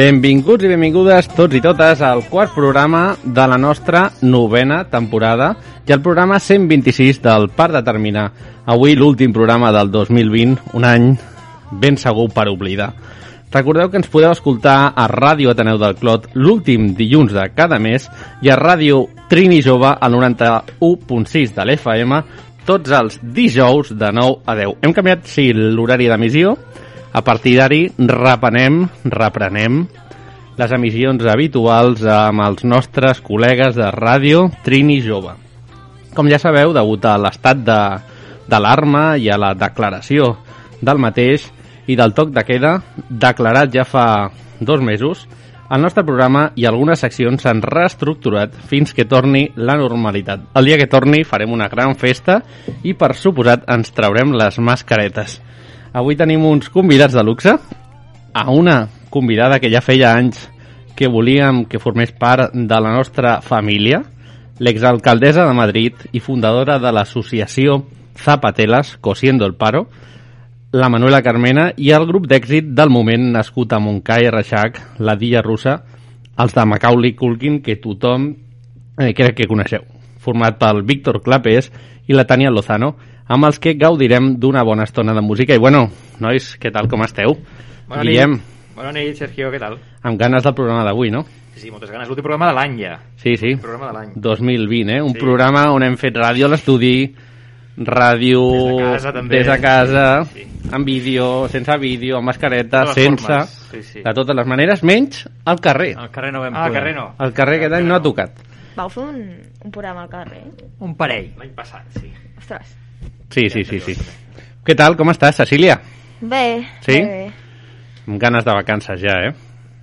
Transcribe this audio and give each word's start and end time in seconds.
Benvinguts 0.00 0.64
i 0.64 0.68
benvingudes 0.70 1.26
tots 1.36 1.58
i 1.58 1.60
totes 1.60 2.00
al 2.00 2.22
quart 2.30 2.54
programa 2.56 3.18
de 3.20 3.44
la 3.50 3.58
nostra 3.60 4.06
novena 4.22 4.78
temporada 4.88 5.50
i 5.84 5.92
el 5.92 6.00
programa 6.00 6.38
126 6.40 7.20
del 7.20 7.50
Parc 7.52 7.74
de 7.74 7.82
Terminar. 7.84 8.24
Avui 8.64 8.96
l'últim 8.96 9.34
programa 9.36 9.68
del 9.76 9.90
2020, 9.92 10.72
un 10.72 10.88
any 10.88 11.10
ben 11.84 12.00
segur 12.00 12.30
per 12.32 12.48
oblidar. 12.48 12.94
Recordeu 13.52 13.90
que 13.92 14.00
ens 14.00 14.08
podeu 14.08 14.32
escoltar 14.32 14.94
a 14.96 15.04
Ràdio 15.12 15.52
Ateneu 15.52 15.76
del 15.76 15.98
Clot 16.00 16.30
l'últim 16.32 16.94
dilluns 16.96 17.36
de 17.36 17.50
cada 17.52 17.76
mes 17.76 18.08
i 18.40 18.48
a 18.48 18.56
Ràdio 18.56 19.02
Trini 19.28 19.60
Jove 19.60 19.98
al 20.00 20.16
91.6 20.16 21.58
de 21.58 21.66
l'FM 21.66 22.22
tots 22.64 22.96
els 22.96 23.20
dijous 23.20 23.92
de 23.92 24.14
9 24.16 24.46
a 24.48 24.56
10. 24.64 24.78
Hem 24.80 24.96
canviat, 24.96 25.28
sí, 25.28 25.50
l'horari 25.52 26.08
d'emissió, 26.08 26.56
a 27.12 27.22
partir 27.26 27.56
d'ara 27.58 27.80
reprenem, 27.98 28.84
reprenem 29.04 29.84
les 30.60 30.72
emissions 30.76 31.24
habituals 31.24 32.02
amb 32.04 32.44
els 32.44 32.64
nostres 32.68 33.22
col·legues 33.24 33.78
de 33.78 33.88
ràdio 33.94 34.48
Trini 34.66 35.00
Jove. 35.02 35.34
Com 36.14 36.28
ja 36.28 36.40
sabeu, 36.42 36.74
degut 36.74 37.06
a 37.06 37.16
l'estat 37.18 37.62
d'alarma 37.64 39.16
i 39.16 39.30
a 39.30 39.38
la 39.40 39.54
declaració 39.54 40.34
del 40.82 40.98
mateix 40.98 41.46
i 41.90 41.96
del 41.96 42.14
toc 42.14 42.34
de 42.34 42.44
queda 42.46 42.78
declarat 43.08 43.72
ja 43.74 43.84
fa 43.88 44.30
dos 44.60 44.82
mesos, 44.82 45.26
el 45.70 45.84
nostre 45.84 46.02
programa 46.02 46.48
i 46.58 46.66
algunes 46.66 46.98
seccions 46.98 47.44
s'han 47.44 47.62
reestructurat 47.62 48.56
fins 48.66 48.90
que 48.92 49.06
torni 49.06 49.44
la 49.54 49.76
normalitat. 49.78 50.48
El 50.58 50.66
dia 50.66 50.78
que 50.80 50.90
torni 50.90 51.22
farem 51.22 51.52
una 51.54 51.68
gran 51.70 51.94
festa 51.94 52.40
i, 52.82 52.94
per 52.98 53.14
suposat, 53.14 53.68
ens 53.70 53.94
traurem 53.94 54.34
les 54.34 54.58
mascaretes. 54.58 55.38
Avui 55.92 56.14
tenim 56.14 56.44
uns 56.46 56.68
convidats 56.70 57.16
de 57.18 57.22
luxe, 57.26 57.56
a 58.32 58.50
una 58.50 58.88
convidada 59.10 59.58
que 59.58 59.70
ja 59.72 59.80
feia 59.82 60.12
anys 60.14 60.44
que 60.94 61.08
volíem 61.10 61.64
que 61.66 61.80
formés 61.82 62.12
part 62.14 62.54
de 62.54 62.78
la 62.78 62.92
nostra 62.94 63.40
família, 63.42 64.04
l'exalcaldessa 64.62 65.48
de 65.48 65.56
Madrid 65.56 66.04
i 66.12 66.22
fundadora 66.22 66.78
de 66.78 66.92
l'associació 66.94 67.80
Zapatelas, 68.14 68.98
Cosiendo 69.00 69.46
el 69.46 69.56
Paro, 69.56 69.88
la 70.70 70.88
Manuela 70.88 71.24
Carmena 71.26 71.72
i 71.76 71.90
el 71.90 72.06
grup 72.06 72.28
d'èxit 72.30 72.70
del 72.70 72.90
moment 72.94 73.32
nascut 73.34 73.72
a 73.72 73.80
Montcai 73.82 74.30
Reixac, 74.30 74.78
la 75.02 75.16
Dilla 75.18 75.42
Russa, 75.42 75.80
els 76.38 76.54
de 76.54 76.66
Macaulay 76.70 77.16
Culkin, 77.18 77.58
que 77.66 77.80
tothom 77.82 78.30
eh, 78.30 79.10
crec 79.10 79.40
que 79.40 79.50
coneixeu, 79.50 79.82
format 80.22 80.60
pel 80.60 80.84
Víctor 80.86 81.18
Clapés 81.24 81.72
i 82.06 82.14
la 82.14 82.28
Tània 82.30 82.54
Lozano, 82.54 82.94
amb 83.30 83.46
els 83.46 83.58
que 83.62 83.76
gaudirem 83.78 84.32
d'una 84.42 84.64
bona 84.66 84.84
estona 84.88 85.14
de 85.14 85.22
música. 85.22 85.54
I 85.54 85.62
bueno, 85.62 85.84
nois, 86.20 86.56
què 86.60 86.72
tal, 86.74 86.88
com 86.90 87.02
esteu? 87.06 87.36
Bona 87.88 88.02
Guillem, 88.02 88.32
nit. 88.38 88.74
Bona 88.76 88.92
nit, 88.96 89.14
Sergio, 89.18 89.50
què 89.52 89.58
tal? 89.62 89.78
amb 90.02 90.18
ganes 90.18 90.42
del 90.42 90.54
programa 90.56 90.84
d'avui, 90.86 91.10
no? 91.12 91.24
Sí, 91.54 91.66
sí, 91.66 91.70
moltes 91.70 91.90
ganes. 91.90 92.08
L'últim 92.08 92.24
programa 92.24 92.48
de 92.48 92.54
l'any 92.56 92.78
ja. 92.80 92.94
Sí, 93.20 93.36
sí. 93.36 93.50
El 93.52 93.60
programa 93.60 93.88
de 93.90 93.92
l'any. 93.98 94.12
2020, 94.16 94.94
eh? 94.96 95.02
Un 95.02 95.12
Sí. 95.12 95.18
programa 95.20 95.66
on 95.74 95.82
hem 95.84 95.96
fet 96.00 96.14
ràdio 96.16 96.46
a 96.46 96.48
l'estudi, 96.48 97.14
ràdio 97.76 98.40
Des 98.40 98.76
de 98.76 98.82
casa, 98.92 99.12
també. 99.12 99.36
des 99.36 99.46
de 99.46 99.60
casa, 99.60 100.24
Sí, 100.32 100.46
amb 100.72 100.86
vídeo, 100.86 101.48
sense 101.48 101.76
vídeo, 101.78 102.16
amb 102.18 102.26
mascareta, 102.26 102.86
sense, 102.94 103.26
formes, 103.26 103.48
sí, 103.70 103.82
sí. 103.82 104.02
de 104.02 104.12
totes 104.14 104.34
les 104.36 104.46
maneres, 104.46 104.82
menys 104.82 105.28
al 105.44 105.60
carrer. 105.60 105.94
Al 105.98 106.10
carrer 106.10 106.32
no 106.32 106.40
vam 106.40 106.54
Ah, 106.54 106.64
al 106.64 106.68
poder. 106.70 106.80
carrer 106.82 106.94
no. 106.96 107.14
Al 107.18 107.32
carrer 107.32 107.56
aquest 107.58 107.74
any 107.74 107.86
no 107.86 107.94
ha 107.96 108.02
tocat. 108.02 108.30
Vau 108.76 108.88
fer 108.88 109.02
un, 109.02 109.36
un 109.64 109.70
programa 109.70 110.02
al 110.02 110.08
carrer? 110.08 110.42
Un 110.80 110.94
parell. 110.96 111.32
L'any 111.38 111.50
passat, 111.54 111.84
sí. 111.98 112.10
Ostres. 112.38 112.76
Sí, 113.30 113.48
sí, 113.50 113.64
sí, 113.64 113.78
sí. 113.80 113.94
Què 114.64 114.74
tal, 114.76 114.96
com 114.96 115.08
estàs, 115.10 115.36
Cecília? 115.36 115.80
Bé, 116.20 116.66
Sí? 116.84 116.98
bé, 117.00 117.06
bé. 117.06 117.32
Amb 118.06 118.18
ganes 118.20 118.44
de 118.44 118.52
vacances 118.52 119.00
ja, 119.00 119.14
eh? 119.28 119.32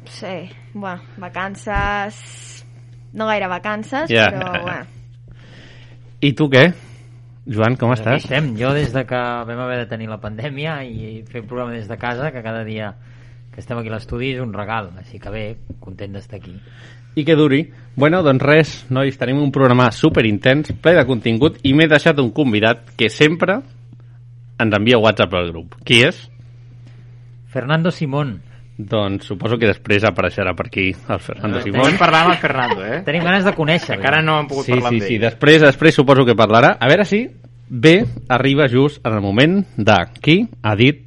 Sí, 0.05 0.49
bueno, 0.73 1.01
vacances... 1.17 2.65
No 3.13 3.25
gaire 3.25 3.47
vacances, 3.47 4.09
Ja. 4.11 4.27
però 4.29 4.61
bueno. 4.61 4.85
I 6.21 6.33
tu 6.33 6.49
què? 6.49 6.73
Joan, 7.47 7.77
com 7.79 7.91
Aquí 7.91 8.01
estàs? 8.01 8.23
estem. 8.25 8.51
Jo 8.59 8.73
des 8.73 8.91
de 8.93 9.05
que 9.07 9.15
vam 9.15 9.59
haver 9.63 9.77
de 9.79 9.85
tenir 9.87 10.09
la 10.09 10.19
pandèmia 10.19 10.83
i 10.83 11.23
fer 11.25 11.41
un 11.41 11.47
programa 11.47 11.71
des 11.71 11.87
de 11.87 11.97
casa, 11.97 12.31
que 12.31 12.43
cada 12.43 12.63
dia 12.65 12.95
que 13.53 13.61
estem 13.61 13.77
aquí 13.79 13.87
a 13.89 13.93
l'estudi 13.95 14.33
és 14.35 14.41
un 14.41 14.51
regal. 14.53 14.91
Així 14.99 15.17
que 15.19 15.29
bé, 15.29 15.45
content 15.79 16.13
d'estar 16.13 16.37
aquí. 16.41 16.59
I 17.17 17.23
que 17.25 17.35
duri. 17.35 17.63
Bueno, 17.97 18.21
doncs 18.21 18.43
res, 18.45 18.71
nois, 18.93 19.15
tenim 19.17 19.39
un 19.41 19.49
programa 19.51 19.89
super 19.91 20.21
intens, 20.29 20.69
ple 20.83 20.93
de 20.93 21.05
contingut, 21.09 21.57
i 21.65 21.73
m'he 21.73 21.87
deixat 21.89 22.19
un 22.21 22.29
convidat 22.35 22.91
que 22.99 23.09
sempre 23.09 23.57
ens 24.61 24.75
envia 24.77 24.99
WhatsApp 25.01 25.33
al 25.39 25.49
grup. 25.49 25.73
Qui 25.85 26.03
és? 26.05 26.19
Fernando 27.49 27.89
Simón. 27.91 28.41
Doncs 28.77 29.25
suposo 29.25 29.57
que 29.57 29.65
després 29.71 30.03
apareixerà 30.05 30.51
per 30.53 30.67
aquí 30.67 30.91
el 30.93 31.19
Fernando 31.19 31.57
Eh, 31.57 31.63
Simón. 31.65 31.81
Podem 31.81 31.97
parlar 31.97 32.19
amb 32.27 32.35
el 32.35 32.37
Fernando, 32.37 32.83
eh? 32.85 32.99
Tenim 33.07 33.23
ganes 33.25 33.43
de 33.47 33.53
conèixer 33.57 33.95
Encara 33.97 34.21
no 34.21 34.35
hem 34.43 34.47
pogut 34.51 34.67
Sí, 34.67 34.75
parlar 34.75 34.91
sí, 34.91 34.99
amb 34.99 35.07
sí, 35.07 35.15
ell. 35.15 35.21
després, 35.25 35.61
després 35.65 35.95
suposo 35.97 36.25
que 36.27 36.35
parlarà. 36.37 36.75
A 36.79 36.85
veure 36.91 37.05
si 37.09 37.23
bé 37.69 38.05
arriba 38.29 38.67
just 38.69 39.01
en 39.05 39.13
el 39.17 39.21
moment 39.25 39.63
de 39.75 39.97
qui 40.21 40.43
ha 40.61 40.75
dit 40.77 41.06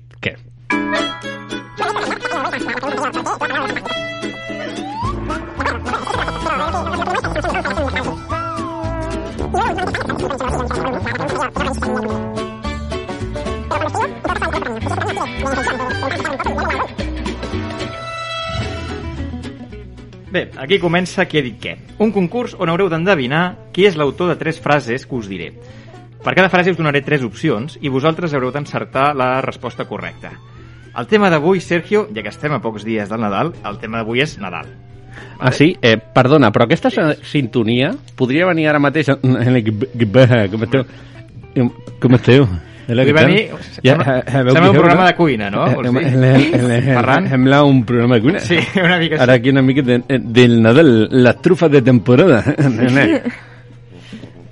Bé, 20.31 20.51
aquí 20.63 20.79
comença 20.79 21.25
qui 21.27 21.41
ha 21.41 21.43
dit 21.43 21.57
què. 21.59 21.73
Un 21.99 22.13
concurs 22.15 22.53
on 22.55 22.71
haureu 22.71 22.91
d'endevinar 22.93 23.71
qui 23.75 23.87
és 23.89 23.97
l'autor 23.99 24.31
de 24.31 24.37
tres 24.39 24.61
frases 24.63 25.07
que 25.07 25.17
us 25.19 25.27
diré. 25.31 25.51
Per 26.23 26.35
cada 26.37 26.51
frase 26.53 26.71
us 26.71 26.79
donaré 26.79 27.01
tres 27.03 27.25
opcions 27.27 27.79
i 27.81 27.89
vosaltres 27.91 28.35
haureu 28.37 28.53
d'encertar 28.55 29.15
la 29.17 29.41
resposta 29.41 29.89
correcta. 29.89 30.31
El 30.93 31.07
tema 31.07 31.31
d'avui, 31.31 31.61
Sergio, 31.61 32.09
ja 32.15 32.23
que 32.23 32.31
estem 32.31 32.53
a 32.53 32.61
pocs 32.63 32.85
dies 32.85 33.09
del 33.11 33.23
Nadal, 33.23 33.55
el 33.65 33.79
tema 33.83 33.99
d'avui 34.03 34.21
és 34.23 34.37
Nadal. 34.39 34.69
Ah, 35.41 35.51
sí? 35.51 35.73
Eh, 35.83 35.97
perdona, 35.97 36.53
però 36.53 36.67
aquesta 36.69 36.91
sí. 36.93 37.01
sintonia 37.25 37.95
podria 38.17 38.47
venir 38.47 38.69
ara 38.69 38.79
mateix... 38.79 39.09
en 39.09 39.57
el- 39.57 40.87
Com 42.01 42.15
esteu? 42.15 42.47
Hola, 42.91 43.05
què 43.07 43.13
tal? 43.15 43.27
venir... 43.29 43.43
Ja, 43.85 43.95
Sembla, 43.95 44.15
eh, 44.17 44.23
eh, 44.25 44.33
sembla 44.33 44.71
un 44.71 44.77
programa 44.77 45.03
no? 45.03 45.07
de 45.07 45.15
cuina, 45.15 45.51
no? 45.51 45.67
Eh, 45.69 45.91
eh, 46.01 46.83
Ferran? 46.97 47.29
Sembla 47.31 47.63
un 47.65 47.85
programa 47.87 48.17
de 48.17 48.23
cuina. 48.23 48.41
Sí, 48.41 48.59
una 48.83 48.99
mica 48.99 49.17
sí. 49.17 49.23
Ara 49.23 49.35
aquí 49.35 49.51
una 49.51 49.63
mica 49.63 49.83
de, 49.83 50.03
del 50.09 50.63
Nadal, 50.63 51.09
la 51.11 51.35
trufa 51.35 51.69
de 51.69 51.83
temporada. 51.83 52.43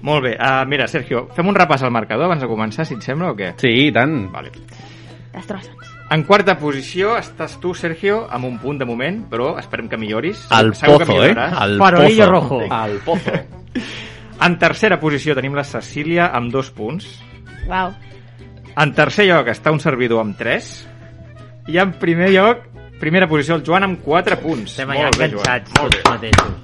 Molt 0.09 0.23
bé, 0.25 0.37
uh, 0.39 0.63
mira, 0.71 0.87
Sergio, 0.89 1.27
fem 1.35 1.49
un 1.51 1.57
repàs 1.59 1.83
al 1.83 1.91
marcador 1.93 2.29
abans 2.29 2.41
de 2.41 2.49
començar, 2.49 2.87
si 2.87 2.95
et 2.95 3.03
sembla, 3.05 3.33
o 3.35 3.37
què? 3.37 3.51
Sí, 3.61 3.73
i 3.89 3.93
tant. 3.93 4.15
Vale. 4.33 4.55
Destrossa'ns. 5.35 5.97
En 6.15 6.23
quarta 6.25 6.55
posició 6.57 7.19
estàs 7.19 7.59
tu, 7.61 7.75
Sergio, 7.77 8.23
amb 8.33 8.47
un 8.49 8.57
punt 8.63 8.79
de 8.81 8.87
moment, 8.89 9.19
però 9.29 9.59
esperem 9.61 9.91
que 9.91 9.99
milloris. 10.01 10.47
Al 10.55 10.71
pozo, 10.73 11.19
eh? 11.27 11.35
Al 11.37 11.77
Farolillo 11.83 12.25
pozo. 12.25 12.31
rojo. 12.31 12.61
Al 12.73 12.97
pozo. 13.05 13.35
En 14.41 14.55
tercera 14.59 15.01
posició 15.01 15.35
tenim 15.35 15.57
la 15.59 15.65
Cecília 15.67 16.29
amb 16.37 16.53
dos 16.55 16.71
punts. 16.71 17.09
Uau. 17.67 17.91
En 18.79 18.93
tercer 18.95 19.27
lloc 19.27 19.49
està 19.51 19.73
un 19.75 19.81
servidor 19.83 20.23
amb 20.23 20.37
tres. 20.39 20.87
I 21.69 21.81
en 21.83 21.93
primer 21.99 22.31
lloc, 22.31 22.63
primera 23.01 23.27
posició, 23.29 23.57
el 23.59 23.65
Joan 23.67 23.89
amb 23.89 24.05
quatre 24.05 24.39
punts. 24.41 24.71
Estem 24.71 24.95
allà 24.95 25.09
Molt 25.09 25.19
bé, 25.19 25.29
enganxats 25.33 25.75
Joan. 25.75 25.91
Tots 25.91 26.11
mateixos. 26.13 26.57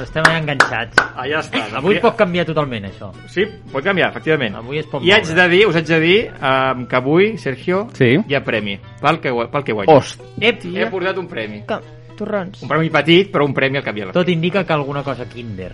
Estem 0.00 0.24
allà 0.24 0.40
enganxats. 0.40 1.00
Allà 1.22 1.40
està. 1.44 1.62
Avui 1.78 2.00
pot 2.00 2.16
canviar 2.16 2.46
totalment, 2.48 2.88
això. 2.88 3.12
Sí, 3.28 3.44
pot 3.70 3.84
canviar, 3.84 4.08
efectivament. 4.10 4.56
Avui 4.56 4.80
es 4.80 4.88
pot 4.90 5.04
I 5.04 5.12
haig 5.12 5.28
de 5.36 5.46
dir, 5.52 5.62
us 5.68 5.76
haig 5.76 5.86
de 5.92 6.00
dir 6.00 6.18
um, 6.32 6.86
que 6.88 6.96
avui, 6.96 7.30
Sergio, 7.38 7.86
Sí. 7.94 8.16
hi 8.26 8.34
ha 8.34 8.42
premi. 8.42 8.78
Pel 9.00 9.20
que, 9.20 9.30
pel 9.52 9.64
que 9.64 9.76
guanyo. 9.76 9.98
Host. 10.00 10.24
He 10.40 10.86
portat 10.90 11.20
un 11.20 11.28
premi. 11.28 11.62
Com? 11.68 11.84
Torrons. 12.16 12.62
Un 12.64 12.68
premi 12.68 12.90
petit, 12.92 13.30
però 13.32 13.46
un 13.46 13.54
premi 13.56 13.78
al 13.78 13.84
cap 13.84 13.96
i 13.96 14.02
a 14.02 14.06
la. 14.10 14.12
Tot 14.12 14.28
indica 14.28 14.64
que 14.64 14.72
alguna 14.72 15.02
cosa 15.04 15.28
Kinder. 15.28 15.72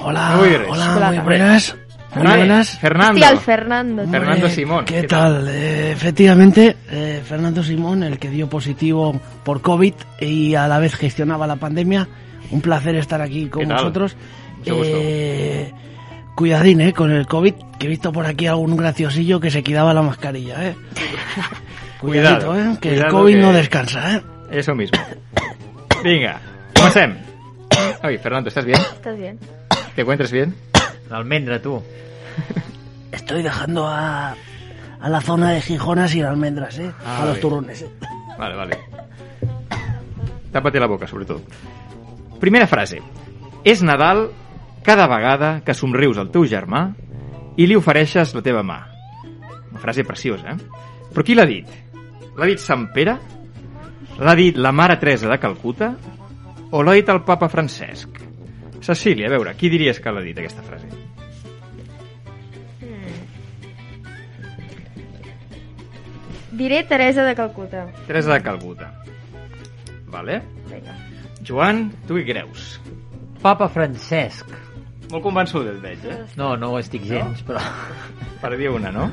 Hola, 0.00 0.36
res. 0.40 0.60
hola, 0.68 0.94
Hola. 0.96 1.10
muy 1.12 1.18
buenas. 1.20 1.74
Muy 1.74 2.22
Fernando. 2.22 2.36
buenas. 2.38 2.78
Fernando. 2.78 3.12
Hòstia, 3.20 3.30
el 3.30 3.38
Fernando. 3.38 4.02
Hombre, 4.02 4.20
Fernando 4.20 4.48
Simón, 4.48 4.84
¿Qué, 4.84 5.00
¿qué 5.00 5.06
tal? 5.08 5.48
Eh, 5.48 5.90
efectivamente, 5.92 6.76
eh, 6.90 7.22
Fernando 7.26 7.62
Simón, 7.64 8.02
el 8.04 8.18
que 8.18 8.30
dio 8.30 8.48
positivo 8.48 9.20
por 9.44 9.60
COVID 9.62 9.94
y 10.20 10.54
a 10.54 10.68
la 10.68 10.78
vez 10.78 10.94
gestionaba 10.94 11.46
la 11.46 11.56
pandemia. 11.56 12.06
Un 12.50 12.60
placer 12.60 12.94
estar 12.96 13.20
aquí 13.20 13.48
con 13.48 13.66
vosotros. 13.68 14.16
Eh, 14.66 15.72
cuidadín, 16.36 16.80
eh, 16.82 16.92
con 16.92 17.10
el 17.10 17.26
COVID, 17.26 17.54
que 17.78 17.86
he 17.86 17.88
visto 17.88 18.12
por 18.12 18.26
aquí 18.26 18.46
algún 18.46 18.76
graciosillo 18.76 19.40
que 19.40 19.50
se 19.50 19.62
quitaba 19.62 19.92
la 19.92 20.02
mascarilla, 20.02 20.68
eh. 20.68 20.76
Cuidadito, 22.00 22.56
eh, 22.56 22.76
que 22.80 22.94
el 22.96 23.06
COVID 23.08 23.34
que- 23.34 23.40
no 23.40 23.52
descansa, 23.52 24.16
eh. 24.16 24.22
Eso 24.50 24.74
mismo. 24.74 24.98
Vinga, 26.04 26.40
comencem. 26.76 27.16
Oye, 28.02 28.18
Fernando, 28.18 28.48
¿estás 28.48 28.64
bien? 28.64 28.80
¿Estás 28.80 29.16
bien? 29.16 29.38
¿Te 29.94 30.00
encuentras 30.02 30.30
bien? 30.32 30.54
L'almendra, 31.10 31.60
tu. 31.60 31.82
Estoy 33.12 33.42
dejando 33.42 33.86
a, 33.86 34.34
a 35.00 35.08
la 35.08 35.20
zona 35.20 35.50
de 35.50 35.60
Gijona 35.60 36.08
sin 36.08 36.24
almendras, 36.24 36.78
eh. 36.78 36.90
Ah, 37.04 37.22
a 37.22 37.26
los 37.26 37.40
turrones, 37.40 37.82
eh. 37.82 37.90
Vale, 38.38 38.56
vale. 38.56 38.78
Tàpate 40.52 40.78
la 40.78 40.86
boca, 40.86 41.06
sobretot. 41.06 41.42
Primera 42.40 42.66
frase. 42.70 43.00
És 43.64 43.82
Nadal 43.82 44.28
cada 44.84 45.06
vegada 45.10 45.60
que 45.64 45.74
somrius 45.74 46.18
al 46.20 46.28
teu 46.34 46.44
germà 46.46 46.88
i 47.56 47.66
li 47.66 47.74
ofereixes 47.78 48.34
la 48.36 48.42
teva 48.44 48.62
mà. 48.66 48.80
Una 49.70 49.80
frase 49.82 50.04
preciosa, 50.04 50.52
eh? 50.54 50.82
Però 51.14 51.24
qui 51.26 51.34
l'ha 51.34 51.46
dit? 51.46 51.70
L'ha 52.36 52.46
dit 52.50 52.58
Sant 52.62 52.88
Pere? 52.94 53.16
L'ha 54.18 54.34
dit 54.38 54.58
la 54.58 54.70
mare 54.74 54.98
Teresa 54.98 55.30
de 55.30 55.38
Calcuta? 55.42 55.94
O 56.74 56.82
l'ha 56.82 56.94
dit 56.98 57.10
el 57.12 57.20
papa 57.26 57.48
Francesc? 57.52 58.20
Cecília, 58.84 59.28
a 59.28 59.32
veure, 59.32 59.54
qui 59.58 59.70
diries 59.72 60.00
que 60.02 60.12
l'ha 60.12 60.22
dit, 60.24 60.38
aquesta 60.42 60.64
frase? 60.66 60.88
Diré 66.52 66.84
Teresa 66.84 67.24
de 67.24 67.34
Calcuta. 67.34 67.86
Teresa 68.06 68.34
de 68.34 68.42
Calcuta. 68.42 68.92
Vale. 70.06 70.42
Vinga. 70.70 70.94
Joan, 71.44 71.88
tu 72.06 72.16
què 72.20 72.24
creus? 72.28 72.78
Papa 73.42 73.66
Francesc. 73.68 74.52
Molt 75.10 75.24
convençut 75.24 75.66
el 75.68 75.80
veig, 75.82 76.04
eh? 76.08 76.20
No, 76.38 76.54
no 76.56 76.70
ho 76.72 76.78
estic 76.80 77.04
gens, 77.08 77.42
però 77.46 77.60
Per 78.40 78.54
dir 78.58 78.70
una, 78.70 78.90
no? 78.94 79.10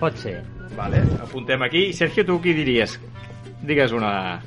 pot 0.00 0.16
ser. 0.16 0.40
Vale, 0.76 1.02
apuntem 1.20 1.60
aquí. 1.62 1.90
Sergio, 1.92 2.24
tu 2.24 2.38
qui 2.40 2.54
diries? 2.56 2.96
Digues 3.66 3.92
una 3.92 4.40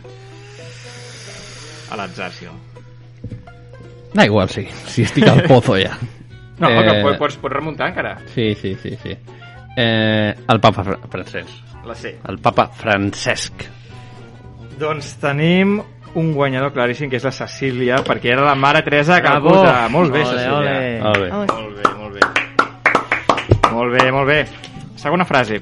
a 1.94 1.98
l'atzar, 2.00 2.32
si 2.34 2.46
no. 2.50 2.54
Da 4.14 4.26
igual, 4.26 4.50
sí. 4.50 4.66
Si 4.90 5.04
estic 5.06 5.28
al 5.30 5.44
pozo 5.50 5.78
ja. 5.78 5.96
No, 6.60 6.70
eh... 6.70 6.84
que 6.86 7.00
pots, 7.02 7.18
pots, 7.18 7.36
pots 7.42 7.54
remuntar 7.56 7.88
encara. 7.90 8.18
Sí, 8.34 8.54
sí, 8.56 8.76
sí, 8.82 8.92
sí. 9.02 9.16
Eh, 9.76 10.36
el 10.48 10.60
papa 10.62 10.84
Fra- 10.86 11.00
Francesc. 11.10 11.50
La 11.90 11.96
sé. 11.98 12.12
El 12.30 12.38
papa 12.40 12.68
Francesc. 12.78 13.64
Doncs 14.80 15.16
tenim 15.20 15.80
un 16.14 16.30
guanyador 16.38 16.72
claríssim, 16.72 17.10
que 17.10 17.18
és 17.18 17.26
la 17.26 17.32
Cecília, 17.34 17.98
perquè 18.06 18.32
era 18.36 18.46
la 18.46 18.54
mare 18.56 18.84
Teresa 18.86 19.18
de 19.18 19.26
Bravo! 19.26 19.50
Calcuta. 19.50 19.90
Molt 19.90 20.14
bé, 20.14 20.22
Ole, 20.22 20.30
Cecília. 20.30 20.54
ole. 20.54 21.02
Molt 21.02 21.20
bé. 21.20 21.32
Molt 21.34 21.76
bé, 21.76 21.94
molt 21.98 22.14
bé. 22.14 23.72
Molt 23.74 23.98
bé, 23.98 24.12
molt 24.14 24.28
bé. 24.30 24.40
Segona 25.02 25.26
frase. 25.26 25.58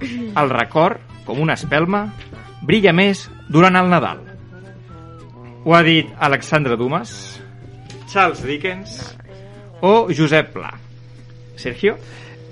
El 0.00 0.50
record, 0.50 0.98
com 1.28 1.38
una 1.44 1.54
espelma, 1.60 2.06
brilla 2.62 2.96
més 2.96 3.28
durant 3.52 3.76
el 3.76 3.92
Nadal. 3.92 4.24
Ho 5.66 5.74
ha 5.74 5.82
dit 5.82 6.06
Alexandre 6.22 6.76
Dumas, 6.78 7.40
Charles 8.06 8.42
Dickens 8.46 9.00
o 9.82 10.06
Josep 10.14 10.52
Pla. 10.54 10.70
Sergio? 11.58 11.96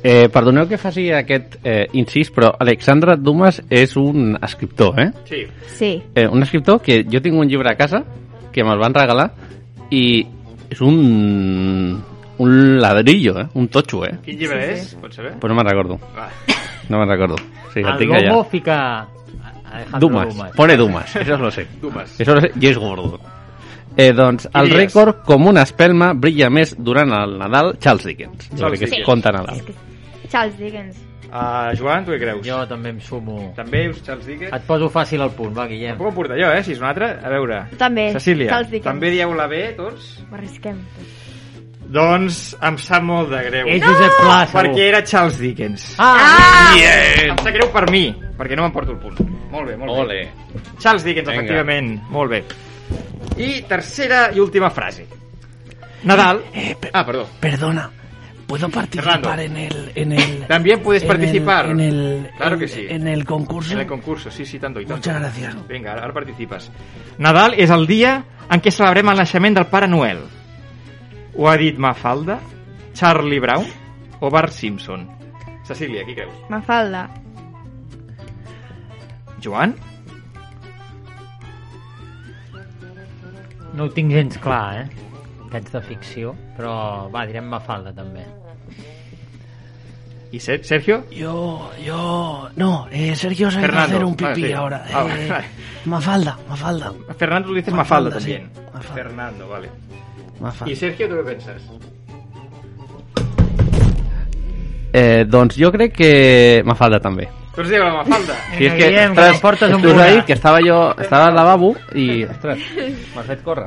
Eh, 0.05 0.27
perdoneu 0.29 0.67
que 0.69 0.77
faci 0.77 1.07
aquest 1.15 1.55
eh, 1.65 1.87
incís, 1.97 2.29
però 2.35 2.51
Alexandre 2.61 3.15
Dumas 3.17 3.63
és 3.73 3.95
un 3.97 4.35
escriptor, 4.43 4.99
eh? 5.01 5.07
Sí. 5.31 5.45
Sí. 5.79 5.93
eh? 6.15 6.27
Un 6.29 6.43
escriptor 6.45 6.83
que 6.83 7.05
jo 7.09 7.23
tinc 7.25 7.39
un 7.41 7.49
llibre 7.49 7.71
a 7.71 7.77
casa 7.79 8.03
que 8.53 8.65
me'l 8.67 8.83
van 8.83 8.93
regalar 8.99 9.31
i 9.95 10.27
és 10.75 10.83
un 10.85 12.03
un 12.37 12.53
ladrillo, 12.83 13.39
eh? 13.41 13.47
Un 13.55 13.69
totxo, 13.71 14.03
eh? 14.05 14.17
Quin 14.27 14.37
llibre 14.43 14.59
Sí, 14.67 14.73
és? 14.75 14.89
sí. 14.91 14.97
Pots 15.01 15.17
saber? 15.17 15.37
Però 15.39 15.55
no 15.55 15.61
me'n 15.61 15.71
recordo. 15.71 16.01
Va. 16.19 16.27
No 16.91 16.99
me'n 16.99 17.09
recordo. 17.15 17.39
Sí, 17.73 17.79
el 17.81 17.87
Al 17.95 17.99
tinc 17.99 18.13
allà. 18.19 18.43
fica... 18.51 18.79
Alejandro 19.75 20.01
Dumas. 20.09 20.29
Dumas. 20.35 20.53
Pone 20.57 20.77
Dumas. 20.77 21.17
Eso 21.23 21.37
lo 21.39 21.51
sé. 21.51 21.67
Dumas. 21.83 22.19
Eso 22.21 22.35
lo 22.35 22.41
sé. 22.41 22.53
I 22.61 22.67
és 22.71 22.79
gordo. 22.79 23.21
Eh, 23.97 24.13
doncs, 24.13 24.49
el 24.53 24.69
diries? 24.71 24.89
rècord, 24.93 25.21
com 25.27 25.47
una 25.47 25.63
espelma, 25.63 26.13
brilla 26.19 26.49
més 26.51 26.73
durant 26.79 27.13
el 27.15 27.37
Nadal, 27.39 27.77
Charles 27.79 28.05
Dickens. 28.09 28.49
Jo 28.51 28.57
Charles 28.65 28.79
crec 28.79 28.81
que 28.81 28.87
Dickens. 28.87 29.03
és 29.03 29.07
conta 29.07 29.33
Nadal. 29.37 29.61
Charles 30.33 30.57
Dickens. 30.59 30.97
Uh, 31.35 31.73
Joan, 31.79 32.05
tu 32.07 32.13
què 32.15 32.19
creus? 32.21 32.43
Jo 32.47 32.61
també 32.71 32.91
em 32.95 32.99
sumo. 33.03 33.53
També 33.57 33.89
us 33.91 34.03
Charles 34.07 34.27
Dickens? 34.27 34.53
Et 34.55 34.67
poso 34.67 34.87
fàcil 34.91 35.23
al 35.23 35.31
punt, 35.35 35.51
va, 35.57 35.67
Guillem. 35.71 35.97
Tampoc 35.97 36.13
ho 36.13 36.15
porta 36.15 36.35
jo, 36.39 36.51
eh? 36.55 36.63
Si 36.63 36.75
és 36.75 36.83
un 36.83 36.87
altre, 36.91 37.09
a 37.23 37.31
veure. 37.33 37.61
També. 37.79 38.09
Cecília, 38.15 38.51
Charles 38.51 38.71
Dickens. 38.71 38.87
també 38.93 39.11
dieu 39.15 39.35
la 39.35 39.47
B, 39.51 39.63
tots? 39.79 40.13
Ho 40.31 40.35
arrisquem. 40.39 40.79
Doncs 41.95 42.39
em 42.67 42.77
sap 42.83 43.05
molt 43.07 43.31
de 43.31 43.41
greu. 43.47 43.69
És 43.71 43.83
Josep 43.85 44.17
Pla, 44.19 44.39
segur. 44.47 44.57
Perquè 44.65 44.87
era 44.89 45.03
Charles 45.07 45.37
Dickens. 45.39 45.85
Ah! 46.03 46.73
Em 46.75 47.37
sap 47.39 47.53
greu 47.55 47.71
per 47.71 47.85
mi, 47.93 48.09
perquè 48.39 48.57
no 48.59 48.65
m'emporto 48.67 48.93
el 48.97 48.99
punt. 48.99 49.21
Molt 49.53 49.69
bé, 49.71 49.77
molt 49.79 49.93
Ole. 50.03 50.15
bé. 50.25 50.63
Charles 50.83 51.05
Dickens, 51.07 51.29
Vinga. 51.29 51.43
efectivament. 51.43 51.93
Molt 52.11 52.31
bé. 52.33 52.45
I 53.39 53.63
tercera 53.69 54.31
i 54.35 54.41
última 54.43 54.71
frase. 54.71 55.07
Nadal... 56.05 56.43
Eh, 56.53 56.75
pe- 56.81 56.91
Ah, 56.93 57.05
perdó. 57.07 57.29
Perdona, 57.41 57.91
¿puedo 58.47 58.69
participar 58.69 59.21
Fernando. 59.23 59.43
en 59.43 59.57
el, 59.57 59.93
en 59.95 60.13
el... 60.13 60.47
También 60.49 60.83
puedes 60.83 61.03
en 61.05 61.11
el- 61.11 61.17
participar. 61.17 61.67
En 61.71 61.81
el, 61.81 62.31
Claro 62.37 62.55
en- 62.55 62.61
que 62.61 62.69
sí. 62.69 62.87
En 62.89 63.07
el 63.09 63.25
concurso. 63.25 63.73
En 63.73 63.81
el 63.81 63.87
concurso, 63.87 64.31
sí, 64.31 64.45
sí, 64.45 64.59
tanto 64.59 64.81
i 64.81 64.85
tanto. 64.85 64.97
Muchas 64.97 65.21
gracias. 65.21 65.69
Vinga, 65.69 65.93
ara, 65.93 66.03
ara 66.05 66.13
participes. 66.13 66.71
Nadal 67.19 67.55
és 67.57 67.71
el 67.71 67.87
dia 67.87 68.25
en 68.51 68.61
què 68.61 68.71
celebrem 68.75 69.09
el 69.15 69.17
naixement 69.23 69.55
del 69.57 69.67
Pare 69.71 69.87
Noel. 69.89 70.19
Ho 71.37 71.49
ha 71.51 71.57
dit 71.59 71.79
Mafalda, 71.79 72.39
Charlie 72.95 73.41
Brown 73.43 73.67
o 74.21 74.31
Bart 74.31 74.53
Simpson? 74.55 75.09
Cecília, 75.67 76.05
qui 76.05 76.15
creus? 76.15 76.35
Mafalda. 76.49 77.09
Joan? 79.43 79.75
No 83.75 83.89
ho 83.89 83.91
tinc 83.97 84.15
gens 84.15 84.39
clar, 84.39 84.85
eh? 84.85 85.11
Aquests 85.49 85.75
de 85.75 85.83
ficció, 85.89 86.37
però 86.55 86.75
va, 87.11 87.27
direm 87.27 87.51
Mafalda 87.51 87.91
també. 87.97 88.23
Ser 90.41 90.65
Sergio? 90.65 91.05
Yo, 91.11 91.71
yo... 91.85 92.49
No, 92.57 92.87
eh, 92.91 93.15
Sergio 93.17 93.51
se 93.51 93.67
va 93.67 93.81
a 93.81 93.85
hacer 93.85 94.05
un 94.05 94.15
pipí 94.17 94.31
Ah, 94.31 94.35
sí. 94.47 94.53
ahora. 94.53 94.85
Ah, 94.93 95.07
Eh, 95.17 95.29
vale. 95.29 95.45
Mafalda, 95.85 96.39
Mafalda. 96.49 96.93
Fernando, 97.19 97.49
tú 97.49 97.55
dices 97.55 97.73
Mafalda, 97.75 98.11
Mafalda, 98.11 98.27
sí. 98.27 98.33
también. 98.35 98.65
Mafalda. 98.73 98.95
Fernando, 98.95 99.49
vale. 99.49 99.71
Mafalda. 100.41 100.73
¿Y 100.73 100.77
Sergio, 100.77 101.09
tú 101.09 101.17
qué 101.17 101.23
piensas? 101.23 101.63
Eh, 104.97 105.25
doncs 105.27 105.57
jo 105.59 105.73
crec 105.75 105.93
que 105.97 106.63
Mafalda 106.65 107.01
també. 107.03 107.27
Pues 107.55 107.69
digo 107.73 107.85
la 107.85 107.95
Mafalda. 107.95 108.35
Si 108.57 108.67
és 108.67 108.75
que, 108.79 108.87
ostres, 108.93 109.17
t'emportes 109.19 109.75
un 109.75 109.83
és 110.07 110.25
que 110.25 110.37
estava 110.39 110.61
jo, 110.63 110.79
estava 111.03 111.27
al 111.33 111.35
lavabo 111.35 111.73
i, 111.95 112.23
ostres, 112.31 112.63
m'has 113.15 113.27
fet 113.27 113.43
córrer. 113.43 113.67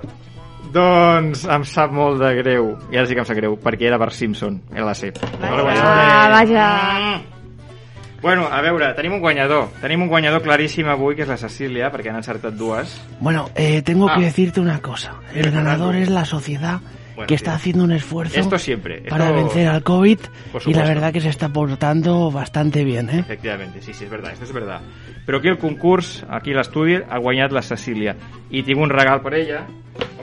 Doncs 0.73 1.45
em 1.47 1.63
sap 1.65 1.91
molt 1.95 2.19
de 2.21 2.33
greu. 2.41 2.73
I 2.91 2.97
ara 2.99 3.07
sí 3.07 3.15
que 3.15 3.21
em 3.23 3.27
sap 3.29 3.37
greu, 3.39 3.55
perquè 3.61 3.87
era 3.87 3.97
Bart 3.97 4.13
Simpson, 4.13 4.61
era 4.73 4.85
la 4.85 4.93
C. 4.95 5.13
Ah, 5.41 6.27
vaja. 6.31 7.21
Bueno, 8.21 8.47
a 8.51 8.61
veure, 8.61 8.93
tenim 8.97 9.13
un 9.13 9.19
guanyador. 9.21 9.67
Tenim 9.79 10.01
un 10.01 10.09
guanyador 10.09 10.41
claríssim 10.41 10.87
avui, 10.89 11.15
que 11.15 11.21
és 11.21 11.29
la 11.29 11.37
Cecília, 11.37 11.91
perquè 11.93 12.09
han 12.09 12.17
encertat 12.17 12.53
dues. 12.57 12.95
Bueno, 13.19 13.49
eh, 13.55 13.81
tengo 13.83 14.09
Ah. 14.09 14.15
que 14.15 14.25
decirte 14.25 14.59
una 14.59 14.79
cosa. 14.81 15.13
El 15.33 15.51
ganador 15.51 15.95
es 15.95 16.09
la 16.09 16.25
sociedad 16.25 16.79
Bueno, 17.17 17.27
que 17.27 17.33
está 17.35 17.55
haciendo 17.55 17.83
un 17.83 17.91
esfuerzo 17.91 18.39
Esto 18.39 18.59
siempre. 18.59 19.01
para 19.09 19.31
vencer 19.31 19.67
al 19.67 19.81
COVID 19.81 20.19
y 20.67 20.73
la 20.73 20.83
verdad 20.85 21.11
que 21.11 21.19
se 21.19 21.29
está 21.29 21.49
portando 21.49 22.29
bastante 22.29 22.83
bien, 22.83 23.09
¿eh? 23.09 23.19
Efectivamente, 23.21 23.81
sí, 23.81 23.91
sí, 23.91 24.03
és 24.05 24.09
verdad, 24.11 24.33
esto 24.33 24.45
és 24.45 24.53
verdad. 24.53 24.81
Però 25.25 25.39
aquí 25.39 25.49
el 25.49 25.57
concurs, 25.57 26.23
aquí 26.29 26.53
l'estudi, 26.53 26.95
ha 27.01 27.17
guanyat 27.17 27.51
la 27.51 27.63
Cecília. 27.65 28.13
I 28.53 28.61
tinc 28.63 28.77
un 28.79 28.89
regal 28.93 29.19
per 29.25 29.33
ella. 29.33 29.63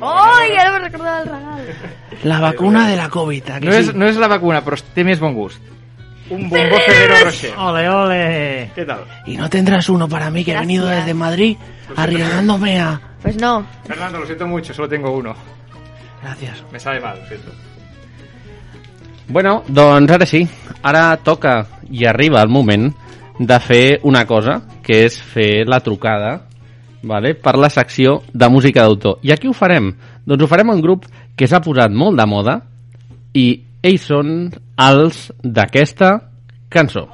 Ai, 0.00 0.54
ara 0.56 0.70
me 0.70 0.78
recordava 0.86 1.20
el 1.20 1.28
regal. 1.28 1.66
La 2.30 2.38
vacuna 2.40 2.88
de 2.88 2.96
la 2.96 3.08
COVID. 3.10 3.50
¿a 3.50 3.58
que 3.60 3.66
No 3.66 3.72
sí? 3.72 3.78
és, 3.78 3.90
no 3.94 4.06
és 4.06 4.16
la 4.16 4.28
vacuna, 4.30 4.62
però 4.64 4.78
té 4.94 5.02
més 5.04 5.18
bon 5.20 5.34
gust. 5.34 5.58
Un 6.30 6.46
bombó 6.48 6.78
Ferrero 6.86 7.18
Rocher. 7.26 7.52
Ole, 7.58 7.88
ole! 7.90 8.70
Què 8.76 8.86
tal? 8.86 9.02
Y 9.26 9.36
no 9.36 9.50
tendrás 9.50 9.88
uno 9.90 10.08
para 10.08 10.30
mí 10.30 10.44
que 10.44 10.52
he 10.54 10.58
venido 10.58 10.86
Gracias. 10.86 11.04
desde 11.06 11.18
Madrid 11.18 11.56
arriesgándome 11.96 12.80
a... 12.80 13.00
Pues 13.20 13.36
no. 13.36 13.66
Fernando, 13.84 14.20
lo 14.20 14.26
siento 14.26 14.46
mucho, 14.46 14.72
solo 14.72 14.88
tengo 14.88 15.10
uno. 15.10 15.34
Gracias. 16.24 16.64
Me 16.72 16.80
sabe 16.80 17.00
mal, 17.00 17.18
ho 17.20 17.28
sento. 17.28 17.52
Bueno, 19.28 19.62
doncs 19.68 20.12
ara 20.12 20.26
sí, 20.26 20.40
ara 20.82 21.18
toca 21.20 21.66
i 21.92 22.06
arriba 22.08 22.40
el 22.40 22.48
moment 22.48 22.90
de 23.38 23.58
fer 23.60 24.00
una 24.08 24.24
cosa, 24.24 24.62
que 24.82 25.04
és 25.04 25.18
fer 25.20 25.66
la 25.68 25.82
trucada 25.84 26.46
vale, 27.04 27.34
per 27.36 27.56
la 27.60 27.68
secció 27.68 28.22
de 28.32 28.48
música 28.48 28.86
d'autor. 28.86 29.18
I 29.20 29.34
aquí 29.36 29.48
ho 29.48 29.56
farem? 29.56 29.92
Doncs 30.24 30.44
ho 30.44 30.48
farem 30.48 30.72
un 30.72 30.80
grup 30.80 31.04
que 31.36 31.48
s'ha 31.48 31.60
posat 31.60 31.92
molt 31.92 32.16
de 32.16 32.26
moda 32.28 32.56
i 33.36 33.46
ells 33.84 34.08
són 34.08 34.30
els 34.80 35.26
d'aquesta 35.44 36.14
cançó. 36.72 37.04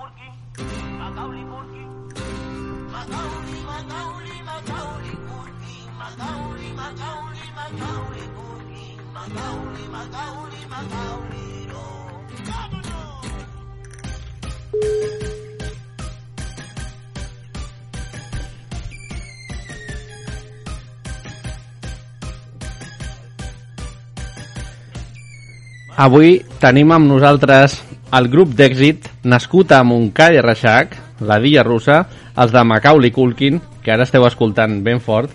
Avui 26.01 26.39
tenim 26.57 26.95
amb 26.95 27.11
nosaltres 27.11 27.75
el 28.17 28.31
grup 28.33 28.55
d'èxit 28.57 29.11
nascut 29.29 29.75
a 29.77 29.83
Montcall 29.85 30.39
i 30.39 30.41
Reixac, 30.41 30.95
la 31.29 31.37
Dilla 31.43 31.61
Russa, 31.67 31.99
els 32.41 32.55
de 32.55 32.63
Macaulay 32.65 33.13
Culkin, 33.13 33.59
que 33.85 33.93
ara 33.93 34.07
esteu 34.09 34.25
escoltant 34.25 34.79
ben 34.87 35.03
fort, 35.05 35.35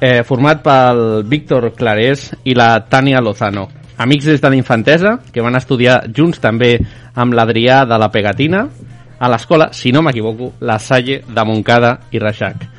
eh, 0.00 0.22
format 0.24 0.62
pel 0.64 1.02
Víctor 1.28 1.74
Clarés 1.76 2.30
i 2.48 2.56
la 2.56 2.70
Tània 2.88 3.20
Lozano. 3.20 3.66
Amics 3.98 4.30
des 4.32 4.40
de 4.40 4.48
la 4.48 4.56
infantesa, 4.56 5.18
que 5.30 5.44
van 5.44 5.60
estudiar 5.60 6.00
junts 6.08 6.40
també 6.40 6.78
amb 7.14 7.36
l'Adrià 7.36 7.84
de 7.84 8.00
la 8.00 8.08
Pegatina, 8.08 8.64
a 9.18 9.28
l'escola, 9.28 9.74
si 9.74 9.92
no 9.92 10.00
m'equivoco, 10.00 10.54
la 10.60 10.78
Salle 10.78 11.20
de 11.28 11.44
Montcada 11.44 11.98
i 12.12 12.18
Reixac. 12.18 12.77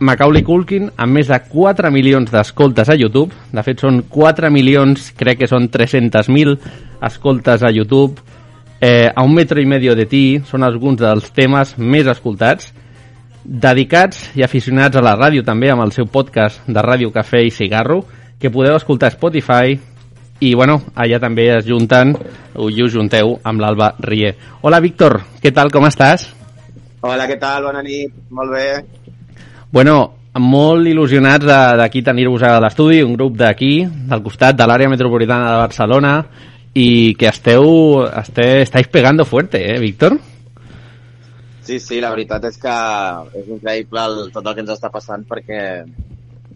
Macaulay 0.00 0.40
Culkin 0.40 0.86
amb 0.96 1.12
més 1.12 1.28
de 1.28 1.36
4 1.44 1.90
milions 1.92 2.30
d'escoltes 2.32 2.88
a 2.88 2.96
YouTube. 2.96 3.36
De 3.52 3.62
fet, 3.66 3.82
són 3.84 4.00
4 4.08 4.48
milions, 4.48 5.10
crec 5.12 5.42
que 5.42 5.48
són 5.50 5.68
300.000 5.68 6.54
escoltes 7.04 7.60
a 7.62 7.70
YouTube. 7.70 8.16
Eh, 8.80 9.10
a 9.12 9.22
un 9.22 9.34
metro 9.36 9.60
i 9.60 9.68
medio 9.68 9.92
de 9.94 10.06
ti 10.08 10.40
són 10.48 10.64
alguns 10.64 11.02
dels 11.02 11.28
temes 11.36 11.74
més 11.76 12.08
escoltats. 12.08 12.72
Dedicats 13.44 14.30
i 14.40 14.44
aficionats 14.44 14.96
a 14.96 15.04
la 15.04 15.18
ràdio 15.18 15.44
també 15.44 15.68
amb 15.68 15.84
el 15.84 15.92
seu 15.92 16.08
podcast 16.08 16.64
de 16.64 16.80
Ràdio 16.80 17.12
Cafè 17.12 17.44
i 17.44 17.52
Cigarro, 17.52 18.00
que 18.40 18.48
podeu 18.48 18.78
escoltar 18.80 19.12
a 19.12 19.16
Spotify 19.18 19.76
i 20.40 20.54
bueno, 20.56 20.78
allà 20.96 21.20
també 21.20 21.50
es 21.58 21.66
junten 21.68 22.14
i 22.56 22.82
us 22.82 22.94
junteu 22.94 23.36
amb 23.44 23.60
l'Alba 23.60 23.92
Rier. 24.00 24.32
Hola 24.64 24.80
Víctor, 24.80 25.20
què 25.44 25.52
tal, 25.52 25.68
com 25.68 25.84
estàs? 25.84 26.30
Hola, 27.00 27.24
què 27.28 27.36
tal? 27.40 27.64
Bona 27.64 27.80
nit. 27.84 28.12
Molt 28.32 28.52
bé. 28.52 28.64
Bueno, 29.72 29.96
molt 30.40 30.86
il·lusionats 30.90 31.46
d'aquí 31.78 32.02
tenir-vos 32.06 32.42
a 32.46 32.56
l'estudi, 32.62 33.02
un 33.06 33.14
grup 33.18 33.36
d'aquí, 33.38 33.72
del 34.10 34.22
costat 34.24 34.56
de 34.58 34.66
l'àrea 34.66 34.90
metropolitana 34.90 35.52
de 35.52 35.60
Barcelona, 35.62 36.14
i 36.74 37.14
que 37.18 37.26
esteu, 37.30 38.04
este, 38.22 38.62
estáis 38.62 38.86
pegando 38.88 39.24
fuerte, 39.24 39.62
eh, 39.74 39.78
Víctor? 39.82 40.18
Sí, 41.62 41.78
sí, 41.78 42.00
la 42.02 42.10
veritat 42.10 42.44
és 42.48 42.56
que 42.58 42.76
és 43.38 43.48
increïble 43.56 44.02
el, 44.08 44.16
tot 44.34 44.46
el 44.46 44.54
que 44.56 44.62
ens 44.64 44.72
està 44.74 44.90
passant 44.90 45.22
perquè 45.28 45.60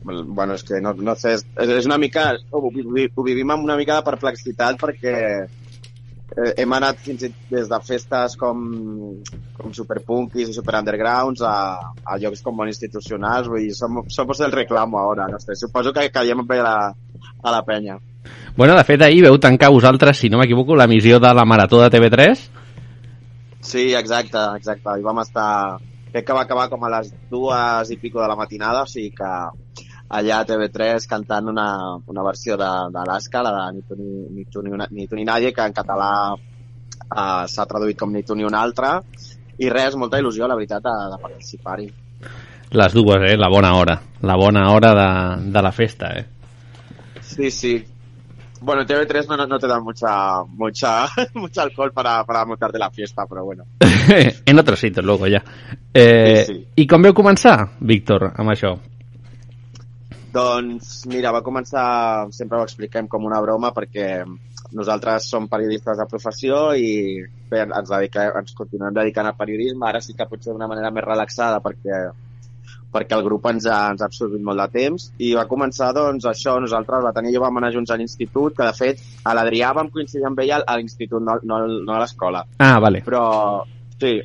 bueno, 0.05 0.55
és 0.55 0.65
que 0.67 0.81
no, 0.83 0.93
no 0.99 1.15
sé, 1.17 1.35
és, 1.39 1.45
és 1.79 1.87
una 1.87 1.99
mica 1.99 2.33
ho, 2.51 2.63
vi- 2.71 3.07
ho 3.15 3.23
vivim 3.25 3.51
amb 3.55 3.65
una 3.65 3.77
mica 3.79 3.97
de 4.01 4.05
perplexitat 4.09 4.77
perquè 4.81 5.15
eh, 6.37 6.53
hem 6.63 6.73
anat 6.77 7.01
fins 7.05 7.25
i 7.27 7.31
des 7.51 7.69
de 7.71 7.81
festes 7.87 8.37
com, 8.41 8.65
com 9.59 9.77
superpunkis 9.77 10.51
i 10.51 10.57
superundergrounds 10.57 11.45
a, 11.47 11.55
a 12.05 12.19
llocs 12.23 12.43
com 12.45 12.57
molt 12.59 12.73
institucionals, 12.73 13.51
vull 13.51 13.65
dir, 13.67 13.77
som, 13.77 14.03
somos 14.09 14.43
el 14.45 14.55
reclamo 14.55 15.03
ara, 15.13 15.29
no 15.31 15.41
sé, 15.43 15.57
suposo 15.59 15.95
que 15.95 16.11
caiem 16.15 16.45
bé 16.47 16.61
a 16.61 16.67
la, 16.67 16.77
a 17.43 17.55
la 17.55 17.63
penya. 17.67 17.99
Bueno, 18.57 18.77
de 18.77 18.85
fet, 18.87 19.03
ahir 19.03 19.25
veu 19.27 19.39
tancar 19.43 19.73
vosaltres, 19.75 20.19
si 20.19 20.31
no 20.31 20.39
m'equivoco, 20.41 20.77
la 20.77 20.89
missió 20.91 21.19
de 21.21 21.33
la 21.35 21.45
Marató 21.45 21.83
de 21.83 21.91
TV3. 21.93 22.45
Sí, 23.65 23.93
exacte, 23.95 24.39
exacte. 24.57 24.99
I 25.01 25.05
vam 25.05 25.23
estar... 25.25 25.81
Crec 26.15 26.29
que 26.29 26.35
va 26.37 26.45
acabar 26.47 26.69
com 26.71 26.85
a 26.87 26.91
les 26.93 27.09
dues 27.27 27.89
i 27.91 27.97
pico 27.99 28.21
de 28.23 28.29
la 28.31 28.37
matinada, 28.39 28.85
o 28.85 28.87
sigui 28.87 29.11
que 29.19 29.31
allà 30.09 30.39
a 30.41 30.45
TV3 30.47 31.07
cantant 31.09 31.49
una, 31.49 31.97
una 32.07 32.23
versió 32.23 32.57
de- 32.57 32.91
d'Alaska, 32.93 33.43
la 33.43 33.53
de 33.71 33.77
Ni 33.77 33.83
tu 33.83 33.95
ni, 33.97 34.27
ni, 34.37 34.45
tu 34.45 34.63
ni, 34.63 34.71
una, 34.71 34.87
ni 34.91 35.07
tu 35.09 35.17
ni 35.17 35.25
nadie, 35.25 35.53
que 35.53 35.63
en 35.63 35.73
català 35.73 36.35
eh, 36.35 37.47
s'ha 37.49 37.67
traduït 37.67 37.99
com 37.99 38.13
Ni 38.13 38.23
tu 38.23 38.35
ni 38.35 38.45
un 38.45 38.55
altre. 38.55 39.01
I 39.59 39.69
res, 39.71 39.95
molta 39.95 40.19
il·lusió, 40.19 40.47
la 40.49 40.55
veritat, 40.59 40.83
de, 40.83 40.95
de 41.13 41.19
participar-hi. 41.23 41.89
Les 42.75 42.93
dues, 42.93 43.23
eh? 43.31 43.37
La 43.39 43.49
bona 43.49 43.75
hora. 43.79 44.01
La 44.23 44.35
bona 44.37 44.71
hora 44.73 44.95
de, 44.95 45.51
de 45.53 45.63
la 45.63 45.71
festa, 45.73 46.09
eh? 46.19 46.25
Sí, 47.21 47.51
sí. 47.51 47.85
Bueno, 48.61 48.83
TV3 48.85 49.29
no, 49.29 49.37
no, 49.37 49.47
no 49.47 49.59
te 49.59 49.67
da 49.69 49.79
mucha, 49.79 50.43
mucha, 50.45 51.07
mucho 51.35 51.61
alcohol 51.61 51.93
para, 51.93 52.25
para 52.25 52.45
montarte 52.47 52.79
la 52.79 52.91
fiesta, 52.91 53.27
pero 53.29 53.45
bueno. 53.45 53.65
en 54.47 54.59
otros 54.59 54.81
sitios, 54.81 55.05
luego, 55.05 55.27
ja. 55.27 55.43
Eh, 55.93 56.45
Sí, 56.47 56.53
sí. 56.55 56.67
I 56.77 56.87
com 56.89 57.03
veu 57.03 57.15
començar, 57.15 57.77
Víctor, 57.81 58.33
amb 58.35 58.51
això? 58.51 58.73
Doncs 60.35 61.05
mira, 61.07 61.31
va 61.35 61.45
començar, 61.47 61.87
sempre 62.35 62.59
ho 62.59 62.67
expliquem 62.67 63.07
com 63.11 63.27
una 63.29 63.39
broma 63.45 63.71
perquè 63.77 64.09
nosaltres 64.75 65.29
som 65.31 65.47
periodistes 65.51 66.01
de 66.01 66.07
professió 66.11 66.61
i 66.75 67.23
bé, 67.51 67.63
ens, 67.63 67.91
dediquem, 67.93 68.33
ens 68.41 68.57
continuem 68.59 68.97
dedicant 68.97 69.31
al 69.31 69.39
periodisme, 69.39 69.87
ara 69.87 70.03
sí 70.03 70.17
que 70.19 70.27
potser 70.27 70.53
d'una 70.53 70.71
manera 70.71 70.91
més 70.91 71.07
relaxada 71.07 71.63
perquè 71.63 72.03
perquè 72.95 73.17
el 73.17 73.25
grup 73.27 73.47
ens 73.51 73.65
ha, 73.67 73.79
ens 73.91 74.03
ha 74.03 74.07
absorbit 74.07 74.43
molt 74.47 74.61
de 74.63 74.69
temps. 74.71 75.09
I 75.19 75.33
va 75.35 75.49
començar 75.51 75.89
doncs 75.97 76.29
això, 76.31 76.55
nosaltres, 76.63 77.03
la 77.03 77.11
Tania 77.15 77.33
i 77.33 77.35
jo 77.35 77.43
vam 77.43 77.59
anar 77.59 77.73
junts 77.75 77.91
a 77.91 77.97
l'institut, 77.99 78.55
que 78.55 78.69
de 78.69 78.77
fet 78.77 79.03
a 79.27 79.35
l'Adrià 79.35 79.73
vam 79.75 79.91
coincidir 79.91 80.29
amb 80.29 80.39
ella 80.45 80.61
a 80.63 80.77
l'institut, 80.79 81.19
no, 81.23 81.41
no, 81.43 81.59
no 81.75 81.97
a 81.97 81.99
l'escola. 82.05 82.45
Ah, 82.63 82.79
vale. 82.83 83.03
però 83.07 83.25
sí 83.99 84.21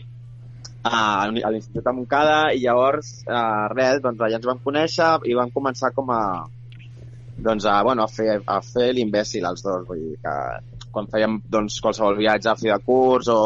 a, 0.84 1.28
a 1.28 1.52
l'Institut 1.52 1.84
de 1.84 1.94
Montcada 1.96 2.38
i 2.56 2.64
llavors 2.64 3.12
eh, 3.28 3.66
res, 3.74 4.00
doncs 4.04 4.22
allà 4.22 4.40
ens 4.40 4.48
vam 4.48 4.62
conèixer 4.64 5.12
i 5.28 5.36
vam 5.38 5.52
començar 5.56 5.92
com 5.96 6.12
a 6.16 6.22
doncs 7.40 7.66
a, 7.66 7.82
bueno, 7.84 8.04
a 8.04 8.12
fer, 8.12 8.42
a 8.46 8.60
fer 8.64 8.92
l'imbècil 8.96 9.48
els 9.48 9.64
dos, 9.64 9.86
vull 9.88 10.02
dir 10.04 10.18
que 10.24 10.36
quan 10.92 11.08
fèiem 11.12 11.40
doncs, 11.48 11.80
qualsevol 11.84 12.18
viatge 12.20 12.50
a 12.52 12.58
fi 12.60 12.72
de 12.72 12.80
curs 12.84 13.30
o, 13.32 13.42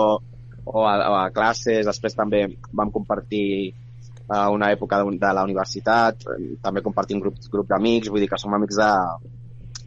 o, 0.65 0.77
a, 0.81 0.93
o 1.11 1.15
a 1.19 1.29
classes, 1.35 1.85
després 1.85 2.17
també 2.17 2.45
vam 2.71 2.91
compartir 2.93 3.45
eh, 3.69 4.47
una 4.55 4.71
època 4.73 5.01
de, 5.01 5.17
de 5.21 5.33
la 5.37 5.43
universitat, 5.45 6.25
també 6.63 6.85
compartim 6.85 7.21
grup, 7.21 7.37
grup 7.51 7.69
d'amics, 7.69 8.09
vull 8.09 8.23
dir 8.23 8.31
que 8.31 8.41
som 8.41 8.55
amics 8.55 8.79
de 8.81 8.91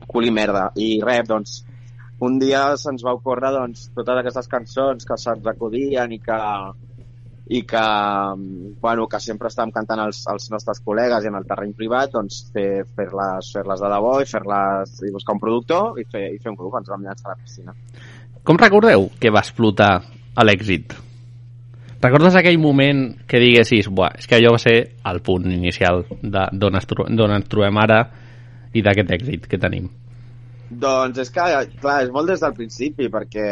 cul 0.07 0.29
i 0.29 0.35
merda, 0.35 0.69
i 0.79 0.97
res, 1.03 1.27
doncs 1.27 1.63
un 2.27 2.39
dia 2.41 2.69
se'ns 2.81 3.03
va 3.05 3.17
ocórrer 3.17 3.51
doncs, 3.53 3.91
totes 3.97 4.23
aquestes 4.23 4.47
cançons 4.49 5.05
que 5.05 5.19
se'ns 5.21 5.51
acudien 5.51 6.15
i 6.15 6.21
que, 6.23 6.39
i 7.49 7.61
que, 7.63 7.83
bueno, 8.83 9.07
que 9.07 9.21
sempre 9.23 9.47
estàvem 9.47 9.71
cantant 9.75 10.01
als, 10.03 10.25
als 10.27 10.49
nostres 10.51 10.81
col·legues 10.83 11.23
i 11.23 11.29
en 11.31 11.37
el 11.39 11.45
terreny 11.47 11.73
privat, 11.79 12.11
doncs 12.17 12.41
fer- 12.53 12.85
fer-les 12.97 13.51
fer, 13.53 13.63
fer 13.63 13.77
de 13.79 13.91
debò 13.93 14.17
i 14.21 14.27
fer-les 14.27 14.97
i 15.07 15.13
buscar 15.15 15.37
un 15.37 15.43
productor 15.45 16.01
i 16.03 16.05
fer, 16.11 16.25
i 16.35 16.39
fer 16.43 16.51
un 16.51 16.57
grup, 16.59 16.75
ens 16.81 16.89
vam 16.91 17.05
llançar 17.07 17.31
a 17.31 17.37
la 17.37 17.43
piscina. 17.43 17.75
Com 18.43 18.59
recordeu 18.59 19.11
que 19.21 19.31
va 19.31 19.45
explotar 19.47 19.93
a 20.35 20.45
l'èxit? 20.45 20.95
Recordes 22.03 22.35
aquell 22.37 22.59
moment 22.61 23.15
que 23.27 23.39
diguessis, 23.41 23.87
buah, 23.89 24.13
és 24.19 24.27
que 24.29 24.37
allò 24.37 24.53
va 24.57 24.59
ser 24.63 24.75
el 25.11 25.23
punt 25.25 25.47
inicial 25.51 26.05
de- 26.23 26.49
d'on 26.53 26.77
d'on 27.17 27.37
ens 27.39 27.49
trobem 27.49 27.79
ara 27.79 28.01
i 28.75 28.83
d'aquest 28.83 29.11
èxit 29.11 29.47
que 29.47 29.59
tenim? 29.59 29.89
Doncs 30.69 31.19
és 31.23 31.31
que, 31.31 31.47
clar, 31.81 32.03
és 32.03 32.11
molt 32.11 32.29
des 32.29 32.41
del 32.43 32.53
principi, 32.55 33.07
perquè 33.09 33.47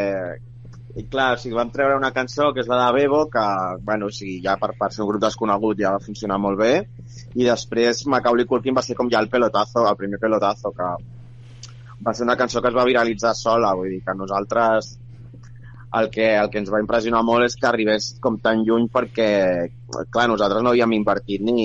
i 0.95 1.05
clar, 1.11 1.33
o 1.35 1.39
sigui, 1.43 1.57
vam 1.59 1.73
treure 1.75 1.97
una 1.99 2.13
cançó 2.15 2.53
que 2.55 2.63
és 2.63 2.69
la 2.71 2.79
de 2.85 2.91
Bebo, 2.95 3.25
que, 3.31 3.45
bueno, 3.83 4.07
o 4.11 4.15
sigui, 4.15 4.37
ja 4.45 4.55
per, 4.61 4.73
per 4.79 4.93
ser 4.95 5.03
un 5.03 5.11
grup 5.11 5.25
desconegut 5.25 5.81
ja 5.81 5.95
va 5.97 6.03
funcionar 6.03 6.39
molt 6.39 6.61
bé, 6.61 6.73
i 7.35 7.47
després 7.49 8.05
Macaulay 8.11 8.47
Culkin 8.47 8.77
va 8.79 8.85
ser 8.87 8.95
com 8.99 9.11
ja 9.11 9.23
el 9.25 9.31
pelotazo, 9.33 9.83
el 9.89 9.99
primer 9.99 10.21
pelotazo, 10.23 10.71
que 10.77 10.91
va 12.07 12.15
ser 12.15 12.29
una 12.29 12.39
cançó 12.39 12.63
que 12.63 12.71
es 12.71 12.77
va 12.77 12.87
viralitzar 12.87 13.35
sola, 13.35 13.75
vull 13.75 13.91
dir 13.91 14.05
que 14.07 14.15
nosaltres 14.15 14.95
el 15.99 16.11
que, 16.11 16.29
el 16.37 16.51
que 16.51 16.63
ens 16.63 16.71
va 16.71 16.83
impressionar 16.83 17.23
molt 17.27 17.47
és 17.47 17.59
que 17.59 17.69
arribés 17.71 18.15
com 18.23 18.39
tan 18.43 18.63
lluny 18.67 18.89
perquè, 18.95 19.29
clar, 20.15 20.29
nosaltres 20.31 20.63
no 20.63 20.73
havíem 20.75 20.95
invertit 20.97 21.43
ni, 21.43 21.59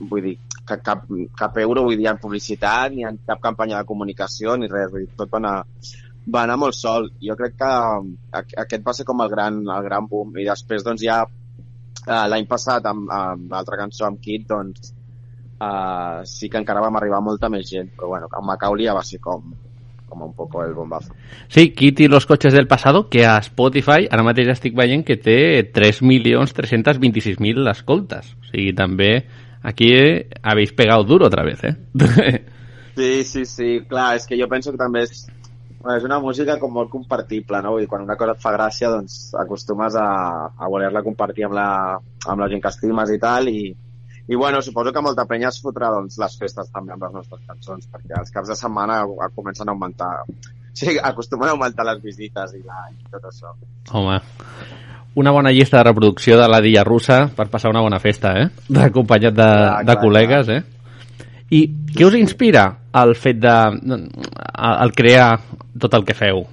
vull 0.00 0.22
dir, 0.30 0.38
que 0.66 0.78
cap, 0.82 1.04
cap 1.38 1.58
euro 1.62 1.84
vull 1.86 1.98
dir, 1.98 2.08
en 2.10 2.18
publicitat, 2.22 2.94
ni 2.94 3.04
en 3.06 3.18
cap 3.26 3.42
campanya 3.42 3.80
de 3.80 3.90
comunicació, 3.90 4.56
ni 4.58 4.70
res, 4.70 4.90
vull 4.92 5.06
dir, 5.06 5.12
tot 5.18 5.30
va 5.30 5.42
anar, 5.42 5.56
va 6.32 6.42
anar 6.44 6.56
molt 6.56 6.74
sol. 6.74 7.10
Jo 7.20 7.36
crec 7.36 7.56
que 7.58 7.70
aqu- 8.32 8.58
aquest 8.64 8.84
va 8.86 8.92
ser 8.96 9.04
com 9.04 9.20
el 9.20 9.28
gran, 9.30 9.58
el 9.68 9.82
gran 9.84 10.06
boom. 10.08 10.36
I 10.38 10.44
després, 10.48 10.84
doncs, 10.84 11.02
ja 11.02 11.22
eh, 11.24 12.26
l'any 12.28 12.46
passat, 12.46 12.84
amb, 12.86 13.10
amb 13.10 13.50
l'altra 13.52 13.76
cançó, 13.80 14.06
amb 14.06 14.20
Kid, 14.20 14.46
doncs, 14.48 14.92
uh, 15.60 16.22
sí 16.24 16.48
que 16.50 16.58
encara 16.58 16.80
vam 16.84 16.96
arribar 16.96 17.20
molta 17.24 17.48
més 17.48 17.68
gent, 17.70 17.90
però 17.96 18.08
bueno, 18.14 18.28
amb 18.32 18.46
Macaulay 18.50 18.86
ja 18.86 18.94
va 18.96 19.02
ser 19.02 19.20
com, 19.20 19.52
com 20.08 20.22
un 20.22 20.32
poco 20.34 20.62
el 20.64 20.74
bombazo. 20.74 21.14
Sí, 21.48 21.70
Kitty 21.70 22.08
los 22.08 22.26
coches 22.26 22.52
del 22.52 22.66
pasado, 22.68 23.08
que 23.08 23.24
a 23.26 23.38
Spotify 23.38 24.08
ara 24.10 24.22
mateix 24.26 24.48
estic 24.52 24.74
veient 24.76 25.04
que 25.04 25.16
té 25.16 25.70
3.326.000 25.72 27.70
escoltes. 27.70 28.34
O 28.40 28.44
sigui, 28.50 28.72
també 28.76 29.24
aquí 29.62 29.90
habéis 30.42 30.72
pegado 30.72 31.04
duro 31.04 31.26
otra 31.26 31.44
vez, 31.44 31.62
eh? 31.64 31.76
Sí, 32.94 33.24
sí, 33.24 33.44
sí, 33.44 33.80
clar, 33.88 34.14
és 34.14 34.22
que 34.24 34.36
jo 34.38 34.46
penso 34.46 34.70
que 34.70 34.78
també 34.78 35.00
és, 35.02 35.24
és 35.92 36.04
una 36.06 36.18
música 36.22 36.56
com 36.60 36.72
molt 36.72 36.90
compartible, 36.92 37.60
no? 37.62 37.74
Vull 37.74 37.84
dir, 37.84 37.88
quan 37.90 38.04
una 38.06 38.16
cosa 38.20 38.34
et 38.36 38.42
fa 38.42 38.54
gràcia, 38.54 38.90
doncs 38.92 39.34
acostumes 39.40 39.96
a, 40.00 40.06
a 40.56 40.70
voler-la 40.72 41.04
compartir 41.04 41.48
amb 41.48 41.58
la, 41.58 41.68
amb 42.00 42.40
la 42.40 42.48
gent 42.52 42.62
que 42.64 42.72
estimes 42.72 43.12
i 43.12 43.18
tal, 43.20 43.50
i, 43.52 43.74
i 44.26 44.38
bueno, 44.40 44.62
suposo 44.64 44.92
que 44.92 45.04
molta 45.04 45.26
penya 45.28 45.50
es 45.52 45.60
fotrà 45.60 45.90
doncs, 45.92 46.16
les 46.22 46.38
festes 46.40 46.70
també 46.72 46.94
amb 46.94 47.04
les 47.04 47.18
nostres 47.18 47.42
cançons, 47.44 47.88
perquè 47.92 48.16
els 48.20 48.32
caps 48.32 48.52
de 48.52 48.56
setmana 48.56 49.02
comencen 49.36 49.68
a 49.68 49.76
augmentar, 49.76 50.12
sí, 50.72 50.96
acostumen 50.96 51.50
a 51.50 51.56
augmentar 51.58 51.86
les 51.90 52.00
visites 52.04 52.56
i, 52.56 52.62
la, 52.64 52.86
i 52.94 53.12
tot 53.12 53.28
això. 53.28 53.52
Home, 53.92 54.20
una 55.20 55.30
bona 55.30 55.52
llista 55.52 55.78
de 55.78 55.88
reproducció 55.90 56.38
de 56.40 56.48
la 56.48 56.62
Dilla 56.64 56.82
Russa 56.88 57.26
per 57.36 57.50
passar 57.52 57.70
una 57.70 57.84
bona 57.84 58.00
festa, 58.02 58.32
eh? 58.40 58.48
Acompanyat 58.88 59.36
de, 59.36 59.50
Clar, 59.50 59.84
de 59.84 59.92
clar, 59.92 60.00
col·legues, 60.00 60.54
eh? 60.56 60.62
I 61.54 61.62
què 61.94 62.06
us 62.08 62.16
inspira 62.18 62.64
el 63.00 63.14
fet 63.18 63.40
de... 63.42 63.54
el 64.64 64.94
crear 64.96 65.28
tot 65.80 65.94
el 65.98 66.06
que 66.08 66.16
feu? 66.18 66.44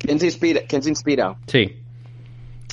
Què 0.00 0.10
ens 0.14 0.24
inspira? 0.26 0.64
Què 0.68 0.80
ens 0.80 0.88
inspira? 0.90 1.30
Sí. 1.50 1.66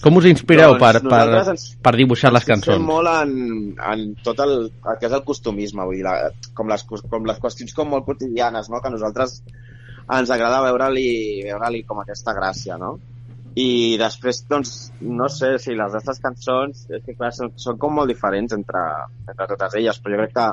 Com 0.04 0.20
us 0.20 0.28
inspireu 0.30 0.76
Doncs 0.76 0.84
per, 0.84 1.10
per, 1.10 1.22
ens- 1.54 1.70
per 1.84 1.94
dibuixar 1.98 2.30
les 2.34 2.46
cançons? 2.46 2.84
molt 2.86 3.10
en, 3.10 3.32
en 3.82 4.04
tot 4.24 4.40
el, 4.46 4.54
el 4.70 5.00
que 5.00 5.08
és 5.10 5.16
el 5.18 5.24
costumisme, 5.26 5.86
vull 5.90 5.98
dir, 5.98 6.06
la, 6.06 6.30
com, 6.58 6.70
les, 6.70 6.84
com 6.86 7.26
les 7.26 7.40
qüestions 7.42 7.74
com 7.74 7.90
molt 7.96 8.06
quotidianes, 8.06 8.70
no? 8.70 8.82
que 8.84 8.92
a 8.92 8.94
nosaltres 8.94 9.40
ens 10.08 10.30
agrada 10.32 10.62
veure-li 10.68 11.08
veure 11.48 11.82
com 11.90 12.04
aquesta 12.04 12.36
gràcia, 12.38 12.78
no? 12.80 12.98
I 13.58 13.98
després, 13.98 14.44
doncs, 14.46 14.74
no 15.02 15.26
sé 15.34 15.56
si 15.58 15.74
les 15.74 15.96
nostres 15.98 16.20
cançons, 16.22 16.84
és 16.94 17.02
que 17.02 17.16
clar, 17.18 17.32
són, 17.34 17.50
són 17.58 17.80
com 17.82 17.96
molt 17.98 18.12
diferents 18.12 18.54
entre, 18.54 18.84
entre 19.26 19.48
totes 19.50 19.80
elles, 19.80 19.98
però 19.98 20.14
jo 20.14 20.20
crec 20.22 20.36
que 20.36 20.46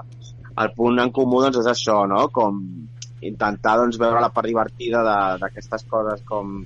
el 0.63 0.73
punt 0.77 1.01
en 1.03 1.13
comú 1.15 1.43
doncs, 1.43 1.59
és 1.63 1.71
això, 1.71 2.05
no? 2.11 2.27
Com 2.35 2.61
intentar 3.25 3.79
doncs, 3.81 3.99
veure 4.01 4.23
la 4.23 4.33
part 4.35 4.49
divertida 4.51 5.03
d'aquestes 5.41 5.87
coses 5.91 6.23
com, 6.29 6.61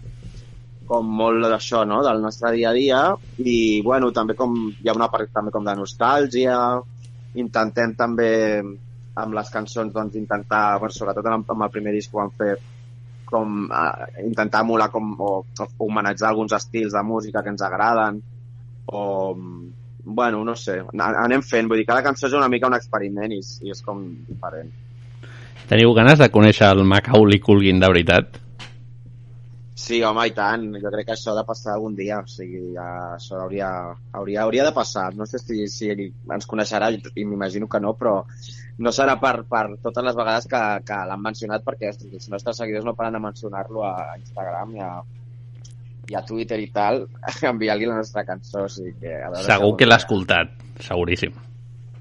com 0.89 1.15
molt 1.21 1.47
d'això, 1.47 1.85
no?, 1.89 2.03
del 2.07 2.23
nostre 2.25 2.53
dia 2.57 2.73
a 2.73 2.77
dia 2.77 3.03
i, 3.39 3.81
bueno, 3.87 4.11
també 4.17 4.37
com 4.39 4.57
hi 4.71 4.89
ha 4.89 4.97
una 4.97 5.11
part 5.13 5.31
també 5.35 5.55
com 5.55 5.67
de 5.67 5.77
nostàlgia 5.79 6.59
intentem 7.39 7.95
també 7.99 8.33
amb 9.19 9.35
les 9.35 9.53
cançons 9.53 9.93
doncs 9.95 10.17
intentar, 10.19 10.79
bueno, 10.81 10.95
sobretot 10.95 11.27
amb 11.31 11.63
el 11.63 11.73
primer 11.75 11.95
disc 11.95 12.15
ho 12.15 12.23
vam 12.23 12.35
fer 12.39 12.57
com 13.29 13.67
eh, 13.69 14.25
intentar 14.25 14.63
emular 14.65 14.89
com, 14.91 15.13
o, 15.21 15.31
o 15.45 15.69
homenatjar 15.87 16.31
alguns 16.31 16.55
estils 16.57 16.95
de 16.97 17.03
música 17.05 17.43
que 17.43 17.53
ens 17.53 17.65
agraden 17.65 18.23
o 18.89 19.03
bueno, 20.09 20.43
no 20.45 20.57
sé, 20.57 20.81
anem 21.05 21.45
fent, 21.45 21.69
vull 21.69 21.83
dir, 21.83 21.87
cada 21.89 22.03
cançó 22.07 22.27
és 22.29 22.37
una 22.37 22.49
mica 22.49 22.71
un 22.71 22.77
experiment 22.77 23.35
i, 23.37 23.41
i 23.65 23.73
és 23.75 23.83
com 23.85 24.03
diferent. 24.29 24.71
Teniu 25.69 25.93
ganes 25.93 26.21
de 26.21 26.31
conèixer 26.33 26.71
el 26.73 26.85
Macaulay 26.89 27.43
Culkin 27.45 27.81
de 27.83 27.91
veritat? 27.93 28.39
Sí, 29.79 30.01
home, 30.03 30.25
i 30.27 30.33
tant. 30.35 30.65
Jo 30.83 30.91
crec 30.91 31.07
que 31.07 31.15
això 31.15 31.31
ha 31.31 31.37
de 31.37 31.45
passar 31.47 31.75
algun 31.75 31.95
dia. 31.95 32.23
O 32.25 32.31
sigui, 32.31 32.73
ja, 32.75 32.87
això 33.15 33.43
hauria, 33.45 33.69
hauria, 34.19 34.41
hauria 34.43 34.65
de 34.67 34.73
passar. 34.75 35.13
No 35.15 35.27
sé 35.29 35.39
si, 35.39 35.69
si 35.71 35.93
ell 35.93 36.03
ens 36.09 36.49
coneixerà, 36.51 36.89
i 36.91 37.27
m'imagino 37.29 37.69
que 37.71 37.81
no, 37.85 37.93
però 38.01 38.17
no 38.85 38.95
serà 38.97 39.15
per, 39.23 39.45
per 39.51 39.63
totes 39.85 40.09
les 40.09 40.19
vegades 40.19 40.49
que, 40.51 40.63
que 40.89 40.99
l'han 41.11 41.23
mencionat, 41.23 41.67
perquè 41.69 41.93
els 41.93 42.29
nostres 42.33 42.59
seguidors 42.59 42.89
no 42.89 42.97
paren 42.99 43.21
de 43.21 43.23
mencionar-lo 43.29 43.87
a 43.87 43.95
Instagram 44.19 44.75
i 44.81 44.83
a, 44.83 44.91
i 46.09 46.17
a 46.17 46.25
Twitter 46.25 46.59
i 46.61 46.71
tal, 46.73 47.05
enviar-li 47.53 47.89
la 47.89 47.99
nostra 48.01 48.25
cançó. 48.25 48.65
O 48.65 48.73
sigui 48.73 48.95
que, 49.01 49.13
a 49.13 49.31
veure 49.33 49.45
Segur 49.47 49.75
que 49.79 49.89
l'ha 49.89 50.01
escoltat, 50.01 50.57
seguríssim. 50.85 51.37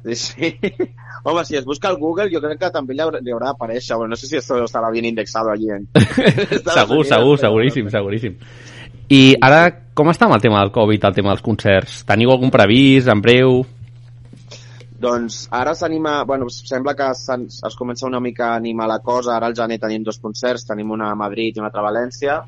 Sí, 0.08 0.16
sí. 0.16 0.54
Home, 1.28 1.44
si 1.44 1.58
es 1.58 1.66
busca 1.66 1.90
al 1.90 1.98
Google, 1.98 2.30
jo 2.32 2.40
crec 2.40 2.62
que 2.62 2.72
també 2.72 2.96
li 2.96 3.04
haurà, 3.04 3.20
li 3.20 3.34
haurà 3.34 3.52
d'aparèixer. 3.52 3.98
Bueno, 3.98 4.16
no 4.16 4.20
sé 4.20 4.30
si 4.30 4.38
esto 4.40 4.62
estarà 4.64 4.92
bien 4.94 5.06
indexado 5.06 5.52
allí 5.52 5.72
en... 5.76 5.90
segur, 6.78 7.04
segur, 7.06 7.36
seguríssim, 7.42 7.90
seguríssim. 7.92 8.38
I 9.12 9.36
ara, 9.44 9.66
com 9.96 10.12
està 10.12 10.28
amb 10.28 10.38
el 10.38 10.44
tema 10.44 10.62
del 10.62 10.72
Covid, 10.76 11.10
el 11.10 11.18
tema 11.18 11.34
dels 11.34 11.44
concerts? 11.44 12.04
Teniu 12.08 12.32
algun 12.32 12.54
previst, 12.54 13.12
en 13.12 13.24
breu? 13.24 13.60
Doncs 14.98 15.44
ara 15.54 15.76
s'anima, 15.78 16.24
bueno, 16.26 16.48
sembla 16.50 16.96
que 16.98 17.12
es 17.12 17.76
comença 17.78 18.08
una 18.08 18.20
mica 18.24 18.54
a 18.54 18.56
animar 18.58 18.88
la 18.90 19.00
cosa, 19.06 19.36
ara 19.36 19.52
al 19.52 19.56
gener 19.56 19.78
tenim 19.80 20.04
dos 20.04 20.18
concerts, 20.20 20.66
tenim 20.66 20.92
una 20.96 21.12
a 21.12 21.16
Madrid 21.20 21.56
i 21.56 21.62
una 21.62 21.70
altra 21.70 21.84
a 21.84 21.90
València, 21.92 22.40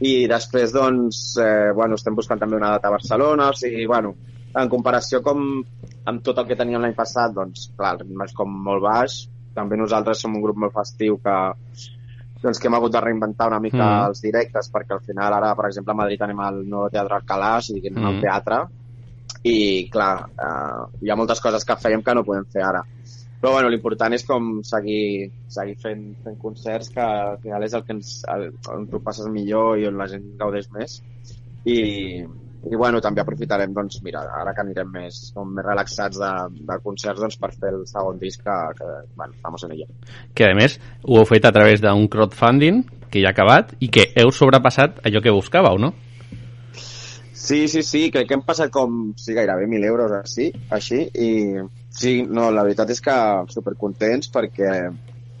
i 0.00 0.26
després, 0.28 0.72
doncs, 0.72 1.36
eh, 1.40 1.72
bueno, 1.74 1.94
estem 1.94 2.14
buscant 2.14 2.38
també 2.40 2.56
una 2.56 2.70
data 2.76 2.88
a 2.88 2.96
Barcelona, 2.96 3.50
o 3.50 3.56
sigui, 3.56 3.86
bueno, 3.86 4.14
en 4.56 4.68
comparació 4.68 5.22
com 5.22 5.62
amb 6.06 6.22
tot 6.24 6.38
el 6.38 6.46
que 6.46 6.56
teníem 6.56 6.80
l'any 6.82 6.94
passat, 6.94 7.32
doncs, 7.32 7.70
clar, 7.76 7.94
el 7.94 8.04
ritme 8.04 8.24
és 8.24 8.34
com 8.36 8.50
molt 8.50 8.82
baix, 8.82 9.28
també 9.54 9.76
nosaltres 9.76 10.20
som 10.20 10.34
un 10.36 10.42
grup 10.42 10.56
molt 10.56 10.74
festiu 10.76 11.16
que, 11.24 11.36
doncs, 12.42 12.58
que 12.60 12.68
hem 12.68 12.74
hagut 12.76 12.92
de 12.92 13.00
reinventar 13.00 13.48
una 13.48 13.60
mica 13.60 13.84
Mm. 13.84 14.08
els 14.08 14.20
directes, 14.20 14.70
perquè 14.72 14.92
al 14.92 15.00
final 15.00 15.32
ara, 15.32 15.54
per 15.54 15.66
exemple, 15.66 15.92
a 15.92 15.96
Madrid 15.96 16.22
anem 16.22 16.40
al 16.40 16.60
nou 16.68 16.88
Teatre 16.90 17.16
Alcalà, 17.16 17.56
o 17.58 17.62
sigui, 17.62 17.88
anem 17.88 18.02
Mm. 18.02 18.06
al 18.06 18.20
teatre, 18.20 18.60
i 19.44 19.88
clar, 19.90 20.28
eh, 20.28 20.98
hi 21.02 21.10
ha 21.10 21.16
moltes 21.16 21.40
coses 21.40 21.64
que 21.64 21.76
fèiem 21.76 22.02
que 22.02 22.14
no 22.14 22.24
podem 22.24 22.44
fer 22.44 22.62
ara. 22.62 22.82
Però 23.46 23.52
bueno, 23.54 23.68
l'important 23.70 24.10
és 24.10 24.24
com 24.26 24.46
seguir, 24.66 25.28
seguir 25.54 25.76
fent, 25.78 26.00
fent 26.24 26.34
concerts 26.42 26.88
que 26.90 26.98
al 26.98 27.36
final 27.44 27.62
és 27.62 27.76
el 27.78 27.84
que 27.86 27.94
ens, 27.94 28.08
el, 28.32 28.48
on 28.74 28.88
tu 28.90 28.98
passes 29.04 29.28
millor 29.30 29.78
i 29.78 29.86
on 29.86 30.00
la 30.00 30.08
gent 30.10 30.24
gaudeix 30.40 30.66
més. 30.74 30.96
I, 31.62 31.76
i 32.26 32.80
bueno, 32.80 32.98
també 33.04 33.22
aprofitarem, 33.22 33.70
doncs, 33.76 34.00
mira, 34.02 34.24
ara 34.40 34.50
que 34.56 34.64
anirem 34.64 34.90
més, 34.96 35.20
com 35.36 35.54
més 35.54 35.68
relaxats 35.68 36.18
de, 36.24 36.32
de 36.72 36.80
concerts, 36.88 37.22
doncs, 37.22 37.38
per 37.38 37.52
fer 37.54 37.70
el 37.70 37.86
segon 37.86 38.18
disc 38.18 38.42
que, 38.42 38.58
que 38.80 38.90
bueno, 39.14 39.38
estamos 39.38 39.68
en 39.68 39.76
ello. 39.78 39.86
Que, 40.34 40.50
a 40.50 40.58
més, 40.58 40.80
ho 41.06 41.22
heu 41.22 41.30
fet 41.30 41.46
a 41.46 41.54
través 41.54 41.86
d'un 41.86 42.10
crowdfunding 42.10 42.82
que 43.06 43.22
ja 43.22 43.30
ha 43.30 43.36
acabat 43.38 43.76
i 43.78 43.94
que 43.94 44.10
heu 44.18 44.34
sobrepassat 44.34 45.04
allò 45.06 45.22
que 45.22 45.38
buscàveu, 45.38 45.78
no? 45.86 45.94
Sí, 47.46 47.68
sí, 47.70 47.86
sí, 47.86 48.08
crec 48.10 48.26
que 48.26 48.34
hem 48.34 48.42
passat 48.42 48.74
com 48.74 49.12
sí, 49.14 49.30
gairebé 49.38 49.70
1.000 49.70 49.86
euros 49.86 50.18
així, 50.18 50.50
així 50.74 51.04
i 51.14 51.28
sí, 51.96 52.22
no, 52.28 52.50
la 52.52 52.62
veritat 52.66 52.90
és 52.94 53.00
que 53.02 53.16
supercontents 53.52 54.30
perquè 54.32 54.72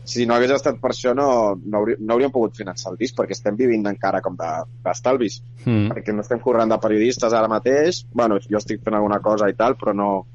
si 0.06 0.22
no 0.26 0.36
hagués 0.36 0.52
estat 0.54 0.76
per 0.80 0.92
això 0.92 1.12
no, 1.18 1.28
no, 1.58 1.78
haurí, 1.80 1.96
no 1.98 2.14
hauríem 2.14 2.30
pogut 2.30 2.54
finançar 2.56 2.92
el 2.92 2.98
disc 3.00 3.16
perquè 3.18 3.34
estem 3.34 3.56
vivint 3.58 3.86
encara 3.90 4.20
com 4.22 4.36
de- 4.38 4.64
d'estalvis. 4.84 5.40
De, 5.64 5.70
Mm. 5.70 5.88
perquè 5.90 6.14
no 6.14 6.22
estem 6.22 6.38
corrent 6.38 6.70
de 6.70 6.78
periodistes 6.78 7.32
ara 7.34 7.48
mateix. 7.50 8.04
Bueno, 8.14 8.38
jo 8.38 8.56
estic 8.60 8.84
fent 8.84 8.94
alguna 8.94 9.18
cosa 9.20 9.48
i 9.50 9.54
tal 9.58 9.74
però 9.74 9.92
no, 9.94 10.26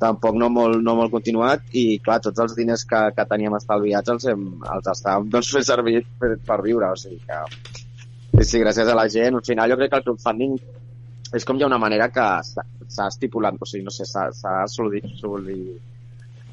tampoc 0.00 0.34
no 0.40 0.48
molt, 0.50 0.80
no 0.82 0.94
molt 0.96 1.12
continuat. 1.12 1.62
I 1.72 1.98
clar, 2.00 2.20
tots 2.24 2.40
els 2.40 2.56
diners 2.56 2.84
que, 2.88 3.02
que 3.16 3.26
teníem 3.28 3.54
estalviats 3.60 4.08
els, 4.08 4.24
hem, 4.32 4.46
els 4.72 4.88
estàvem 4.94 5.28
doncs, 5.30 5.52
fent 5.52 5.64
servir 5.68 6.00
per, 6.18 6.38
per 6.46 6.62
viure. 6.64 6.88
O 6.90 6.96
sigui 6.96 7.20
que 7.28 7.42
sí, 8.40 8.48
sí, 8.54 8.58
gràcies 8.64 8.88
a 8.88 8.96
la 8.96 9.04
gent. 9.08 9.36
Al 9.36 9.44
final 9.44 9.70
jo 9.70 9.76
crec 9.76 9.90
que 9.92 10.00
el 10.00 10.04
crowdfunding 10.08 10.56
és 11.34 11.44
com 11.44 11.58
hi 11.58 11.64
ha 11.64 11.70
una 11.70 11.80
manera 11.82 12.08
que 12.14 12.26
s'ha 12.46 13.08
estipulat, 13.08 13.58
o 13.58 13.66
sigui, 13.66 13.84
no 13.84 13.92
sé, 13.94 14.06
s'ha 14.06 14.54
solit, 14.70 15.10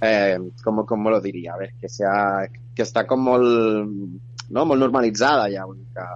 eh, 0.02 0.38
com, 0.64 0.84
com 0.90 1.10
lo 1.14 1.22
diria, 1.22 1.54
a 1.54 1.58
veure, 1.62 1.76
que, 1.80 1.90
sea, 1.90 2.48
que 2.76 2.84
està 2.88 3.06
com 3.08 3.22
molt, 3.22 3.46
no, 4.50 4.66
molt 4.66 4.82
normalitzada 4.82 5.48
ja, 5.54 5.68
vull 5.70 5.78
dir 5.78 5.92
que 5.94 6.08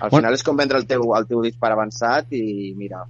al 0.00 0.08
Bueno. 0.08 0.16
final 0.16 0.34
és 0.34 0.42
com 0.46 0.56
vendre 0.56 0.78
el 0.80 0.86
teu, 0.88 1.02
el 1.12 1.26
teu 1.28 1.42
disc 1.44 1.58
per 1.60 1.72
avançat 1.74 2.32
i 2.32 2.72
mira, 2.76 3.02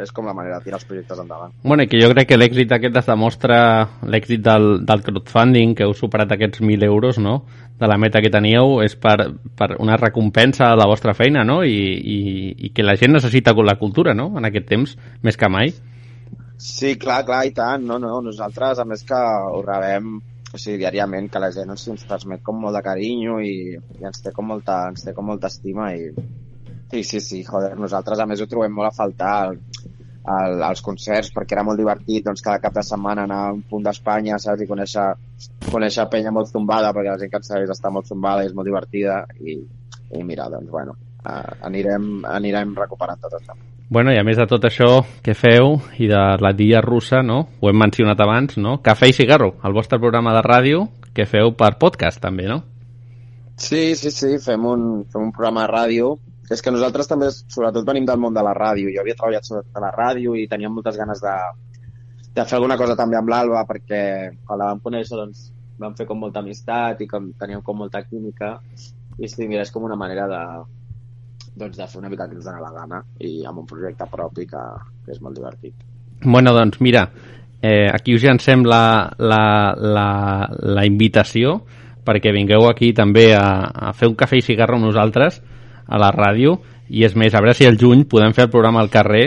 és 0.00 0.12
com 0.14 0.24
la 0.24 0.32
manera 0.32 0.58
de 0.58 0.64
tirar 0.64 0.78
els 0.78 0.86
projectes 0.88 1.18
endavant. 1.20 1.52
Bueno, 1.62 1.84
i 1.84 1.90
que 1.90 2.00
jo 2.00 2.08
crec 2.12 2.30
que 2.30 2.38
l'èxit 2.38 2.72
aquest 2.72 2.96
es 3.02 3.10
demostra 3.10 3.58
l'èxit 4.08 4.40
del, 4.44 4.68
del 4.88 5.04
crowdfunding, 5.04 5.74
que 5.76 5.84
heu 5.84 5.92
superat 5.96 6.32
aquests 6.32 6.62
1.000 6.62 6.88
euros, 6.88 7.20
no?, 7.20 7.42
de 7.82 7.88
la 7.90 7.98
meta 7.98 8.20
que 8.22 8.30
teníeu, 8.30 8.78
és 8.84 8.94
per, 8.96 9.16
per 9.58 9.72
una 9.82 9.96
recompensa 9.98 10.70
a 10.70 10.78
la 10.78 10.88
vostra 10.88 11.16
feina, 11.18 11.44
no?, 11.44 11.60
I, 11.66 11.78
i, 12.16 12.18
i 12.68 12.72
que 12.72 12.86
la 12.86 12.96
gent 12.96 13.16
necessita 13.18 13.54
la 13.62 13.78
cultura, 13.78 14.14
no?, 14.14 14.32
en 14.38 14.48
aquest 14.48 14.68
temps, 14.70 14.96
més 15.22 15.36
que 15.36 15.50
mai. 15.52 15.74
Sí, 16.56 16.94
clar, 16.96 17.24
clar, 17.26 17.44
i 17.44 17.52
tant. 17.52 17.84
No, 17.84 17.98
no, 17.98 18.20
nosaltres, 18.22 18.78
a 18.78 18.86
més 18.86 19.02
que 19.04 19.18
ho 19.18 19.64
rebem 19.66 20.20
o 20.52 20.58
sigui, 20.60 20.82
diàriament, 20.82 21.30
que 21.32 21.40
la 21.40 21.50
gent 21.52 21.72
ens, 21.72 21.86
ens 21.88 22.04
transmet 22.04 22.42
com 22.44 22.58
molt 22.60 22.76
de 22.76 22.82
carinyo 22.84 23.38
i, 23.40 23.72
i 23.72 24.04
ens, 24.04 24.20
té 24.24 24.34
com 24.36 24.50
molta, 24.52 24.82
ens 24.92 25.04
té 25.06 25.14
com 25.16 25.24
molta 25.32 25.48
estima 25.48 25.88
i 25.96 26.10
sí, 26.92 27.02
sí, 27.08 27.20
sí, 27.24 27.40
joder, 27.44 27.72
nosaltres 27.80 28.20
a 28.20 28.26
més 28.28 28.42
ho 28.42 28.48
trobem 28.50 28.74
molt 28.76 28.90
a 28.90 28.96
faltar 28.96 29.36
el, 30.22 30.62
als 30.62 30.82
concerts 30.84 31.32
perquè 31.34 31.56
era 31.56 31.64
molt 31.66 31.80
divertit 31.80 32.26
doncs 32.26 32.44
cada 32.44 32.60
cap 32.62 32.74
de 32.76 32.84
setmana 32.86 33.24
anar 33.26 33.40
a 33.46 33.52
un 33.56 33.62
punt 33.68 33.82
d'Espanya 33.86 34.38
saps? 34.38 34.62
i 34.62 34.68
conèixer, 34.70 35.08
conèixer 35.70 36.06
penya 36.10 36.34
molt 36.34 36.52
zumbada 36.52 36.92
perquè 36.94 37.10
la 37.10 37.18
gent 37.18 37.32
que 37.32 37.40
ens 37.40 37.50
segueix 37.50 37.74
està 37.74 37.90
molt 37.90 38.06
zumbada 38.06 38.44
i 38.44 38.50
és 38.50 38.54
molt 38.54 38.70
divertida 38.70 39.22
i, 39.40 39.58
i 40.14 40.22
mira, 40.22 40.48
doncs 40.52 40.70
bueno, 40.70 40.96
uh, 41.24 41.66
anirem, 41.66 42.24
anirem 42.28 42.74
recuperant 42.78 43.20
tot 43.22 43.38
això. 43.40 43.58
Bueno, 43.92 44.12
i 44.14 44.16
a 44.16 44.24
més 44.24 44.38
de 44.40 44.46
tot 44.48 44.62
això 44.64 45.02
que 45.20 45.34
feu 45.36 45.74
i 46.00 46.06
de 46.08 46.20
la 46.40 46.52
dia 46.56 46.80
russa, 46.80 47.20
no? 47.20 47.42
Ho 47.60 47.68
hem 47.68 47.76
mencionat 47.76 48.20
abans, 48.24 48.56
no? 48.56 48.78
Cafè 48.80 49.10
i 49.10 49.16
cigarro, 49.16 49.50
el 49.68 49.74
vostre 49.76 49.98
programa 50.00 50.32
de 50.32 50.40
ràdio 50.46 50.86
que 51.12 51.26
feu 51.28 51.52
per 51.58 51.74
podcast 51.82 52.22
també, 52.22 52.46
no? 52.48 52.62
Sí, 53.60 53.92
sí, 54.00 54.10
sí, 54.10 54.38
fem 54.40 54.64
un, 54.64 54.86
fem 55.12 55.26
un 55.26 55.34
programa 55.36 55.66
de 55.66 55.72
ràdio. 55.74 56.14
És 56.52 56.62
que 56.62 56.72
nosaltres 56.74 57.08
també, 57.08 57.30
sobretot, 57.32 57.86
venim 57.88 58.06
del 58.08 58.20
món 58.20 58.34
de 58.36 58.42
la 58.44 58.52
ràdio. 58.56 58.90
Jo 58.92 59.02
havia 59.02 59.16
treballat 59.18 59.48
sobretot 59.48 59.78
a 59.78 59.84
la 59.86 59.92
ràdio 59.94 60.36
i 60.36 60.48
tenia 60.50 60.70
moltes 60.72 60.98
ganes 61.00 61.22
de, 61.22 61.34
de 62.34 62.44
fer 62.44 62.58
alguna 62.58 62.78
cosa 62.80 62.96
també 62.98 63.18
amb 63.18 63.32
l'Alba 63.32 63.64
perquè 63.68 64.02
quan 64.46 64.60
la 64.60 64.70
vam 64.72 64.80
conèixer 64.84 65.18
doncs, 65.18 65.50
vam 65.82 65.96
fer 65.98 66.06
com 66.08 66.20
molta 66.20 66.40
amistat 66.40 67.02
i 67.02 67.08
com 67.10 67.32
teníem 67.38 67.62
com 67.64 67.78
molta 67.78 68.02
química 68.06 68.54
i 69.18 69.28
sí, 69.28 69.46
mira, 69.48 69.64
és 69.64 69.72
com 69.72 69.84
una 69.84 69.98
manera 69.98 70.26
de, 70.30 70.42
doncs, 71.58 71.76
de 71.76 71.86
fer 71.86 72.00
una 72.00 72.10
mica 72.12 72.28
que 72.28 72.38
ens 72.38 72.46
dona 72.48 72.62
la 72.62 72.72
gana 72.72 73.02
i 73.20 73.42
amb 73.48 73.62
un 73.62 73.68
projecte 73.68 74.08
propi 74.10 74.46
que, 74.48 74.62
que 75.04 75.14
és 75.14 75.20
molt 75.20 75.36
divertit. 75.36 75.74
Bueno, 76.24 76.54
doncs 76.56 76.80
mira, 76.80 77.06
eh, 77.60 77.88
aquí 77.92 78.14
us 78.16 78.24
llancem 78.24 78.64
la, 78.64 79.10
la, 79.18 79.44
la, 79.76 80.08
la 80.48 80.86
invitació 80.88 81.60
perquè 82.06 82.32
vingueu 82.34 82.66
aquí 82.70 82.92
també 82.96 83.30
a, 83.36 83.46
a 83.90 83.92
fer 83.94 84.08
un 84.10 84.16
cafè 84.18 84.40
i 84.40 84.46
cigarro 84.46 84.78
amb 84.78 84.88
nosaltres 84.88 85.42
a 85.92 86.00
la 86.00 86.08
ràdio 86.14 86.56
i 86.92 87.04
és 87.04 87.14
més, 87.16 87.34
a 87.36 87.40
veure 87.44 87.54
si 87.56 87.68
el 87.68 87.76
juny 87.80 88.06
podem 88.08 88.32
fer 88.36 88.46
el 88.48 88.52
programa 88.52 88.80
al 88.80 88.90
carrer 88.92 89.26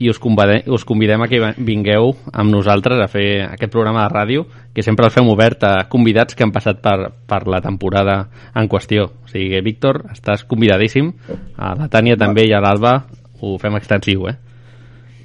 i 0.00 0.08
us 0.08 0.18
convidem, 0.18 0.62
us 0.72 0.84
convidem 0.88 1.20
a 1.20 1.28
que 1.28 1.38
vingueu 1.60 2.14
amb 2.32 2.50
nosaltres 2.54 3.02
a 3.04 3.08
fer 3.12 3.42
aquest 3.50 3.70
programa 3.72 4.06
de 4.06 4.14
ràdio 4.14 4.44
que 4.72 4.82
sempre 4.82 5.04
el 5.06 5.12
fem 5.12 5.28
obert 5.28 5.64
a 5.68 5.72
convidats 5.92 6.34
que 6.34 6.46
han 6.46 6.54
passat 6.54 6.80
per, 6.80 7.10
per 7.28 7.42
la 7.52 7.60
temporada 7.60 8.14
en 8.56 8.68
qüestió. 8.72 9.10
O 9.26 9.28
sigui, 9.28 9.60
Víctor, 9.66 10.06
estàs 10.14 10.46
convidadíssim. 10.48 11.12
A 11.60 11.74
la 11.76 11.90
Tània 11.92 12.16
també 12.16 12.46
i 12.48 12.54
a 12.56 12.62
l'Alba 12.64 12.94
ho 13.42 13.58
fem 13.60 13.76
extensiu, 13.76 14.24
eh? 14.30 14.38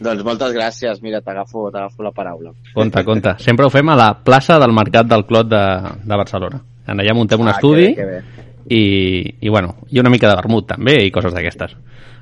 Doncs 0.03 0.25
moltes 0.27 0.51
gràcies, 0.51 0.99
mira, 1.01 1.21
t'agafo 1.23 1.69
la 1.71 2.11
paraula. 2.11 2.51
Compte, 2.75 3.03
compte. 3.07 3.37
Sempre 3.39 3.65
ho 3.65 3.71
fem 3.71 3.87
a 3.89 3.95
la 3.95 4.09
plaça 4.27 4.59
del 4.59 4.75
Mercat 4.75 5.07
del 5.07 5.23
Clot 5.25 5.47
de, 5.47 5.63
de 6.03 6.17
Barcelona. 6.19 6.59
En 6.85 6.99
allà 6.99 7.15
muntem 7.15 7.39
un 7.39 7.47
Ah, 7.47 7.55
estudi 7.55 7.93
que 7.95 8.03
bé, 8.03 8.19
que 8.27 8.41
bé. 8.41 8.44
I, 8.69 9.35
i, 9.39 9.49
bueno, 9.49 9.75
i 9.91 9.99
una 9.99 10.09
mica 10.09 10.29
de 10.29 10.37
vermut 10.39 10.67
també 10.69 10.97
i 11.05 11.11
coses 11.13 11.33
d'aquestes. 11.33 11.75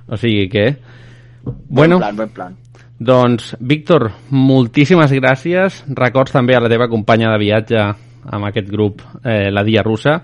O 0.08 0.20
sigui 0.20 0.50
que... 0.52 0.66
Bueno, 1.44 2.00
Bon 2.00 2.08
plan, 2.08 2.16
bon 2.18 2.34
plan. 2.36 2.58
doncs, 3.00 3.54
Víctor, 3.60 4.12
moltíssimes 4.32 5.12
gràcies. 5.12 5.84
Records 5.92 6.32
també 6.32 6.56
a 6.56 6.62
la 6.64 6.72
teva 6.72 6.90
companya 6.92 7.32
de 7.34 7.40
viatge 7.42 7.80
amb 7.80 8.48
aquest 8.48 8.70
grup, 8.72 9.02
eh, 9.24 9.52
la 9.52 9.64
Dia 9.68 9.84
Russa. 9.84 10.22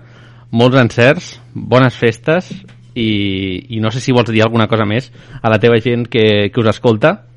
Molts 0.50 0.80
encerts, 0.80 1.34
bones 1.54 1.94
festes 1.94 2.50
i, 2.94 3.76
i 3.76 3.80
no 3.80 3.92
sé 3.92 4.00
si 4.00 4.12
vols 4.12 4.32
dir 4.32 4.42
alguna 4.42 4.66
cosa 4.66 4.86
més 4.88 5.12
a 5.40 5.50
la 5.52 5.60
teva 5.62 5.78
gent 5.80 6.08
que, 6.10 6.50
que 6.50 6.60
us 6.60 6.72
escolta. 6.72 7.29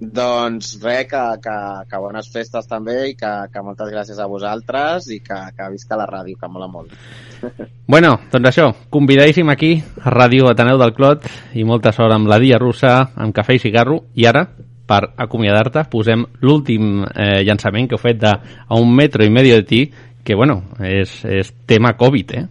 Doncs 0.00 0.78
res, 0.80 1.04
que, 1.10 1.22
que, 1.44 1.56
que 1.90 1.98
bones 2.00 2.30
festes 2.32 2.64
també 2.66 2.94
i 3.10 3.14
que, 3.20 3.30
que 3.52 3.62
moltes 3.62 3.90
gràcies 3.92 4.16
a 4.18 4.24
vosaltres 4.30 5.10
i 5.12 5.18
que, 5.20 5.36
que 5.56 5.66
visca 5.74 5.98
la 6.00 6.06
ràdio, 6.08 6.38
que 6.40 6.48
mola 6.48 6.68
molt. 6.72 6.94
Bueno, 7.90 8.12
doncs 8.30 8.46
això, 8.46 8.68
convidadíssim 8.94 9.48
aquí 9.50 9.72
a 9.98 10.12
Ràdio 10.14 10.46
Ateneu 10.46 10.76
del 10.78 10.92
Clot 10.94 11.24
i 11.58 11.64
molta 11.66 11.90
sort 11.90 12.14
amb 12.14 12.28
la 12.30 12.36
dia 12.38 12.58
russa, 12.62 12.92
amb 13.18 13.34
cafè 13.34 13.56
i 13.56 13.58
cigarro. 13.58 13.96
I 14.14 14.28
ara, 14.30 14.44
per 14.86 15.00
acomiadar-te, 15.18 15.82
posem 15.90 16.22
l'últim 16.46 17.02
eh, 17.02 17.40
llançament 17.42 17.88
que 17.90 17.98
heu 17.98 18.02
fet 18.02 18.20
de 18.22 18.30
A 18.30 18.78
un 18.78 18.94
metro 18.94 19.26
i 19.26 19.32
medio 19.34 19.58
de 19.58 19.66
ti, 19.66 19.80
que, 20.22 20.36
bueno, 20.38 20.60
és, 20.86 21.16
és 21.26 21.50
tema 21.66 21.96
Covid, 21.98 22.36
eh? 22.38 22.44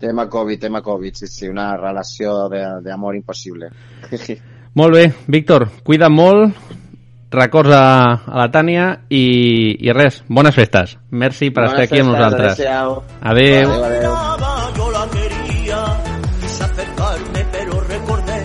Tema 0.00 0.24
Covid, 0.32 0.60
tema 0.64 0.80
Covid, 0.80 1.20
sí, 1.20 1.28
sí, 1.28 1.48
una 1.52 1.74
relació 1.76 2.48
de- 2.48 2.80
d'amor 2.86 3.20
impossible. 3.20 3.68
Molt 4.74 4.94
bé, 4.94 5.12
Víctor, 5.26 5.68
cuida 5.82 6.08
molt, 6.08 6.54
records 7.30 7.72
a, 7.74 7.86
a 8.26 8.36
la 8.38 8.46
Tània 8.54 8.84
i, 9.10 9.24
i 9.82 9.94
res, 9.94 10.20
bones 10.28 10.54
festes. 10.54 10.96
Merci 11.10 11.50
per 11.50 11.64
estar 11.66 11.86
aquí 11.86 11.98
amb 12.02 12.12
nosaltres. 12.12 12.60
Adéu. 12.60 13.02
Adéu. 13.20 13.72
Adéu, 13.72 13.84
adéu. 13.84 14.14
amaba, 14.14 14.52
yo 14.76 14.90
la 14.90 15.06
quería. 15.10 15.80
Quise 16.40 16.64
acercarme, 16.64 17.46
pero 17.50 17.80
recordé 17.80 18.44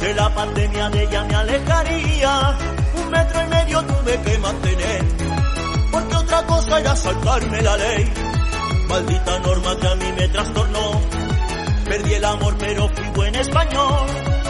que 0.00 0.14
la 0.14 0.34
pandemia 0.34 0.90
de 0.90 1.02
ella 1.02 1.24
me 1.24 1.34
alejaría. 1.34 2.56
Un 3.02 3.10
metro 3.10 3.40
y 3.42 3.48
medio 3.48 3.82
tuve 3.82 4.20
que 4.22 4.38
mantener, 4.38 5.04
porque 5.92 6.16
otra 6.16 6.42
cosa 6.42 6.80
era 6.80 6.96
saltarme 6.96 7.62
la 7.62 7.76
ley. 7.78 8.12
Maldita 8.88 9.38
norma 9.38 9.76
que 9.80 9.88
a 9.88 9.94
mí 9.94 10.12
me 10.18 10.28
trastornó. 10.28 11.00
Perdí 11.88 12.14
el 12.14 12.24
amor, 12.24 12.54
pero 12.58 12.88
fui 12.88 13.06
buen 13.14 13.34
español. 13.34 14.41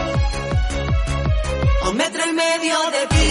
A 1.83 1.89
un 1.89 1.97
metro 1.97 2.21
y 2.29 2.33
medio 2.33 2.75
de 2.95 3.03
ti, 3.13 3.27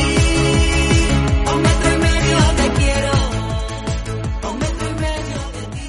a 1.47 1.55
un 1.55 1.63
metro 1.63 1.89
y 1.95 1.99
medio 1.99 2.39
te 2.59 2.67
quiero. 2.79 3.13
A 4.43 4.49
un 4.51 4.59
metro 4.59 4.87
y 4.89 4.95
medio 5.07 5.41
de 5.57 5.63
ti. 5.75 5.89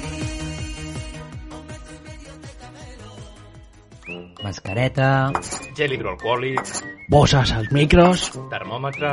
Mascareta, 4.42 5.32
Gel 5.76 5.92
hidroalcohòlic, 5.92 6.60
Bosses 7.08 7.52
als 7.52 7.70
micros. 7.72 8.30
termòmetre... 8.50 9.10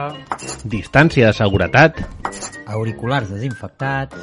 Distància 0.63 1.27
de 1.27 1.33
seguretat. 1.33 2.01
auriculars 2.67 3.29
desinfectats... 3.29 4.15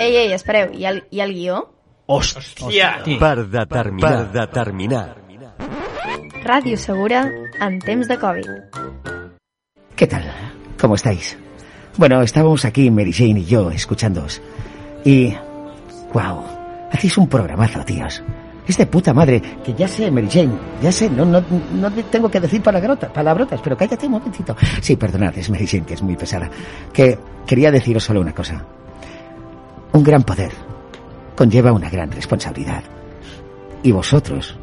Ei, 0.00 0.16
ei, 0.16 0.32
espereu, 0.34 0.72
i 0.74 0.84
el, 0.86 1.04
i 1.10 1.20
el 1.20 1.32
guió? 1.32 1.60
Hòstia! 2.06 3.04
Per 3.20 3.46
determinar. 3.46 4.10
Per 4.10 4.32
determinar. 4.34 5.04
Ràdio 6.44 6.76
Segura 6.76 7.22
en 7.60 8.00
de 8.00 8.18
Covid. 8.18 8.50
¿Qué 9.96 10.06
tal? 10.06 10.24
¿Cómo 10.80 10.94
estáis? 10.94 11.36
Bueno, 11.96 12.22
estábamos 12.22 12.64
aquí, 12.64 12.90
Mary 12.90 13.12
Jane 13.12 13.40
y 13.40 13.44
yo, 13.44 13.70
escuchándoos. 13.70 14.42
Y... 15.04 15.34
¡Wow! 16.12 16.44
Hacéis 16.92 17.16
un 17.18 17.28
programazo, 17.28 17.84
tíos. 17.84 18.22
Es 18.66 18.78
de 18.78 18.86
puta 18.86 19.12
madre, 19.12 19.42
que 19.64 19.74
ya 19.74 19.86
sé, 19.86 20.10
Mary 20.10 20.28
Jane, 20.30 20.54
ya 20.82 20.90
sé, 20.90 21.10
no, 21.10 21.24
no, 21.24 21.44
no 21.74 21.90
te 21.90 22.02
tengo 22.04 22.30
que 22.30 22.40
decir 22.40 22.62
palabrotas, 22.62 23.60
pero 23.62 23.76
cállate 23.76 24.06
un 24.06 24.12
momentito. 24.12 24.56
Sí, 24.80 24.96
perdonad, 24.96 25.36
es 25.36 25.50
Mary 25.50 25.66
Jane, 25.66 25.84
que 25.84 25.94
es 25.94 26.02
muy 26.02 26.16
pesada. 26.16 26.50
Que 26.92 27.18
quería 27.46 27.70
deciros 27.70 28.04
solo 28.04 28.20
una 28.20 28.32
cosa. 28.32 28.64
Un 29.92 30.02
gran 30.02 30.22
poder 30.22 30.52
conlleva 31.36 31.72
una 31.72 31.90
gran 31.90 32.10
responsabilidad. 32.10 32.82
Y 33.82 33.92
vosotros, 33.92 34.56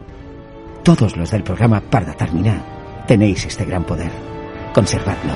todos 0.83 1.15
los 1.15 1.29
del 1.29 1.43
programa 1.43 1.79
Parda 1.79 2.13
Terminar, 2.13 2.80
tenéis 3.07 3.45
este 3.45 3.65
gran 3.65 3.83
poder. 3.83 4.11
Conservadlo, 4.73 5.33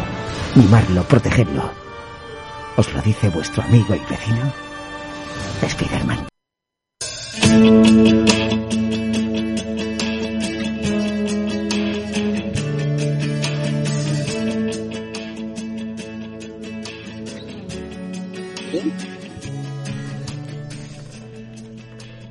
mimarlo, 0.56 1.04
protegedlo. 1.04 1.72
¿Os 2.78 2.94
lo 2.94 3.02
dice 3.02 3.30
vuestro 3.30 3.64
amigo 3.64 3.96
y 3.96 4.02
vecino? 4.10 4.52
Spiderman. 5.68 6.28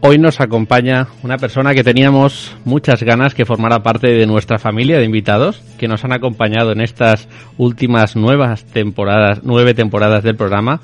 Hoy 0.07 0.19
nos 0.19 0.39
acompaña 0.43 1.09
una 1.23 1.39
persona 1.39 1.73
que 1.73 1.83
teníamos 1.83 2.55
muchas 2.67 3.03
ganas 3.03 3.33
que 3.33 3.47
formara 3.47 3.83
parte 3.83 4.09
de 4.09 4.27
nuestra 4.27 4.59
familia 4.59 4.99
de 4.99 5.07
invitados, 5.07 5.63
que 5.79 5.89
nos 5.89 6.05
han 6.05 6.13
acompañado 6.13 6.73
en 6.73 6.83
estas 6.83 7.27
últimas 7.57 8.15
nuevas 8.15 8.67
temporadas, 8.67 9.41
nueve 9.45 9.73
temporadas 9.73 10.23
del 10.23 10.37
programa, 10.37 10.83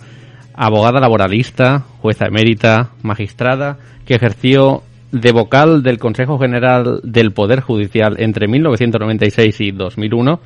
abogada 0.54 1.00
laboralista, 1.00 1.80
jueza 2.00 2.28
emérita, 2.28 2.92
magistrada, 3.02 3.76
que 4.06 4.14
ejerció 4.14 4.84
de 5.12 5.32
vocal 5.32 5.82
del 5.82 5.98
Consejo 5.98 6.38
General 6.38 7.00
del 7.04 7.32
Poder 7.32 7.60
Judicial 7.60 8.16
entre 8.20 8.48
1996 8.48 9.60
y 9.60 9.70
2001, 9.72 10.40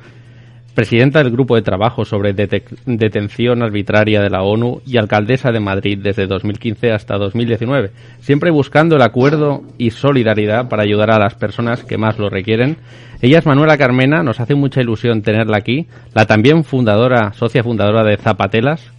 presidenta 0.75 1.19
del 1.23 1.31
Grupo 1.31 1.55
de 1.55 1.61
Trabajo 1.61 2.05
sobre 2.05 2.35
Dete- 2.35 2.63
Detención 2.85 3.63
Arbitraria 3.63 4.21
de 4.21 4.29
la 4.29 4.43
ONU 4.43 4.81
y 4.85 4.97
alcaldesa 4.97 5.51
de 5.51 5.59
Madrid 5.61 5.97
desde 6.01 6.27
2015 6.27 6.91
hasta 6.91 7.17
2019, 7.17 7.91
siempre 8.19 8.51
buscando 8.51 8.97
el 8.97 9.01
acuerdo 9.01 9.63
y 9.77 9.91
solidaridad 9.91 10.67
para 10.69 10.83
ayudar 10.83 11.11
a 11.11 11.17
las 11.19 11.33
personas 11.35 11.83
que 11.83 11.97
más 11.97 12.19
lo 12.19 12.29
requieren. 12.29 12.77
Ella 13.21 13.39
es 13.39 13.45
Manuela 13.45 13.77
Carmena, 13.77 14.21
nos 14.21 14.39
hace 14.39 14.53
mucha 14.53 14.81
ilusión 14.81 15.21
tenerla 15.21 15.57
aquí, 15.57 15.87
la 16.13 16.25
también 16.25 16.63
fundadora, 16.65 17.31
socia 17.33 17.63
fundadora 17.63 18.03
de 18.03 18.17
Zapatelas, 18.17 18.91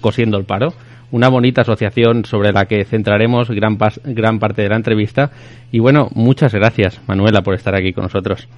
Cosiendo 0.00 0.36
el 0.36 0.44
Paro, 0.44 0.74
una 1.12 1.28
bonita 1.28 1.62
asociación 1.62 2.24
sobre 2.24 2.52
la 2.52 2.66
que 2.66 2.84
centraremos 2.84 3.48
gran, 3.50 3.78
gran 4.04 4.38
parte 4.40 4.62
de 4.62 4.68
la 4.68 4.76
entrevista. 4.76 5.30
Y 5.72 5.78
bueno, 5.78 6.08
muchas 6.12 6.52
gracias, 6.52 7.00
Manuela, 7.06 7.40
por 7.42 7.54
estar 7.54 7.74
aquí 7.74 7.92
con 7.92 8.02
nosotros. 8.04 8.48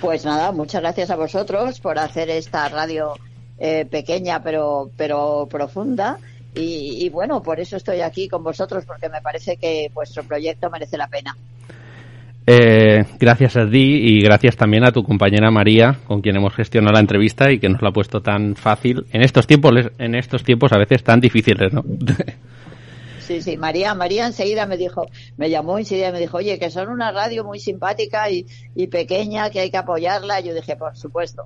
Pues 0.00 0.24
nada, 0.24 0.50
muchas 0.52 0.80
gracias 0.80 1.10
a 1.10 1.16
vosotros 1.16 1.78
por 1.80 1.98
hacer 1.98 2.30
esta 2.30 2.68
radio 2.68 3.14
eh, 3.58 3.84
pequeña 3.84 4.42
pero, 4.42 4.90
pero 4.96 5.46
profunda. 5.50 6.18
Y, 6.52 7.08
bueno, 7.10 7.44
por 7.44 7.60
eso 7.60 7.76
estoy 7.76 8.00
aquí 8.00 8.26
con 8.26 8.42
vosotros, 8.42 8.84
porque 8.84 9.08
me 9.08 9.20
parece 9.20 9.56
que 9.56 9.88
vuestro 9.94 10.24
proyecto 10.24 10.68
merece 10.68 10.96
la 10.96 11.06
pena. 11.06 11.36
Eh, 12.44 13.04
gracias 13.20 13.56
a 13.56 13.70
ti 13.70 14.00
y 14.02 14.20
gracias 14.20 14.56
también 14.56 14.84
a 14.84 14.90
tu 14.90 15.04
compañera 15.04 15.52
María, 15.52 15.98
con 16.08 16.20
quien 16.20 16.34
hemos 16.34 16.52
gestionado 16.52 16.94
la 16.94 17.00
entrevista 17.00 17.52
y 17.52 17.60
que 17.60 17.68
nos 17.68 17.80
la 17.82 17.90
ha 17.90 17.92
puesto 17.92 18.20
tan 18.20 18.56
fácil 18.56 19.06
en 19.12 19.22
estos 19.22 19.46
tiempos, 19.46 19.92
en 19.98 20.16
estos 20.16 20.42
tiempos 20.42 20.72
a 20.72 20.78
veces 20.78 21.04
tan 21.04 21.20
difíciles, 21.20 21.72
¿no? 21.72 21.84
Sí, 23.30 23.42
sí, 23.42 23.56
María, 23.56 23.94
María 23.94 24.26
enseguida 24.26 24.66
me 24.66 24.76
dijo, 24.76 25.06
me 25.36 25.50
llamó 25.50 25.78
enseguida 25.78 26.08
y 26.08 26.12
me 26.12 26.18
dijo, 26.18 26.38
oye, 26.38 26.58
que 26.58 26.68
son 26.68 26.88
una 26.88 27.12
radio 27.12 27.44
muy 27.44 27.60
simpática 27.60 28.28
y, 28.28 28.44
y 28.74 28.88
pequeña, 28.88 29.50
que 29.50 29.60
hay 29.60 29.70
que 29.70 29.76
apoyarla. 29.76 30.40
Yo 30.40 30.52
dije, 30.52 30.74
por 30.74 30.96
supuesto. 30.96 31.44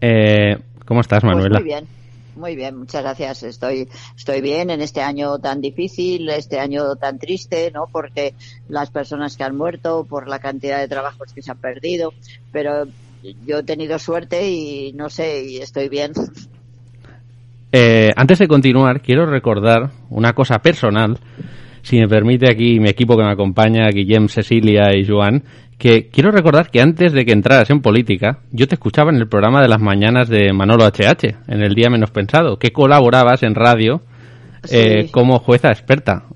Eh, 0.00 0.56
¿Cómo 0.86 1.00
estás, 1.00 1.24
Pues 1.24 1.34
Manuela? 1.34 1.58
muy 1.58 1.64
bien, 1.64 1.88
muy 2.36 2.54
bien, 2.54 2.76
muchas 2.76 3.02
gracias. 3.02 3.42
Estoy, 3.42 3.88
estoy 4.16 4.40
bien 4.40 4.70
en 4.70 4.80
este 4.82 5.02
año 5.02 5.36
tan 5.40 5.60
difícil, 5.60 6.28
este 6.28 6.60
año 6.60 6.94
tan 6.94 7.18
triste, 7.18 7.72
¿no? 7.72 7.88
Porque 7.90 8.36
las 8.68 8.92
personas 8.92 9.36
que 9.36 9.42
han 9.42 9.56
muerto, 9.56 10.06
por 10.08 10.28
la 10.28 10.38
cantidad 10.38 10.78
de 10.78 10.86
trabajos 10.86 11.32
que 11.32 11.42
se 11.42 11.50
han 11.50 11.58
perdido, 11.58 12.14
pero 12.52 12.86
yo 13.44 13.58
he 13.58 13.62
tenido 13.64 13.98
suerte 13.98 14.48
y 14.48 14.92
no 14.92 15.10
sé, 15.10 15.42
y 15.42 15.56
estoy 15.56 15.88
bien. 15.88 16.12
Eh, 17.76 18.10
antes 18.14 18.38
de 18.38 18.46
continuar, 18.46 19.00
quiero 19.00 19.26
recordar 19.26 19.90
una 20.08 20.32
cosa 20.32 20.60
personal, 20.60 21.18
si 21.82 21.98
me 21.98 22.06
permite 22.06 22.48
aquí 22.48 22.78
mi 22.78 22.88
equipo 22.88 23.16
que 23.16 23.24
me 23.24 23.32
acompaña, 23.32 23.88
Guillem, 23.92 24.28
Cecilia 24.28 24.94
y 24.96 25.04
Joan, 25.04 25.42
que 25.76 26.08
quiero 26.08 26.30
recordar 26.30 26.70
que 26.70 26.80
antes 26.80 27.12
de 27.12 27.24
que 27.24 27.32
entraras 27.32 27.68
en 27.70 27.80
política, 27.80 28.38
yo 28.52 28.68
te 28.68 28.76
escuchaba 28.76 29.10
en 29.10 29.16
el 29.16 29.26
programa 29.28 29.60
de 29.60 29.66
las 29.66 29.80
mañanas 29.80 30.28
de 30.28 30.52
Manolo 30.52 30.84
HH, 30.86 31.34
en 31.48 31.62
el 31.62 31.74
Día 31.74 31.90
Menos 31.90 32.12
Pensado, 32.12 32.60
que 32.60 32.70
colaborabas 32.70 33.42
en 33.42 33.56
radio 33.56 34.02
eh, 34.70 35.02
Sí. 35.06 35.08
como 35.10 35.40
jueza 35.40 35.70
experta. 35.70 36.26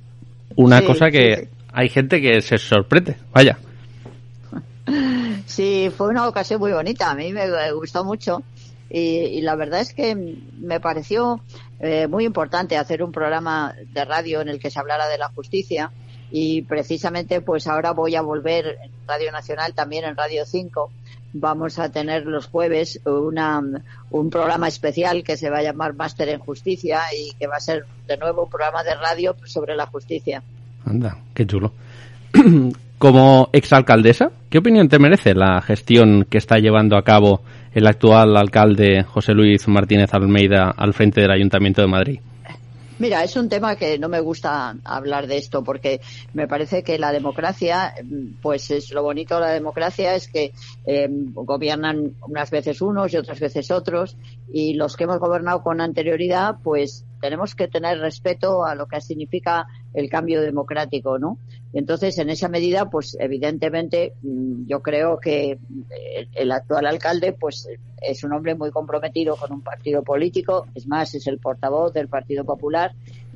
Una 0.57 0.81
Sí, 0.81 0.87
cosa 0.87 1.09
que 1.13 1.37
sí, 1.37 1.49
hay 1.73 1.89
gente 1.89 2.21
que 2.21 2.41
se 2.41 2.59
sorprende, 2.59 3.15
vaya. 3.33 3.59
Sí, 5.47 5.89
fue 5.97 6.09
una 6.09 6.27
ocasión 6.27 6.59
muy 6.61 6.73
bonita, 6.73 7.11
a 7.11 7.15
mí 7.15 7.33
me 7.33 7.47
gustó 7.73 8.05
mucho 8.05 8.43
y, 8.91 9.01
y 9.01 9.41
la 9.43 9.55
verdad 9.57 9.81
es 9.81 9.95
que 9.95 10.15
me 10.15 10.81
pareció 10.81 11.41
eh, 11.81 12.09
muy 12.09 12.25
importante 12.25 12.77
hacer 12.77 13.05
un 13.05 13.13
programa 13.13 13.75
de 13.93 14.05
radio 14.05 14.41
en 14.41 14.49
el 14.49 14.59
que 14.59 14.71
se 14.71 14.81
hablara 14.81 15.09
de 15.09 15.19
la 15.19 15.29
justicia 15.29 15.93
y 16.31 16.63
precisamente 16.63 17.41
pues 17.41 17.69
ahora 17.69 17.93
voy 17.93 18.17
a 18.17 18.23
volver 18.23 18.79
en 18.83 18.91
Radio 19.07 19.31
Nacional, 19.31 19.75
también 19.75 20.05
en 20.05 20.17
Radio 20.17 20.45
5. 20.45 20.91
Vamos 21.35 21.79
a 21.79 21.91
tener 21.91 22.27
los 22.27 22.47
jueves 22.47 23.01
una, 23.05 23.63
un 24.11 24.31
programa 24.31 24.67
especial 24.67 25.23
que 25.23 25.37
se 25.37 25.51
va 25.51 25.59
a 25.59 25.63
llamar 25.63 25.95
Máster 25.95 26.31
en 26.31 26.41
Justicia 26.41 27.01
y 27.17 27.33
que 27.39 27.47
va 27.47 27.57
a 27.57 27.61
ser 27.61 27.85
de 28.09 28.17
nuevo 28.17 28.45
un 28.45 28.51
programa 28.51 28.83
de 28.83 28.95
radio 28.95 29.37
sobre 29.45 29.77
la 29.77 29.87
justicia. 29.87 30.43
Anda, 30.85 31.17
qué 31.33 31.47
chulo. 31.47 31.73
Como 32.99 33.51
exalcaldesa, 33.53 34.33
¿qué 34.51 34.59
opinión 34.59 34.89
te 34.89 34.99
merece 34.99 35.35
la 35.35 35.61
gestión 35.61 36.27
que 36.29 36.39
está 36.39 36.59
llevando 36.59 36.97
a 36.97 37.05
cabo 37.05 37.43
el 37.73 37.87
actual 37.87 38.37
alcalde 38.37 39.03
José 39.03 39.33
Luis 39.33 39.67
Martínez 39.69 40.13
Almeida 40.15 40.71
al 40.77 40.95
frente 40.95 41.21
del 41.21 41.31
Ayuntamiento 41.31 41.83
de 41.83 41.89
Madrid? 41.89 42.21
Mira, 43.01 43.23
es 43.23 43.37
un 43.37 43.49
tema 43.49 43.77
que 43.77 43.97
no 43.97 44.09
me 44.09 44.19
gusta 44.19 44.75
hablar 44.83 45.29
de 45.29 45.37
esto 45.37 45.63
porque 45.63 46.01
me 46.35 46.49
parece 46.49 46.83
que 46.83 46.99
la 46.99 47.13
democracia, 47.13 47.95
mm, 48.03 48.41
pues 48.43 48.73
es 48.73 48.91
lo 48.93 49.05
bonito 49.05 49.37
de 49.37 49.41
la 49.43 49.53
democracia 49.53 50.17
es 50.17 50.27
que 50.27 50.53
eh, 50.85 51.07
gobiernan 51.09 52.15
unas 52.23 52.51
veces 52.51 52.83
unos 52.83 53.15
y 53.15 53.17
otras 53.17 53.39
veces 53.39 53.71
otros 53.71 54.17
y 54.53 54.75
los 54.75 54.97
que 54.97 55.05
hemos 55.05 55.21
gobernado 55.21 55.63
con 55.63 55.81
anterioridad, 55.81 56.57
pues 56.65 57.05
tenemos 57.21 57.55
que 57.55 57.69
tener 57.69 57.99
respeto 58.01 58.65
a 58.65 58.75
lo 58.75 58.87
que 58.87 59.01
significa 59.01 59.69
el 59.95 60.11
cambio 60.11 60.41
democrático, 60.41 61.21
¿no? 61.21 61.39
Entonces, 61.73 62.19
en 62.19 62.31
esa 62.31 62.49
medida, 62.49 62.89
pues 62.89 63.17
evidentemente, 63.21 64.15
mm, 64.23 64.67
yo 64.67 64.81
creo 64.81 65.19
que 65.19 65.59
el, 66.17 66.29
el 66.35 66.53
actual 66.53 66.87
alcalde, 66.87 67.33
pues 67.33 67.69
es 68.01 68.25
un 68.25 68.33
hombre 68.33 68.55
muy 68.55 68.71
comprometido 68.71 69.37
con 69.37 69.53
un 69.53 69.63
partido 69.63 70.03
político, 70.03 70.67
es 70.75 70.87
más, 70.87 71.15
es 71.15 71.27
el 71.27 71.39
portavoz 71.39 71.93
del 71.93 72.09
Partido 72.09 72.45
Popular 72.45 72.95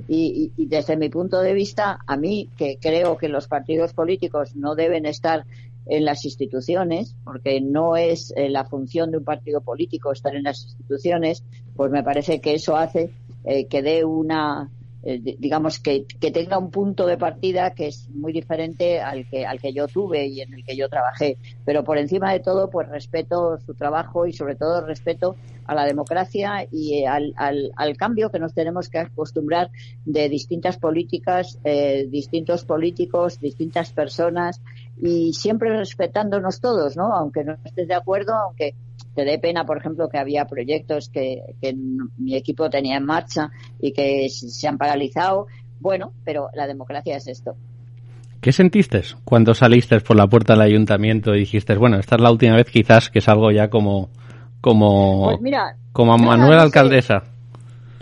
y 0.08 0.52
desde 0.56 0.96
mi 0.96 1.08
punto 1.08 1.40
de 1.40 1.52
vista, 1.52 1.98
a 2.06 2.16
mí 2.16 2.48
que 2.56 2.78
creo 2.80 3.16
que 3.16 3.28
los 3.28 3.46
partidos 3.48 3.92
políticos 3.92 4.56
no 4.56 4.74
deben 4.74 5.06
estar 5.06 5.44
en 5.86 6.04
las 6.04 6.24
instituciones, 6.24 7.16
porque 7.24 7.60
no 7.60 7.96
es 7.96 8.32
eh, 8.36 8.48
la 8.48 8.64
función 8.64 9.10
de 9.10 9.18
un 9.18 9.24
partido 9.24 9.60
político 9.60 10.12
estar 10.12 10.34
en 10.34 10.44
las 10.44 10.64
instituciones, 10.64 11.42
pues 11.74 11.90
me 11.90 12.02
parece 12.02 12.40
que 12.40 12.54
eso 12.54 12.76
hace 12.76 13.10
eh, 13.44 13.66
que 13.66 13.82
dé 13.82 14.04
una, 14.04 14.70
eh, 15.02 15.18
di- 15.20 15.36
digamos 15.38 15.78
que, 15.80 16.06
que 16.20 16.30
tenga 16.30 16.58
un 16.58 16.70
punto 16.70 17.06
de 17.06 17.16
partida 17.18 17.70
que 17.70 17.88
es 17.88 18.08
muy 18.10 18.32
diferente 18.32 19.00
al 19.00 19.26
que 19.28 19.44
al 19.46 19.60
que 19.60 19.72
yo 19.72 19.88
tuve 19.88 20.26
y 20.26 20.40
en 20.40 20.54
el 20.54 20.64
que 20.64 20.76
yo 20.76 20.88
trabajé. 20.88 21.38
Pero 21.64 21.84
por 21.84 21.98
encima 21.98 22.32
de 22.32 22.40
todo 22.40 22.70
pues 22.70 22.88
respeto 22.88 23.58
su 23.58 23.74
trabajo 23.74 24.26
y 24.26 24.32
sobre 24.32 24.56
todo 24.56 24.86
respeto 24.86 25.36
a 25.64 25.74
la 25.74 25.84
democracia 25.84 26.66
y 26.70 26.98
eh, 27.02 27.06
al, 27.06 27.32
al, 27.36 27.72
al 27.76 27.96
cambio 27.96 28.30
que 28.30 28.38
nos 28.38 28.54
tenemos 28.54 28.88
que 28.88 28.98
acostumbrar 28.98 29.70
de 30.04 30.28
distintas 30.28 30.78
políticas 30.78 31.58
eh, 31.64 32.06
distintos 32.08 32.64
políticos 32.64 33.38
distintas 33.40 33.92
personas 33.92 34.60
y 35.00 35.32
siempre 35.32 35.76
respetándonos 35.76 36.60
todos 36.60 36.96
no 36.96 37.14
aunque 37.14 37.44
no 37.44 37.56
estés 37.64 37.86
de 37.88 37.94
acuerdo 37.94 38.34
aunque 38.34 38.74
te 39.14 39.24
dé 39.24 39.38
pena, 39.38 39.64
por 39.64 39.78
ejemplo, 39.78 40.08
que 40.08 40.18
había 40.18 40.46
proyectos 40.46 41.08
que, 41.08 41.42
que 41.60 41.74
mi 41.74 42.34
equipo 42.36 42.70
tenía 42.70 42.96
en 42.96 43.04
marcha 43.04 43.50
y 43.80 43.92
que 43.92 44.28
se 44.28 44.68
han 44.68 44.78
paralizado. 44.78 45.46
Bueno, 45.80 46.12
pero 46.24 46.48
la 46.54 46.66
democracia 46.66 47.16
es 47.16 47.26
esto. 47.28 47.56
¿Qué 48.40 48.52
sentiste 48.52 49.02
cuando 49.24 49.54
saliste 49.54 50.00
por 50.00 50.16
la 50.16 50.26
puerta 50.26 50.54
del 50.54 50.62
ayuntamiento 50.62 51.34
y 51.34 51.40
dijiste, 51.40 51.76
bueno, 51.76 51.98
esta 51.98 52.16
es 52.16 52.22
la 52.22 52.30
última 52.32 52.56
vez 52.56 52.66
quizás 52.70 53.08
que 53.10 53.20
salgo 53.20 53.50
ya 53.52 53.68
como, 53.70 54.10
como, 54.60 55.24
Pues 55.26 55.40
mira, 55.40 55.76
como 55.92 56.16
nada, 56.16 56.28
Manuel 56.28 56.56
no 56.56 56.58
sé. 56.60 56.64
alcaldesa? 56.66 57.22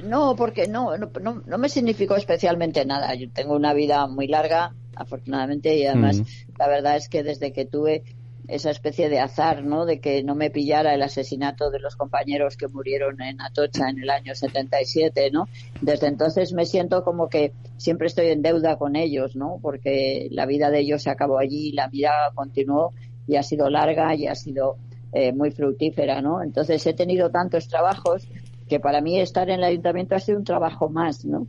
No, 0.04 0.34
porque 0.36 0.66
no, 0.66 0.96
no, 0.96 1.10
no, 1.20 1.42
no 1.46 1.58
me 1.58 1.68
significó 1.68 2.16
especialmente 2.16 2.84
nada. 2.86 3.14
Yo 3.14 3.28
tengo 3.30 3.54
una 3.54 3.74
vida 3.74 4.06
muy 4.06 4.28
larga, 4.28 4.72
afortunadamente, 4.96 5.76
y 5.76 5.84
además 5.84 6.20
Mm. 6.20 6.24
la 6.58 6.68
verdad 6.68 6.96
es 6.96 7.08
que 7.10 7.22
desde 7.22 7.52
que 7.52 7.66
tuve 7.66 8.02
esa 8.48 8.70
especie 8.70 9.08
de 9.08 9.20
azar, 9.20 9.64
¿no? 9.64 9.86
De 9.86 10.00
que 10.00 10.22
no 10.22 10.34
me 10.34 10.50
pillara 10.50 10.94
el 10.94 11.02
asesinato 11.02 11.70
de 11.70 11.80
los 11.80 11.96
compañeros 11.96 12.56
que 12.56 12.68
murieron 12.68 13.20
en 13.20 13.40
Atocha 13.40 13.88
en 13.88 14.00
el 14.00 14.10
año 14.10 14.34
77, 14.34 15.30
¿no? 15.30 15.48
Desde 15.80 16.08
entonces 16.08 16.52
me 16.52 16.66
siento 16.66 17.04
como 17.04 17.28
que 17.28 17.52
siempre 17.76 18.06
estoy 18.06 18.28
en 18.28 18.42
deuda 18.42 18.76
con 18.76 18.96
ellos, 18.96 19.36
¿no? 19.36 19.58
Porque 19.62 20.28
la 20.30 20.46
vida 20.46 20.70
de 20.70 20.80
ellos 20.80 21.02
se 21.02 21.10
acabó 21.10 21.38
allí, 21.38 21.72
la 21.72 21.88
vida 21.88 22.10
continuó 22.34 22.92
y 23.26 23.36
ha 23.36 23.42
sido 23.42 23.70
larga 23.70 24.14
y 24.14 24.26
ha 24.26 24.34
sido 24.34 24.76
eh, 25.12 25.32
muy 25.32 25.50
fructífera, 25.50 26.20
¿no? 26.22 26.42
Entonces 26.42 26.86
he 26.86 26.94
tenido 26.94 27.30
tantos 27.30 27.68
trabajos 27.68 28.28
que 28.68 28.80
para 28.80 29.00
mí 29.00 29.20
estar 29.20 29.50
en 29.50 29.56
el 29.56 29.64
ayuntamiento 29.64 30.14
ha 30.14 30.20
sido 30.20 30.38
un 30.38 30.44
trabajo 30.44 30.88
más, 30.88 31.24
¿no? 31.24 31.46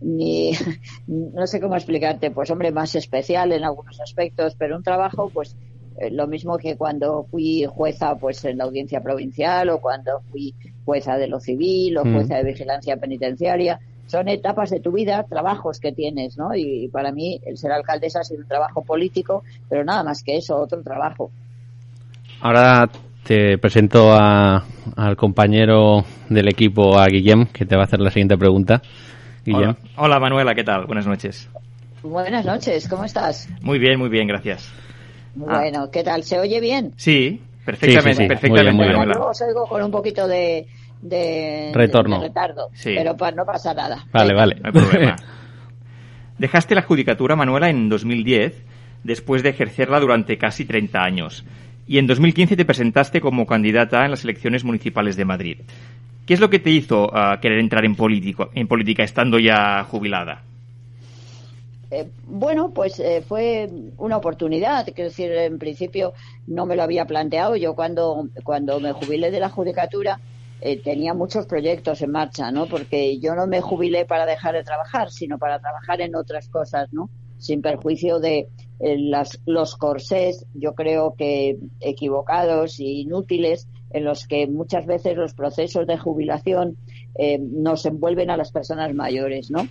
Ni, 0.00 0.52
no 1.06 1.46
sé 1.46 1.60
cómo 1.60 1.76
explicarte, 1.76 2.30
pues 2.30 2.50
hombre, 2.50 2.72
más 2.72 2.94
especial 2.94 3.52
en 3.52 3.64
algunos 3.64 4.00
aspectos, 4.00 4.56
pero 4.58 4.76
un 4.76 4.82
trabajo, 4.82 5.30
pues 5.32 5.56
lo 6.10 6.26
mismo 6.26 6.58
que 6.58 6.76
cuando 6.76 7.26
fui 7.30 7.64
jueza 7.68 8.16
pues 8.16 8.44
en 8.44 8.58
la 8.58 8.64
audiencia 8.64 9.02
provincial 9.02 9.68
o 9.70 9.80
cuando 9.80 10.20
fui 10.30 10.54
jueza 10.84 11.16
de 11.16 11.28
lo 11.28 11.40
civil 11.40 11.98
o 11.98 12.04
Mm. 12.04 12.14
jueza 12.14 12.36
de 12.36 12.44
vigilancia 12.44 12.96
penitenciaria. 12.96 13.80
Son 14.06 14.28
etapas 14.28 14.70
de 14.70 14.80
tu 14.80 14.92
vida, 14.92 15.24
trabajos 15.28 15.78
que 15.80 15.92
tienes, 15.92 16.36
¿no? 16.36 16.54
Y, 16.54 16.88
para 16.88 17.12
mí 17.12 17.40
el 17.46 17.56
ser 17.56 17.72
alcaldesa 17.72 18.20
ha 18.20 18.24
sido 18.24 18.40
un 18.40 18.46
trabajo 18.48 18.82
político, 18.84 19.42
pero 19.68 19.84
nada 19.84 20.02
más 20.04 20.22
que 20.22 20.36
eso, 20.36 20.56
otro 20.58 20.82
trabajo. 20.82 21.32
Ahora 22.40 22.90
te 23.24 23.56
presento 23.58 24.12
a- 24.12 24.64
al 24.96 25.16
compañero 25.16 26.04
del 26.28 26.48
equipo, 26.48 26.98
a 26.98 27.06
Guillem, 27.06 27.46
que 27.46 27.64
te 27.64 27.76
va 27.76 27.82
a 27.82 27.84
hacer 27.84 28.00
la 28.00 28.10
siguiente 28.10 28.36
pregunta. 28.36 28.82
Guillem. 29.44 29.70
Hola. 29.70 29.76
Hola, 29.96 30.20
Manuela, 30.20 30.54
¿qué 30.54 30.64
tal? 30.64 30.86
Buenas 30.86 31.06
noches. 31.06 31.48
Buenas 32.02 32.44
noches, 32.44 32.88
¿cómo 32.88 33.04
estás? 33.04 33.48
Muy 33.62 33.78
bien, 33.78 33.98
muy 33.98 34.08
bien, 34.08 34.26
gracias. 34.26 34.72
Ah. 35.48 35.58
Bueno, 35.60 35.90
¿qué 35.90 36.02
tal? 36.02 36.22
¿Se 36.24 36.38
oye 36.38 36.60
bien? 36.60 36.92
Sí, 36.96 37.40
perfectamente, 37.64 38.10
Sí, 38.10 38.16
sí, 38.16 38.22
sí. 38.22 38.28
perfectamente, 38.28 38.48
Muy 38.48 38.60
bien, 38.62 38.76
muy 38.76 38.84
bien. 38.86 38.98
Manuela. 38.98 39.14
Yo 39.20 39.28
os 39.30 39.40
oigo 39.40 39.66
con 39.66 39.82
un 39.82 39.90
poquito 39.90 40.28
de, 40.28 40.66
de, 41.00 41.70
Retorno. 41.74 42.20
de 42.20 42.28
retardo, 42.28 42.68
Sí. 42.74 42.94
pero 42.96 43.16
pa- 43.16 43.30
no 43.30 43.44
pasa 43.44 43.72
nada. 43.74 44.04
Vale, 44.12 44.34
vale. 44.34 44.56
No 44.56 44.66
hay 44.66 44.72
problema. 44.72 45.16
Dejaste 46.38 46.74
la 46.74 46.82
judicatura, 46.82 47.36
Manuela, 47.36 47.70
en 47.70 47.88
2010, 47.88 48.62
después 49.04 49.42
de 49.42 49.50
ejercerla 49.50 50.00
durante 50.00 50.38
casi 50.38 50.64
30 50.64 51.02
años. 51.02 51.44
Y 51.86 51.98
en 51.98 52.06
2015 52.06 52.56
te 52.56 52.64
presentaste 52.64 53.20
como 53.20 53.46
candidata 53.46 54.04
en 54.04 54.10
las 54.12 54.24
elecciones 54.24 54.64
municipales 54.64 55.16
de 55.16 55.24
Madrid. 55.24 55.58
¿Qué 56.26 56.34
es 56.34 56.40
lo 56.40 56.50
que 56.50 56.58
te 56.58 56.70
hizo 56.70 57.10
ah, 57.12 57.38
querer 57.40 57.58
entrar 57.58 57.84
en, 57.84 57.96
político, 57.96 58.50
en 58.54 58.68
política 58.68 59.02
estando 59.02 59.38
ya 59.38 59.84
jubilada? 59.84 60.42
Eh, 61.94 62.08
bueno, 62.26 62.70
pues 62.72 62.98
eh, 63.00 63.20
fue 63.20 63.70
una 63.98 64.16
oportunidad, 64.16 64.86
quiero 64.86 65.10
decir, 65.10 65.30
en 65.30 65.58
principio 65.58 66.14
no 66.46 66.64
me 66.64 66.74
lo 66.74 66.84
había 66.84 67.04
planteado. 67.04 67.54
Yo 67.54 67.74
cuando, 67.74 68.30
cuando 68.44 68.80
me 68.80 68.92
jubilé 68.92 69.30
de 69.30 69.38
la 69.38 69.50
judicatura 69.50 70.18
eh, 70.62 70.80
tenía 70.80 71.12
muchos 71.12 71.44
proyectos 71.44 72.00
en 72.00 72.12
marcha, 72.12 72.50
¿no? 72.50 72.64
Porque 72.64 73.18
yo 73.18 73.34
no 73.34 73.46
me 73.46 73.60
jubilé 73.60 74.06
para 74.06 74.24
dejar 74.24 74.54
de 74.54 74.64
trabajar, 74.64 75.10
sino 75.10 75.38
para 75.38 75.58
trabajar 75.58 76.00
en 76.00 76.16
otras 76.16 76.48
cosas, 76.48 76.90
¿no? 76.94 77.10
Sin 77.36 77.60
perjuicio 77.60 78.20
de 78.20 78.48
las, 78.80 79.38
los 79.44 79.76
corsés, 79.76 80.46
yo 80.54 80.74
creo 80.74 81.14
que 81.14 81.58
equivocados 81.80 82.80
e 82.80 82.84
inútiles, 82.84 83.68
en 83.90 84.04
los 84.04 84.26
que 84.26 84.46
muchas 84.46 84.86
veces 84.86 85.14
los 85.18 85.34
procesos 85.34 85.86
de 85.86 85.98
jubilación 85.98 86.78
nos 87.40 87.84
envuelven 87.84 88.30
a 88.30 88.38
las 88.38 88.50
personas 88.50 88.94
mayores, 88.94 89.50
¿no? 89.50 89.68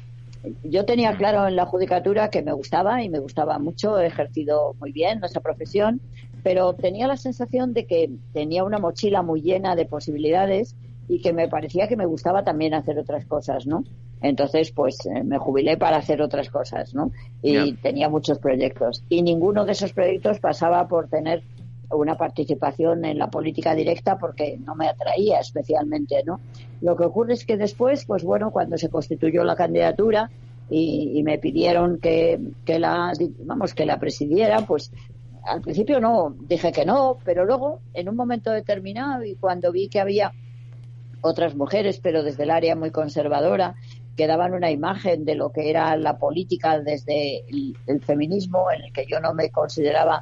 Yo 0.63 0.85
tenía 0.85 1.15
claro 1.17 1.47
en 1.47 1.55
la 1.55 1.65
judicatura 1.65 2.29
que 2.29 2.41
me 2.41 2.53
gustaba 2.53 3.03
y 3.03 3.09
me 3.09 3.19
gustaba 3.19 3.59
mucho, 3.59 3.99
he 3.99 4.07
ejercido 4.07 4.75
muy 4.79 4.91
bien 4.91 5.19
nuestra 5.19 5.41
profesión, 5.41 6.01
pero 6.43 6.73
tenía 6.73 7.07
la 7.07 7.17
sensación 7.17 7.73
de 7.73 7.85
que 7.85 8.09
tenía 8.33 8.63
una 8.63 8.79
mochila 8.79 9.21
muy 9.21 9.41
llena 9.41 9.75
de 9.75 9.85
posibilidades 9.85 10.75
y 11.07 11.21
que 11.21 11.33
me 11.33 11.47
parecía 11.47 11.87
que 11.87 11.97
me 11.97 12.05
gustaba 12.05 12.43
también 12.43 12.73
hacer 12.73 12.97
otras 12.97 13.25
cosas, 13.25 13.67
¿no? 13.67 13.83
Entonces, 14.21 14.71
pues 14.71 15.05
eh, 15.05 15.23
me 15.23 15.37
jubilé 15.37 15.77
para 15.77 15.97
hacer 15.97 16.21
otras 16.21 16.49
cosas, 16.49 16.93
¿no? 16.93 17.11
Y 17.41 17.73
tenía 17.73 18.07
muchos 18.07 18.39
proyectos. 18.39 19.03
Y 19.09 19.21
ninguno 19.23 19.65
de 19.65 19.73
esos 19.73 19.93
proyectos 19.93 20.39
pasaba 20.39 20.87
por 20.87 21.09
tener 21.09 21.43
una 21.93 22.15
participación 22.15 23.05
en 23.05 23.17
la 23.17 23.29
política 23.29 23.75
directa 23.75 24.17
porque 24.17 24.57
no 24.57 24.75
me 24.75 24.87
atraía 24.87 25.39
especialmente, 25.39 26.23
¿no? 26.25 26.39
Lo 26.81 26.95
que 26.95 27.05
ocurre 27.05 27.33
es 27.33 27.45
que 27.45 27.57
después, 27.57 28.05
pues 28.05 28.23
bueno, 28.23 28.51
cuando 28.51 28.77
se 28.77 28.89
constituyó 28.89 29.43
la 29.43 29.55
candidatura 29.55 30.29
y, 30.69 31.21
me 31.23 31.37
pidieron 31.37 31.99
que, 31.99 32.39
que, 32.65 32.79
la, 32.79 33.11
vamos, 33.43 33.73
que 33.73 33.85
la 33.85 33.99
presidiera, 33.99 34.65
pues 34.65 34.91
al 35.43 35.61
principio 35.61 35.99
no, 35.99 36.35
dije 36.39 36.71
que 36.71 36.85
no, 36.85 37.17
pero 37.25 37.45
luego, 37.45 37.81
en 37.93 38.07
un 38.09 38.15
momento 38.15 38.51
determinado 38.51 39.23
y 39.23 39.35
cuando 39.35 39.71
vi 39.71 39.89
que 39.89 39.99
había 39.99 40.31
otras 41.21 41.55
mujeres, 41.55 41.99
pero 42.01 42.23
desde 42.23 42.43
el 42.43 42.51
área 42.51 42.75
muy 42.75 42.91
conservadora, 42.91 43.75
que 44.15 44.27
daban 44.27 44.53
una 44.53 44.71
imagen 44.71 45.25
de 45.25 45.35
lo 45.35 45.51
que 45.51 45.69
era 45.69 45.95
la 45.95 46.17
política 46.17 46.79
desde 46.79 47.43
el, 47.47 48.01
feminismo, 48.01 48.71
en 48.71 48.83
el 48.83 48.93
que 48.93 49.05
yo 49.05 49.19
no 49.19 49.33
me 49.33 49.49
consideraba 49.49 50.21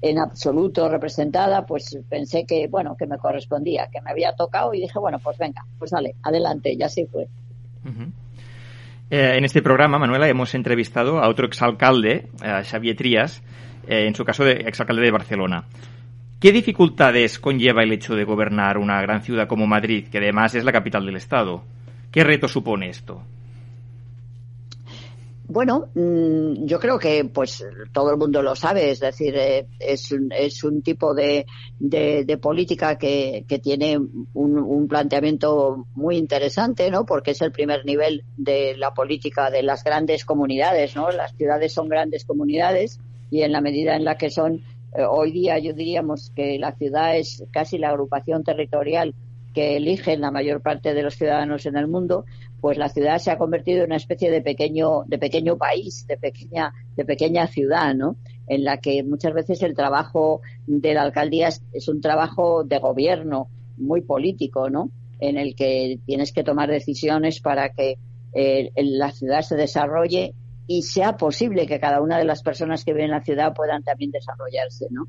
en 0.00 0.18
absoluto 0.18 0.88
representada, 0.88 1.64
pues 1.64 1.98
pensé 2.08 2.44
que, 2.44 2.68
bueno, 2.68 2.96
que 2.98 3.06
me 3.06 3.18
correspondía, 3.18 3.88
que 3.92 4.00
me 4.00 4.10
había 4.10 4.34
tocado 4.34 4.74
y 4.74 4.80
dije, 4.80 4.98
bueno, 4.98 5.18
pues 5.18 5.38
venga, 5.38 5.64
pues 5.78 5.90
dale, 5.90 6.14
adelante, 6.22 6.72
y 6.72 6.82
así 6.82 7.06
fue. 7.06 7.28
Eh, 9.10 9.36
en 9.36 9.44
este 9.44 9.62
programa, 9.62 9.98
Manuela, 9.98 10.28
hemos 10.28 10.54
entrevistado 10.54 11.20
a 11.20 11.28
otro 11.28 11.46
exalcalde, 11.46 12.28
Xavier 12.40 12.96
Trías, 12.96 13.42
eh, 13.86 14.06
en 14.06 14.14
su 14.14 14.24
caso 14.24 14.44
de 14.44 14.52
exalcalde 14.66 15.02
de 15.02 15.10
Barcelona. 15.10 15.64
¿Qué 16.40 16.52
dificultades 16.52 17.38
conlleva 17.38 17.82
el 17.82 17.92
hecho 17.92 18.14
de 18.14 18.24
gobernar 18.24 18.78
una 18.78 19.00
gran 19.00 19.22
ciudad 19.22 19.48
como 19.48 19.66
Madrid, 19.66 20.08
que 20.08 20.18
además 20.18 20.54
es 20.54 20.64
la 20.64 20.72
capital 20.72 21.06
del 21.06 21.16
Estado? 21.16 21.62
¿Qué 22.10 22.24
reto 22.24 22.46
supone 22.48 22.90
esto? 22.90 23.22
Bueno, 25.48 25.90
mm, 25.94 26.64
yo 26.64 26.80
creo 26.80 26.98
que 26.98 27.24
pues 27.24 27.64
todo 27.92 28.10
el 28.10 28.16
mundo 28.16 28.42
lo 28.42 28.56
sabe, 28.56 28.90
es 28.90 29.00
decir, 29.00 29.34
eh, 29.36 29.68
es, 29.78 30.10
un, 30.10 30.32
es 30.32 30.64
un 30.64 30.82
tipo 30.82 31.14
de, 31.14 31.46
política 32.40 32.98
que, 32.98 33.44
tiene 33.62 33.96
un, 33.96 34.58
un, 34.58 34.88
planteamiento 34.88 35.86
muy 35.94 36.16
interesante, 36.16 36.90
¿no? 36.90 37.06
Porque 37.06 37.30
es 37.30 37.40
el 37.42 37.52
primer 37.52 37.84
nivel 37.84 38.24
de 38.36 38.76
la 38.76 38.92
política 38.92 39.50
de 39.50 39.62
las 39.62 39.84
grandes 39.84 40.24
comunidades, 40.24 40.96
¿no? 40.96 41.10
Las 41.10 41.36
ciudades 41.36 41.72
son 41.72 41.88
grandes 41.88 42.24
comunidades 42.24 42.98
y 43.30 43.42
en 43.42 43.52
la 43.52 43.60
medida 43.60 43.94
en 43.94 44.04
la 44.04 44.16
que 44.16 44.30
son 44.30 44.62
eh, 44.96 45.04
hoy 45.08 45.30
día, 45.30 45.58
yo 45.58 45.74
diríamos 45.74 46.32
que 46.34 46.58
la 46.58 46.72
ciudad 46.72 47.16
es 47.16 47.44
casi 47.52 47.78
la 47.78 47.90
agrupación 47.90 48.42
territorial 48.44 49.14
que 49.56 49.78
eligen 49.78 50.20
la 50.20 50.30
mayor 50.30 50.60
parte 50.60 50.92
de 50.92 51.02
los 51.02 51.14
ciudadanos 51.14 51.64
en 51.64 51.78
el 51.78 51.88
mundo, 51.88 52.26
pues 52.60 52.76
la 52.76 52.90
ciudad 52.90 53.16
se 53.16 53.30
ha 53.30 53.38
convertido 53.38 53.78
en 53.78 53.86
una 53.86 53.96
especie 53.96 54.30
de 54.30 54.42
pequeño, 54.42 55.04
de 55.06 55.16
pequeño 55.16 55.56
país, 55.56 56.06
de 56.06 56.18
pequeña, 56.18 56.74
de 56.94 57.06
pequeña 57.06 57.46
ciudad, 57.46 57.94
¿no? 57.94 58.16
En 58.48 58.64
la 58.64 58.76
que 58.76 59.02
muchas 59.02 59.32
veces 59.32 59.62
el 59.62 59.74
trabajo 59.74 60.42
de 60.66 60.92
la 60.92 61.00
alcaldía 61.00 61.48
es, 61.48 61.88
un 61.88 62.02
trabajo 62.02 62.64
de 62.64 62.78
gobierno 62.78 63.48
muy 63.78 64.02
político, 64.02 64.68
¿no? 64.68 64.90
En 65.20 65.38
el 65.38 65.56
que 65.56 66.00
tienes 66.04 66.34
que 66.34 66.44
tomar 66.44 66.68
decisiones 66.68 67.40
para 67.40 67.70
que 67.70 67.96
eh, 68.34 68.72
la 68.76 69.10
ciudad 69.10 69.40
se 69.40 69.56
desarrolle 69.56 70.34
y 70.66 70.82
sea 70.82 71.16
posible 71.16 71.66
que 71.66 71.80
cada 71.80 72.02
una 72.02 72.18
de 72.18 72.26
las 72.26 72.42
personas 72.42 72.84
que 72.84 72.92
viven 72.92 73.06
en 73.06 73.12
la 73.12 73.24
ciudad 73.24 73.54
puedan 73.54 73.82
también 73.82 74.10
desarrollarse, 74.10 74.88
¿no? 74.90 75.06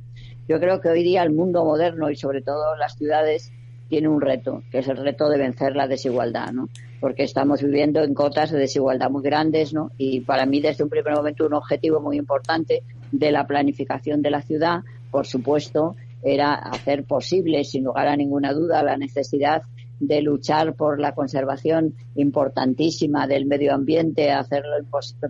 Yo 0.47 0.57
creo 0.61 0.79
que 0.79 0.87
hoy 0.87 1.03
día 1.03 1.21
el 1.23 1.33
mundo 1.33 1.65
moderno 1.65 2.09
y 2.09 2.15
sobre 2.15 2.41
todo 2.41 2.77
las 2.77 2.95
ciudades 2.95 3.51
tiene 3.89 4.07
un 4.07 4.21
reto, 4.21 4.63
que 4.71 4.79
es 4.79 4.87
el 4.87 4.97
reto 4.97 5.29
de 5.29 5.37
vencer 5.37 5.75
la 5.75 5.87
desigualdad, 5.87 6.51
¿no? 6.51 6.69
Porque 6.99 7.23
estamos 7.23 7.61
viviendo 7.61 8.03
en 8.03 8.13
cotas 8.13 8.51
de 8.51 8.59
desigualdad 8.59 9.09
muy 9.09 9.23
grandes, 9.23 9.73
¿no? 9.73 9.91
Y 9.97 10.21
para 10.21 10.45
mí, 10.45 10.59
desde 10.59 10.83
un 10.83 10.89
primer 10.89 11.13
momento, 11.15 11.45
un 11.45 11.53
objetivo 11.53 11.99
muy 11.99 12.17
importante 12.17 12.83
de 13.11 13.31
la 13.31 13.47
planificación 13.47 14.21
de 14.21 14.31
la 14.31 14.41
ciudad, 14.41 14.81
por 15.11 15.25
supuesto, 15.25 15.95
era 16.23 16.53
hacer 16.53 17.03
posible, 17.03 17.63
sin 17.63 17.83
lugar 17.83 18.07
a 18.07 18.15
ninguna 18.15 18.53
duda, 18.53 18.83
la 18.83 18.97
necesidad 18.97 19.63
de 19.99 20.21
luchar 20.21 20.75
por 20.75 20.99
la 20.99 21.13
conservación 21.13 21.95
importantísima 22.15 23.25
del 23.25 23.45
medio 23.45 23.73
ambiente, 23.73 24.31
hacerlo, 24.31 24.75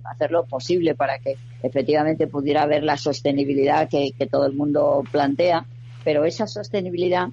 hacerlo 0.03 0.45
posible 0.45 0.93
para 0.93 1.19
que 1.19 1.35
efectivamente 1.63 2.27
pudiera 2.27 2.63
haber 2.63 2.83
la 2.83 2.97
sostenibilidad 2.97 3.87
que 3.89 4.27
todo 4.29 4.45
el 4.45 4.53
mundo 4.53 5.03
plantea, 5.11 5.65
pero 6.03 6.25
esa 6.25 6.47
sostenibilidad 6.47 7.29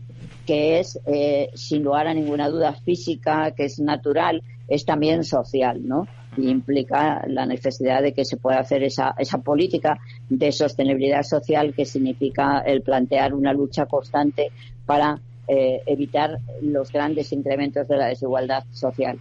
que 0.46 0.78
es, 0.80 1.00
eh, 1.06 1.50
sin 1.54 1.82
lugar 1.82 2.06
a 2.06 2.14
ninguna 2.14 2.48
duda, 2.48 2.72
física, 2.72 3.52
que 3.52 3.64
es 3.64 3.78
natural, 3.78 4.42
es 4.68 4.84
también 4.84 5.24
social, 5.24 5.86
¿no? 5.86 6.06
Y 6.36 6.48
implica 6.48 7.24
la 7.28 7.46
necesidad 7.46 8.02
de 8.02 8.12
que 8.12 8.24
se 8.24 8.36
pueda 8.36 8.58
hacer 8.58 8.82
esa, 8.82 9.14
esa 9.18 9.38
política 9.38 9.98
de 10.28 10.50
sostenibilidad 10.52 11.22
social 11.22 11.74
que 11.74 11.84
significa 11.84 12.60
el 12.60 12.82
plantear 12.82 13.34
una 13.34 13.52
lucha 13.52 13.86
constante 13.86 14.50
para 14.84 15.20
eh, 15.46 15.82
evitar 15.86 16.38
los 16.62 16.90
grandes 16.90 17.32
incrementos 17.32 17.86
de 17.86 17.96
la 17.96 18.06
desigualdad 18.06 18.64
social. 18.72 19.18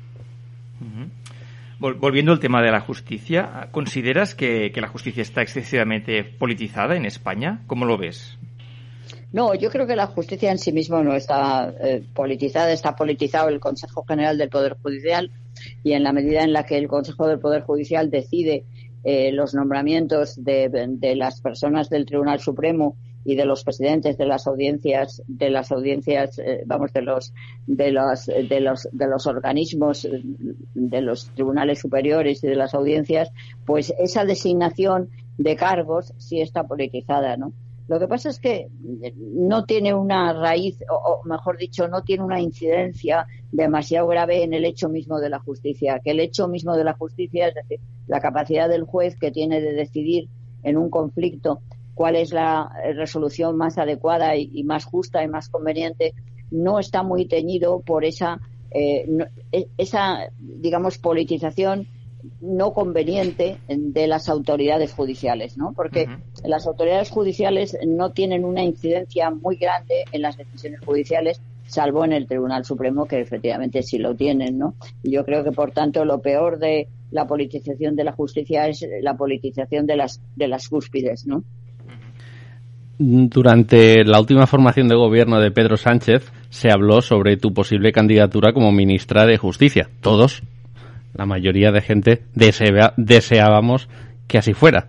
Volviendo 1.80 2.32
al 2.32 2.40
tema 2.40 2.62
de 2.62 2.72
la 2.72 2.80
justicia, 2.80 3.68
¿consideras 3.72 4.36
que, 4.36 4.72
que 4.72 4.82
la 4.82 4.88
justicia 4.88 5.22
está 5.22 5.42
excesivamente 5.42 6.24
politizada 6.24 6.96
en 6.96 7.06
España? 7.06 7.62
¿Cómo 7.68 7.86
lo 7.86 7.98
ves? 7.98 8.38
No, 9.34 9.56
yo 9.56 9.72
creo 9.72 9.88
que 9.88 9.96
la 9.96 10.06
justicia 10.06 10.52
en 10.52 10.60
sí 10.60 10.72
misma 10.72 11.02
no 11.02 11.15
está 11.15 11.74
eh, 11.80 12.04
politizada, 12.13 12.72
está 12.72 12.96
politizado 12.96 13.50
el 13.50 13.60
Consejo 13.60 14.06
General 14.08 14.38
del 14.38 14.50
Poder 14.50 14.78
Judicial 14.80 15.32
y 15.84 15.93
en 15.93 16.04
la 16.04 16.13
medida 16.13 16.43
en 16.43 16.54
la 16.54 16.67
que 16.67 16.78
el 16.78 16.88
Consejo 16.88 17.28
del 17.28 17.39
Poder 17.39 17.63
Judicial 17.63 18.12
decide 18.12 18.63
eh, 19.04 19.32
los 19.32 19.56
nombramientos 19.56 20.36
de, 20.38 21.15
las 21.15 21.41
personas 21.41 21.89
del 21.89 22.06
Tribunal 22.06 22.41
Supremo 22.41 22.96
y 23.26 23.36
de 23.36 23.46
los 23.46 23.63
presidentes 23.63 24.19
de 24.19 24.28
las 24.28 24.46
audiencias 24.46 25.24
de 25.28 25.50
las 25.50 25.72
audiencias 25.72 26.38
eh, 26.38 26.62
vamos 26.67 26.93
de 26.93 27.02
los 27.02 27.34
de 27.65 27.86
de 27.86 28.60
los 28.60 28.89
de 28.91 29.08
los 29.08 29.28
organismos 29.28 30.08
de 30.76 31.02
los 31.02 31.30
tribunales 31.30 31.80
superiores 31.80 32.43
y 32.43 32.48
de 32.48 32.56
las 32.56 32.74
audiencias 32.74 33.32
pues 33.65 33.93
esa 33.98 34.26
designación 34.26 35.10
de 35.38 35.56
cargos 35.56 36.13
sí 36.17 36.41
está 36.41 36.67
politizada 36.67 37.38
no 37.38 37.54
lo 37.88 38.00
que 38.00 38.08
pasa 38.08 38.30
es 38.30 38.39
que 38.39 38.69
no 39.15 39.65
tiene 39.65 39.93
una 39.93 40.32
raíz, 40.34 40.78
o, 40.89 41.22
mejor 41.26 41.58
dicho, 41.58 41.88
no 41.88 42.02
tiene 42.04 42.24
una 42.24 42.39
incidencia 42.39 43.28
demasiado 43.52 44.08
grave 44.08 44.43
en 44.43 44.54
el 44.54 44.63
hecho 44.63 44.88
mismo 44.88 45.19
de 45.19 45.30
la 45.30 45.39
justicia, 45.39 46.00
que 46.04 46.12
el 46.12 46.22
hecho 46.22 46.48
mismo 46.48 46.78
de 46.78 46.86
la 46.86 46.93
justicia, 46.93 47.50
es 47.50 47.56
decir, 47.56 47.80
la 48.08 48.22
capacidad 48.22 48.69
del 48.69 48.84
juez 48.84 49.17
que 49.19 49.32
tiene 49.32 49.60
de 49.60 49.74
decidir 49.74 50.30
en 50.63 50.78
un 50.78 50.89
conflicto 50.89 51.62
cuál 51.93 52.15
es 52.15 52.32
la 52.32 52.72
resolución 52.96 53.58
más 53.58 53.78
adecuada 53.78 54.36
y, 54.38 54.63
más 54.63 54.86
justa 54.86 55.24
y 55.24 55.28
más 55.28 55.50
conveniente, 55.50 56.13
no 56.52 56.80
está 56.80 57.04
muy 57.04 57.26
teñido 57.28 57.82
por 57.82 58.06
esa, 58.06 58.39
eh, 58.72 59.06
e, 59.52 59.67
esa 59.78 60.30
digamos, 60.39 60.98
politización 60.98 61.88
no 62.42 62.74
conveniente 62.74 63.58
de 63.68 64.08
las 64.08 64.30
autoridades 64.30 64.94
judiciales, 64.94 65.58
¿no? 65.58 65.74
Porque 65.74 66.08
las 66.46 66.68
autoridades 66.68 67.10
judiciales 67.10 67.78
no 67.86 68.12
tienen 68.12 68.46
una 68.46 68.64
incidencia 68.64 69.30
muy 69.30 69.58
grande 69.58 70.06
en 70.12 70.22
las 70.22 70.38
decisiones 70.38 70.82
judiciales, 70.86 71.42
salvo 71.66 72.06
en 72.06 72.14
el 72.14 72.28
Tribunal 72.28 72.66
Supremo, 72.66 73.06
que 73.06 73.20
efectivamente 73.20 73.84
sí 73.84 73.98
lo 73.98 74.16
tienen, 74.16 74.58
¿no? 74.58 74.76
Y 75.04 75.12
yo 75.12 75.26
creo 75.26 75.44
que, 75.44 75.52
por 75.52 75.72
tanto, 75.72 76.06
lo 76.06 76.22
peor 76.22 76.60
de 76.60 76.88
la 77.12 77.28
politización 77.28 77.96
de 77.96 78.04
la 78.04 78.12
justicia 78.12 78.68
es 78.68 78.86
la 79.02 79.16
politización 79.16 79.86
de 79.86 79.98
las, 79.98 80.21
de 80.36 80.48
las 80.48 80.67
cúspides, 80.67 81.26
¿no? 81.28 81.44
Durante 82.98 84.04
la 84.06 84.19
última 84.19 84.48
formación 84.48 84.88
de 84.88 84.96
gobierno 84.96 85.40
de 85.40 85.52
Pedro 85.52 85.78
Sánchez 85.78 86.32
se 86.50 86.69
habló 86.71 87.02
sobre 87.02 87.38
tu 87.38 87.54
posible 87.54 87.92
candidatura 87.92 88.54
como 88.54 88.71
ministra 88.71 89.26
de 89.26 89.38
Justicia. 89.38 89.90
Todos 90.00 90.44
la 91.14 91.26
mayoría 91.26 91.72
de 91.72 91.82
gente 91.82 92.26
deseábamos 92.34 93.90
que 94.28 94.38
así 94.38 94.54
fuera. 94.54 94.88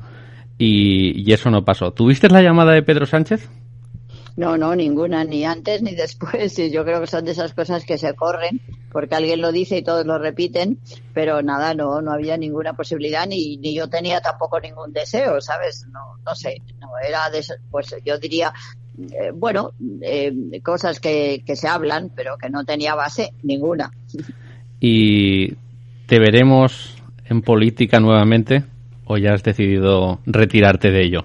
Y, 0.58 1.32
eso 1.32 1.50
no 1.50 1.64
pasó. 1.64 1.92
¿Tuviste 1.92 2.28
la 2.28 2.42
llamada 2.42 2.72
de 2.72 2.82
Pedro 2.82 3.06
Sánchez? 3.06 3.48
No, 4.36 4.56
no, 4.56 4.74
ninguna, 4.74 5.24
ni 5.24 5.44
antes 5.44 5.82
ni 5.82 5.94
después. 5.94 6.58
Y 6.58 6.70
yo 6.70 6.84
creo 6.84 7.00
que 7.00 7.06
son 7.06 7.24
de 7.24 7.32
esas 7.32 7.54
cosas 7.54 7.84
que 7.84 7.98
se 7.98 8.14
corren 8.14 8.60
porque 8.94 9.16
alguien 9.16 9.40
lo 9.40 9.50
dice 9.50 9.78
y 9.78 9.82
todos 9.82 10.06
lo 10.06 10.18
repiten, 10.18 10.78
pero 11.12 11.42
nada, 11.42 11.74
no, 11.74 12.00
no 12.00 12.12
había 12.12 12.36
ninguna 12.36 12.74
posibilidad 12.74 13.26
ni, 13.26 13.56
ni 13.56 13.74
yo 13.74 13.88
tenía 13.88 14.20
tampoco 14.20 14.60
ningún 14.60 14.92
deseo, 14.92 15.40
¿sabes? 15.40 15.84
No, 15.90 16.16
no 16.24 16.34
sé, 16.36 16.62
no 16.78 16.90
era 17.04 17.28
de, 17.28 17.44
pues 17.72 17.92
yo 18.04 18.18
diría, 18.18 18.52
eh, 18.96 19.32
bueno, 19.34 19.72
eh, 20.00 20.32
cosas 20.62 21.00
que, 21.00 21.42
que 21.44 21.56
se 21.56 21.66
hablan, 21.66 22.12
pero 22.14 22.38
que 22.38 22.50
no 22.50 22.64
tenía 22.64 22.94
base 22.94 23.34
ninguna. 23.42 23.90
¿Y 24.78 25.56
te 26.06 26.18
veremos 26.18 26.96
en 27.24 27.42
política 27.42 28.00
nuevamente 28.00 28.64
o 29.06 29.16
ya 29.16 29.34
has 29.34 29.42
decidido 29.42 30.20
retirarte 30.26 30.90
de 30.90 31.02
ello? 31.02 31.24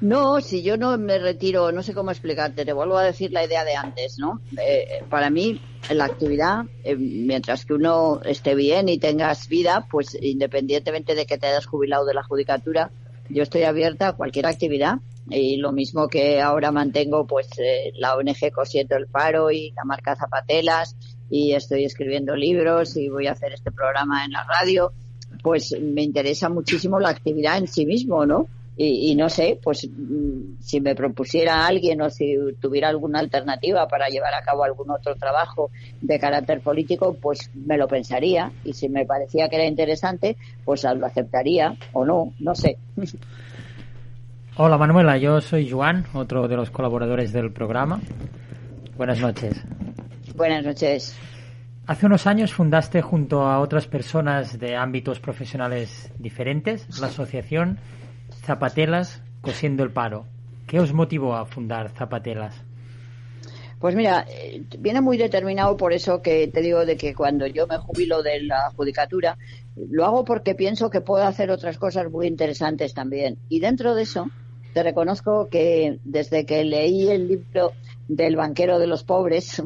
No, 0.00 0.40
si 0.40 0.62
yo 0.62 0.78
no 0.78 0.96
me 0.96 1.18
retiro, 1.18 1.72
no 1.72 1.82
sé 1.82 1.92
cómo 1.92 2.10
explicarte, 2.10 2.64
te 2.64 2.72
vuelvo 2.72 2.96
a 2.96 3.04
decir 3.04 3.32
la 3.32 3.44
idea 3.44 3.64
de 3.64 3.76
antes, 3.76 4.18
¿no? 4.18 4.40
Eh, 4.58 5.04
para 5.10 5.28
mí, 5.28 5.60
la 5.90 6.06
actividad, 6.06 6.64
eh, 6.84 6.96
mientras 6.96 7.66
que 7.66 7.74
uno 7.74 8.22
esté 8.24 8.54
bien 8.54 8.88
y 8.88 8.98
tengas 8.98 9.46
vida, 9.48 9.86
pues 9.90 10.16
independientemente 10.18 11.14
de 11.14 11.26
que 11.26 11.36
te 11.36 11.48
hayas 11.48 11.66
jubilado 11.66 12.06
de 12.06 12.14
la 12.14 12.22
judicatura, 12.22 12.90
yo 13.28 13.42
estoy 13.42 13.64
abierta 13.64 14.08
a 14.08 14.12
cualquier 14.14 14.46
actividad. 14.46 14.96
Y 15.28 15.58
lo 15.58 15.70
mismo 15.70 16.08
que 16.08 16.40
ahora 16.40 16.72
mantengo, 16.72 17.26
pues, 17.26 17.46
eh, 17.58 17.92
la 17.94 18.16
ONG 18.16 18.50
Cosiendo 18.52 18.96
el 18.96 19.06
Paro 19.06 19.50
y 19.50 19.70
la 19.72 19.84
marca 19.84 20.16
Zapatelas, 20.16 20.96
y 21.30 21.54
estoy 21.54 21.84
escribiendo 21.84 22.34
libros 22.34 22.96
y 22.96 23.08
voy 23.08 23.28
a 23.28 23.32
hacer 23.32 23.52
este 23.52 23.70
programa 23.70 24.24
en 24.24 24.32
la 24.32 24.44
radio, 24.44 24.92
pues 25.42 25.74
me 25.80 26.02
interesa 26.02 26.48
muchísimo 26.48 26.98
la 26.98 27.10
actividad 27.10 27.58
en 27.58 27.68
sí 27.68 27.86
mismo, 27.86 28.26
¿no? 28.26 28.48
Y, 28.76 29.10
y, 29.10 29.14
no 29.14 29.28
sé, 29.28 29.60
pues 29.62 29.86
mm, 29.86 30.60
si 30.60 30.80
me 30.80 30.94
propusiera 30.94 31.66
alguien 31.66 32.00
o 32.00 32.08
si 32.08 32.34
tuviera 32.60 32.88
alguna 32.88 33.18
alternativa 33.18 33.86
para 33.88 34.08
llevar 34.08 34.32
a 34.32 34.42
cabo 34.42 34.64
algún 34.64 34.90
otro 34.90 35.14
trabajo 35.16 35.70
de 36.00 36.18
carácter 36.18 36.62
político, 36.62 37.14
pues 37.20 37.50
me 37.54 37.76
lo 37.76 37.88
pensaría 37.88 38.52
y 38.64 38.72
si 38.72 38.88
me 38.88 39.04
parecía 39.04 39.50
que 39.50 39.56
era 39.56 39.66
interesante, 39.66 40.38
pues 40.64 40.84
lo 40.84 41.04
aceptaría 41.04 41.76
o 41.92 42.06
no, 42.06 42.32
no 42.38 42.54
sé. 42.54 42.78
Hola 44.56 44.78
Manuela, 44.78 45.16
yo 45.16 45.40
soy 45.40 45.70
Juan, 45.70 46.06
otro 46.12 46.48
de 46.48 46.56
los 46.56 46.70
colaboradores 46.70 47.32
del 47.32 47.52
programa. 47.52 48.00
Buenas 48.96 49.20
noches. 49.20 49.62
Buenas 50.40 50.64
noches. 50.64 51.14
Hace 51.86 52.06
unos 52.06 52.26
años 52.26 52.54
fundaste 52.54 53.02
junto 53.02 53.42
a 53.42 53.60
otras 53.60 53.86
personas 53.86 54.58
de 54.58 54.74
ámbitos 54.74 55.20
profesionales 55.20 56.10
diferentes 56.18 56.98
la 56.98 57.08
asociación 57.08 57.78
Zapatelas 58.46 59.22
Cosiendo 59.42 59.82
el 59.82 59.92
Paro. 59.92 60.24
¿Qué 60.66 60.80
os 60.80 60.94
motivó 60.94 61.34
a 61.34 61.44
fundar 61.44 61.90
Zapatelas? 61.90 62.54
Pues 63.80 63.94
mira, 63.94 64.24
eh, 64.30 64.62
viene 64.78 65.02
muy 65.02 65.18
determinado 65.18 65.76
por 65.76 65.92
eso 65.92 66.22
que 66.22 66.48
te 66.48 66.62
digo 66.62 66.86
de 66.86 66.96
que 66.96 67.14
cuando 67.14 67.46
yo 67.46 67.66
me 67.66 67.76
jubilo 67.76 68.22
de 68.22 68.42
la 68.42 68.70
judicatura, 68.74 69.36
lo 69.90 70.06
hago 70.06 70.24
porque 70.24 70.54
pienso 70.54 70.88
que 70.88 71.02
puedo 71.02 71.24
hacer 71.24 71.50
otras 71.50 71.76
cosas 71.76 72.10
muy 72.10 72.26
interesantes 72.26 72.94
también. 72.94 73.36
Y 73.50 73.60
dentro 73.60 73.94
de 73.94 74.04
eso, 74.04 74.30
te 74.72 74.82
reconozco 74.82 75.48
que 75.50 75.98
desde 76.04 76.46
que 76.46 76.64
leí 76.64 77.10
el 77.10 77.28
libro 77.28 77.72
del 78.08 78.36
banquero 78.36 78.78
de 78.78 78.86
los 78.86 79.04
pobres, 79.04 79.62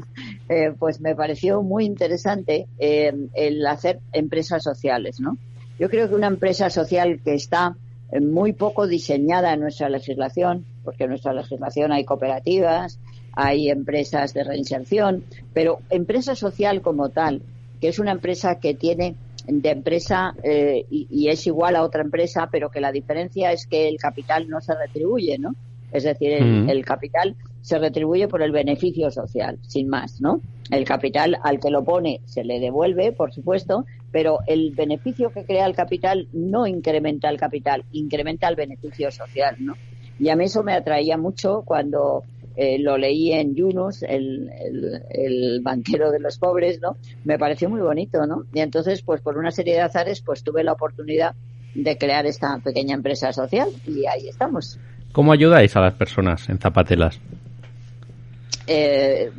eh, 0.49 0.73
pues 0.79 1.01
me 1.01 1.15
pareció 1.15 1.63
muy 1.63 1.85
interesante 1.85 2.67
eh, 2.79 3.13
el 3.35 3.67
hacer 3.67 4.01
empresas 4.13 4.63
sociales, 4.63 5.21
¿no? 5.21 5.39
Yo 5.79 5.89
creo 5.91 6.09
que 6.09 6.15
una 6.15 6.27
empresa 6.29 6.71
social 6.71 7.21
que 7.25 7.35
está 7.35 7.77
muy 8.21 8.53
poco 8.53 8.87
diseñada 8.87 9.53
en 9.53 9.61
nuestra 9.61 9.89
legislación, 9.89 10.65
porque 10.85 11.05
en 11.05 11.11
nuestra 11.11 11.33
legislación 11.33 11.91
hay 11.91 12.05
cooperativas, 12.05 13.01
hay 13.33 13.71
empresas 13.71 14.35
de 14.35 14.45
reinserción, 14.45 15.25
pero 15.53 15.81
empresa 15.91 16.37
social 16.37 16.81
como 16.81 17.09
tal, 17.09 17.43
que 17.81 17.89
es 17.89 17.99
una 17.99 18.13
empresa 18.13 18.61
que 18.61 18.75
tiene 18.75 19.17
de 19.47 19.71
empresa 19.71 20.35
eh, 20.43 20.87
y, 20.91 21.07
y, 21.11 21.29
es 21.29 21.47
igual 21.47 21.77
a 21.77 21.83
otra 21.83 22.03
empresa, 22.03 22.49
pero 22.51 22.71
que 22.71 22.81
la 22.81 22.93
diferencia 22.93 23.53
es 23.53 23.67
que 23.67 23.89
el 23.89 23.99
capital 23.99 24.49
no 24.49 24.61
se 24.61 24.75
retribuye, 24.75 25.39
¿no? 25.39 25.55
Es 25.95 26.03
decir, 26.03 26.33
el, 26.33 26.65
mm. 26.65 26.71
el 26.71 26.85
capital 26.85 27.37
se 27.63 27.79
retribuye 27.79 28.29
por 28.29 28.43
el 28.43 28.53
beneficio 28.53 29.11
social, 29.11 29.59
sin 29.63 29.89
más, 29.89 30.21
¿no? 30.21 30.41
El 30.71 30.85
capital 30.85 31.39
al 31.43 31.61
que 31.61 31.71
lo 31.71 31.85
pone 31.85 32.21
se 32.27 32.45
le 32.45 32.61
devuelve, 32.61 33.13
por 33.13 33.33
supuesto, 33.33 33.87
pero 34.13 34.41
el 34.47 34.73
beneficio 34.73 35.31
que 35.31 35.45
crea 35.45 35.65
el 35.67 35.75
capital 35.75 36.29
no 36.33 36.67
incrementa 36.67 37.31
el 37.31 37.39
capital, 37.39 37.85
incrementa 37.93 38.49
el 38.49 38.57
beneficio 38.57 39.11
social, 39.11 39.57
¿no? 39.61 39.75
Y 40.19 40.29
a 40.29 40.37
mí 40.37 40.45
eso 40.45 40.63
me 40.63 40.75
atraía 40.75 41.17
mucho 41.17 41.63
cuando 41.65 42.25
eh, 42.57 42.79
lo 42.79 42.99
leí 42.99 43.33
en 43.33 43.55
Yunus, 43.55 44.03
el, 44.03 44.51
el, 44.51 45.03
el, 45.11 45.61
banquero 45.63 46.11
de 46.11 46.21
los 46.21 46.39
pobres, 46.39 46.81
¿no? 46.81 46.97
Me 47.25 47.39
pareció 47.39 47.71
muy 47.71 47.81
bonito, 47.81 48.27
¿no? 48.27 48.45
Y 48.53 48.61
entonces, 48.61 49.03
pues 49.03 49.21
por 49.21 49.39
una 49.39 49.53
serie 49.53 49.75
de 49.75 49.81
azares, 49.81 50.21
pues 50.23 50.43
tuve 50.43 50.65
la 50.65 50.73
oportunidad 50.73 51.35
de 51.75 51.99
crear 51.99 52.27
esta 52.27 52.59
pequeña 52.59 52.95
empresa 52.95 53.33
social 53.33 53.69
y 53.87 54.07
ahí 54.07 54.29
estamos. 54.29 54.79
¿Cómo 55.15 55.31
ayudáis 55.31 55.77
a 55.77 55.81
las 55.81 55.95
personas 55.95 56.49
en 56.49 56.59
Zapatelas? 56.59 57.21
Eh, 58.67 59.31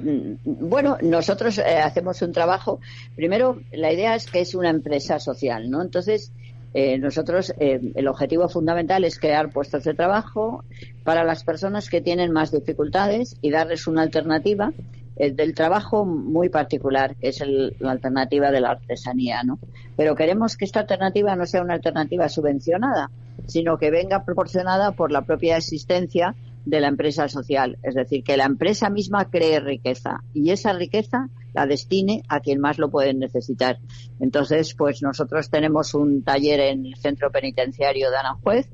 bueno, 0.46 0.98
nosotros 1.02 1.58
eh, 1.58 1.80
hacemos 1.80 2.22
un 2.22 2.32
trabajo. 2.32 2.80
Primero, 3.18 3.60
la 3.74 3.92
idea 3.92 4.16
es 4.16 4.26
que 4.26 4.40
es 4.40 4.56
una 4.56 4.70
empresa 4.70 5.20
social, 5.20 5.70
¿no? 5.70 5.82
Entonces, 5.82 6.32
eh, 6.74 6.98
nosotros, 6.98 7.54
eh, 7.60 7.92
el 7.94 8.08
objetivo 8.08 8.48
fundamental 8.48 9.04
es 9.04 9.20
crear 9.20 9.50
puestos 9.50 9.84
de 9.84 9.94
trabajo 9.94 10.64
para 11.04 11.26
las 11.26 11.44
personas 11.44 11.90
que 11.90 12.00
tienen 12.00 12.32
más 12.32 12.54
dificultades 12.54 13.36
y 13.42 13.52
darles 13.52 13.86
una 13.86 14.04
alternativa 14.04 14.72
eh, 15.18 15.32
del 15.32 15.54
trabajo 15.54 16.06
muy 16.06 16.50
particular, 16.50 17.16
que 17.16 17.30
es 17.30 17.42
el, 17.42 17.76
la 17.80 17.92
alternativa 17.92 18.52
de 18.52 18.62
la 18.62 18.72
artesanía, 18.72 19.44
¿no? 19.44 19.60
Pero 19.96 20.16
queremos 20.16 20.58
que 20.58 20.66
esta 20.66 20.82
alternativa 20.82 21.36
no 21.36 21.46
sea 21.46 21.62
una 21.62 21.76
alternativa 21.76 22.28
subvencionada, 22.28 23.10
sino 23.48 23.78
que 23.78 23.92
venga 23.92 24.26
proporcionada 24.26 24.92
por 24.92 25.12
la 25.12 25.22
propia 25.22 25.58
existencia 25.58 26.36
de 26.66 26.80
la 26.80 26.88
empresa 26.88 27.28
social, 27.28 27.78
es 27.84 27.94
decir, 27.94 28.24
que 28.24 28.38
la 28.38 28.46
empresa 28.46 28.90
misma 28.90 29.30
cree 29.30 29.60
riqueza 29.60 30.22
y 30.34 30.50
esa 30.50 30.74
riqueza 30.74 31.30
la 31.54 31.68
destine 31.68 32.24
a 32.28 32.40
quien 32.40 32.60
más 32.60 32.80
lo 32.80 32.90
puede 32.90 33.14
necesitar. 33.14 33.80
Entonces, 34.20 34.74
pues 34.74 35.02
nosotros 35.02 35.50
tenemos 35.50 35.94
un 35.94 36.24
taller 36.24 36.60
en 36.60 36.86
el 36.88 36.96
centro 36.96 37.32
penitenciario 37.32 38.10
de 38.10 38.18
Aranjuez 38.18 38.68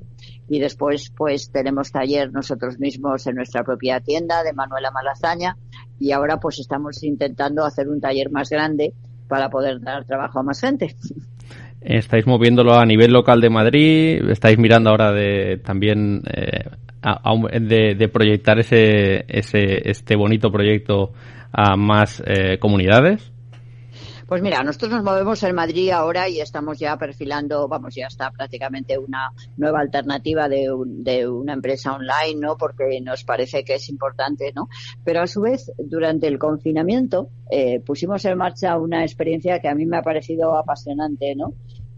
y 0.48 0.58
después 0.58 1.12
pues 1.16 1.50
tenemos 1.50 1.92
taller 1.92 2.32
nosotros 2.32 2.78
mismos 2.78 3.26
en 3.26 3.36
nuestra 3.36 3.62
propia 3.64 4.00
tienda 4.00 4.42
de 4.42 4.52
Manuela 4.52 4.90
Malazaña 4.90 5.56
y 5.98 6.12
ahora 6.12 6.38
pues 6.38 6.58
estamos 6.58 7.02
intentando 7.02 7.64
hacer 7.64 7.88
un 7.88 8.00
taller 8.00 8.30
más 8.30 8.50
grande 8.50 8.92
para 9.28 9.48
poder 9.48 9.80
dar 9.80 10.04
trabajo 10.04 10.40
a 10.40 10.42
más 10.42 10.60
gente. 10.60 10.94
Estáis 11.80 12.26
moviéndolo 12.26 12.74
a 12.74 12.84
nivel 12.84 13.12
local 13.12 13.40
de 13.40 13.50
Madrid, 13.50 14.30
estáis 14.30 14.58
mirando 14.58 14.90
ahora 14.90 15.12
de 15.12 15.58
también 15.64 16.22
eh, 16.32 16.70
de, 17.60 17.94
de, 17.96 18.08
proyectar 18.08 18.58
ese, 18.60 19.24
ese 19.26 19.90
este 19.90 20.14
bonito 20.14 20.52
proyecto 20.52 21.12
a 21.50 21.76
más 21.76 22.22
eh, 22.24 22.58
comunidades. 22.58 23.32
Pues 24.32 24.40
mira, 24.40 24.62
nosotros 24.62 24.92
nos 24.92 25.04
movemos 25.04 25.42
en 25.42 25.54
Madrid 25.54 25.90
ahora 25.90 26.26
y 26.26 26.40
estamos 26.40 26.78
ya 26.78 26.96
perfilando, 26.96 27.68
vamos, 27.68 27.94
ya 27.94 28.06
está 28.06 28.30
prácticamente 28.30 28.96
una 28.96 29.30
nueva 29.58 29.80
alternativa 29.80 30.48
de, 30.48 30.72
un, 30.72 31.04
de 31.04 31.28
una 31.28 31.52
empresa 31.52 31.92
online, 31.92 32.40
¿no? 32.40 32.56
Porque 32.56 32.98
nos 33.02 33.24
parece 33.24 33.62
que 33.62 33.74
es 33.74 33.90
importante, 33.90 34.50
¿no? 34.56 34.70
Pero 35.04 35.20
a 35.20 35.26
su 35.26 35.42
vez, 35.42 35.70
durante 35.76 36.28
el 36.28 36.38
confinamiento, 36.38 37.28
eh, 37.50 37.80
pusimos 37.80 38.24
en 38.24 38.38
marcha 38.38 38.78
una 38.78 39.02
experiencia 39.02 39.60
que 39.60 39.68
a 39.68 39.74
mí 39.74 39.84
me 39.84 39.98
ha 39.98 40.02
parecido 40.02 40.56
apasionante, 40.56 41.34
¿no? 41.36 41.52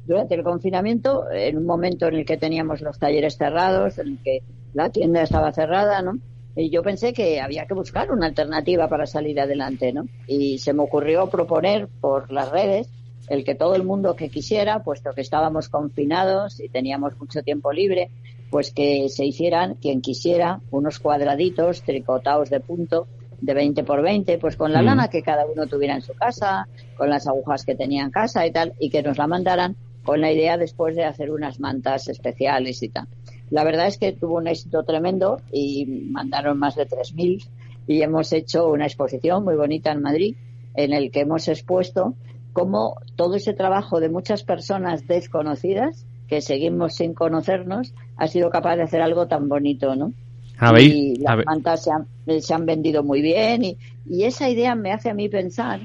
Durante 0.05 0.35
el 0.35 0.43
confinamiento, 0.43 1.31
en 1.31 1.57
un 1.57 1.67
momento 1.67 2.09
en 2.09 2.17
el 2.17 2.25
que 2.25 2.37
teníamos 2.37 2.81
los 2.81 2.99
talleres 2.99 3.37
cerrados, 3.37 3.99
en 3.99 4.09
el 4.09 4.19
que 4.25 4.43
la 4.73 4.91
tienda 4.91 5.23
estaba 5.23 5.53
cerrada, 5.53 6.03
¿no? 6.03 6.19
Y 6.57 6.71
yo 6.71 6.83
pensé 6.83 7.13
que 7.13 7.41
había 7.41 7.67
que 7.67 7.75
buscar 7.75 8.13
una 8.13 8.27
alternativa 8.27 8.89
para 8.89 9.07
salir 9.07 9.41
adelante, 9.41 9.93
¿no? 9.93 10.07
Y 10.27 10.59
se 10.59 10.73
me 10.73 10.83
ocurrió 10.83 11.29
proponer 11.29 11.89
por 12.01 12.31
las 12.31 12.51
redes 12.51 12.89
el 13.29 13.45
que 13.45 13.55
todo 13.55 13.75
el 13.75 13.85
mundo 13.85 14.15
que 14.17 14.29
quisiera, 14.29 14.83
puesto 14.83 15.13
que 15.13 15.23
estábamos 15.23 15.69
confinados 15.69 16.61
y 16.61 16.69
teníamos 16.69 17.19
mucho 17.19 17.43
tiempo 17.43 17.73
libre, 17.73 18.11
pues 18.51 18.73
que 18.73 19.09
se 19.09 19.25
hicieran, 19.25 19.75
quien 19.75 20.01
quisiera, 20.01 20.61
unos 20.71 20.99
cuadraditos 20.99 21.83
tricotados 21.83 22.51
de 22.51 22.61
punto 22.61 23.07
de 23.41 23.55
20 23.55 23.85
por 23.85 24.03
20, 24.03 24.39
pues 24.39 24.57
con 24.57 24.73
la 24.73 24.83
mm. 24.83 24.85
lana 24.85 25.09
que 25.09 25.23
cada 25.23 25.47
uno 25.47 25.67
tuviera 25.67 25.95
en 25.95 26.03
su 26.03 26.15
casa, 26.15 26.69
con 26.97 27.11
las 27.11 27.27
agujas 27.27 27.65
que 27.65 27.75
tenía 27.75 28.05
en 28.05 28.11
casa 28.11 28.47
y 28.47 28.53
tal, 28.53 28.75
y 28.79 28.91
que 28.91 29.03
nos 29.03 29.19
la 29.19 29.27
mandaran 29.27 29.77
con 30.05 30.21
la 30.21 30.31
idea 30.31 30.57
después 30.57 30.95
de 30.95 31.05
hacer 31.05 31.31
unas 31.31 31.61
mantas 31.61 32.09
especiales 32.09 32.83
y 32.83 32.91
tal. 32.91 33.09
La 33.55 33.63
verdad 33.63 33.87
es 33.87 33.99
que 33.99 34.11
tuvo 34.11 34.39
un 34.39 34.49
éxito 34.49 34.83
tremendo 34.83 35.41
y 35.53 35.87
mandaron 35.87 36.59
más 36.59 36.75
de 36.75 36.89
3.000 36.89 37.49
y 37.87 38.03
hemos 38.03 38.33
hecho 38.33 38.69
una 38.69 38.85
exposición 38.85 39.45
muy 39.45 39.55
bonita 39.55 39.93
en 39.93 40.03
Madrid 40.03 40.35
en 40.75 40.93
el 40.93 41.13
que 41.13 41.21
hemos 41.21 41.47
expuesto 41.47 42.17
cómo 42.53 42.97
todo 43.15 43.37
ese 43.37 43.55
trabajo 43.55 44.01
de 44.01 44.09
muchas 44.09 44.43
personas 44.43 45.07
desconocidas 45.07 46.05
que 46.27 46.41
seguimos 46.41 46.97
sin 46.97 47.15
conocernos 47.15 47.95
ha 48.17 48.27
sido 48.27 48.51
capaz 48.51 48.75
de 48.75 48.83
hacer 48.83 49.01
algo 49.01 49.29
tan 49.29 49.49
bonito, 49.49 49.95
¿no? 49.95 50.13
¿Habéis? 50.59 50.93
Y 50.93 51.17
las 51.19 51.47
mantas 51.47 51.85
se 51.85 51.93
han, 51.93 52.09
se 52.41 52.55
han, 52.55 52.67
vendido 52.67 53.05
muy 53.05 53.23
bien 53.23 53.63
y, 53.63 53.79
y 54.05 54.25
esa 54.25 54.51
idea 54.51 54.75
me 54.75 54.91
hace 54.91 55.11
a 55.11 55.15
mí 55.15 55.29
pensar 55.29 55.79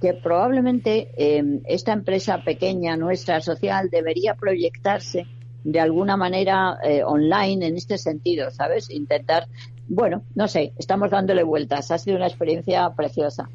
que 0.00 0.14
probablemente 0.14 1.10
eh, 1.16 1.62
esta 1.64 1.94
empresa 1.94 2.44
pequeña 2.44 2.96
nuestra 2.96 3.40
social 3.40 3.90
debería 3.90 4.34
proyectarse 4.34 5.26
de 5.64 5.80
alguna 5.80 6.16
manera 6.16 6.78
eh, 6.82 7.02
online 7.04 7.66
en 7.66 7.76
este 7.76 7.98
sentido, 7.98 8.50
¿sabes? 8.50 8.90
Intentar, 8.90 9.46
bueno, 9.88 10.22
no 10.34 10.48
sé, 10.48 10.72
estamos 10.78 11.10
dándole 11.10 11.42
vueltas. 11.42 11.90
Ha 11.90 11.98
sido 11.98 12.16
una 12.16 12.26
experiencia 12.26 12.88
preciosa. 12.96 13.48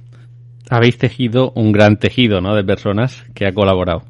Habéis 0.69 0.97
tejido 0.97 1.51
un 1.55 1.71
gran 1.71 1.97
tejido, 1.97 2.41
¿no? 2.41 2.55
De 2.55 2.63
personas 2.63 3.23
que 3.33 3.45
ha 3.45 3.53
colaborado. 3.53 4.03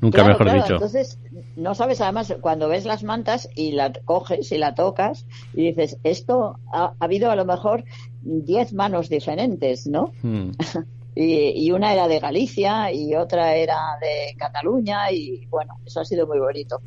Nunca 0.00 0.18
Claro, 0.18 0.28
mejor 0.30 0.46
claro, 0.46 0.62
dicho. 0.62 0.74
Entonces, 0.74 1.18
no 1.56 1.74
sabes 1.74 2.00
además 2.00 2.34
cuando 2.40 2.68
ves 2.68 2.84
las 2.84 3.04
mantas 3.04 3.48
y 3.54 3.72
la 3.72 3.92
coges 4.04 4.50
y 4.50 4.58
la 4.58 4.74
tocas 4.74 5.26
y 5.54 5.66
dices, 5.66 5.98
esto 6.02 6.56
ha, 6.72 6.86
ha 6.98 7.04
habido 7.04 7.30
a 7.30 7.36
lo 7.36 7.44
mejor 7.44 7.84
10 8.22 8.72
manos 8.72 9.08
diferentes, 9.08 9.86
¿no? 9.86 10.12
Hmm. 10.22 10.50
Y, 11.14 11.66
y 11.66 11.72
una 11.72 11.92
era 11.92 12.08
de 12.08 12.20
Galicia 12.20 12.90
y 12.90 13.14
otra 13.14 13.54
era 13.54 13.98
de 14.00 14.34
Cataluña 14.38 15.12
y 15.12 15.46
bueno, 15.50 15.78
eso 15.84 16.00
ha 16.00 16.06
sido 16.06 16.26
muy 16.26 16.38
bonito. 16.38 16.80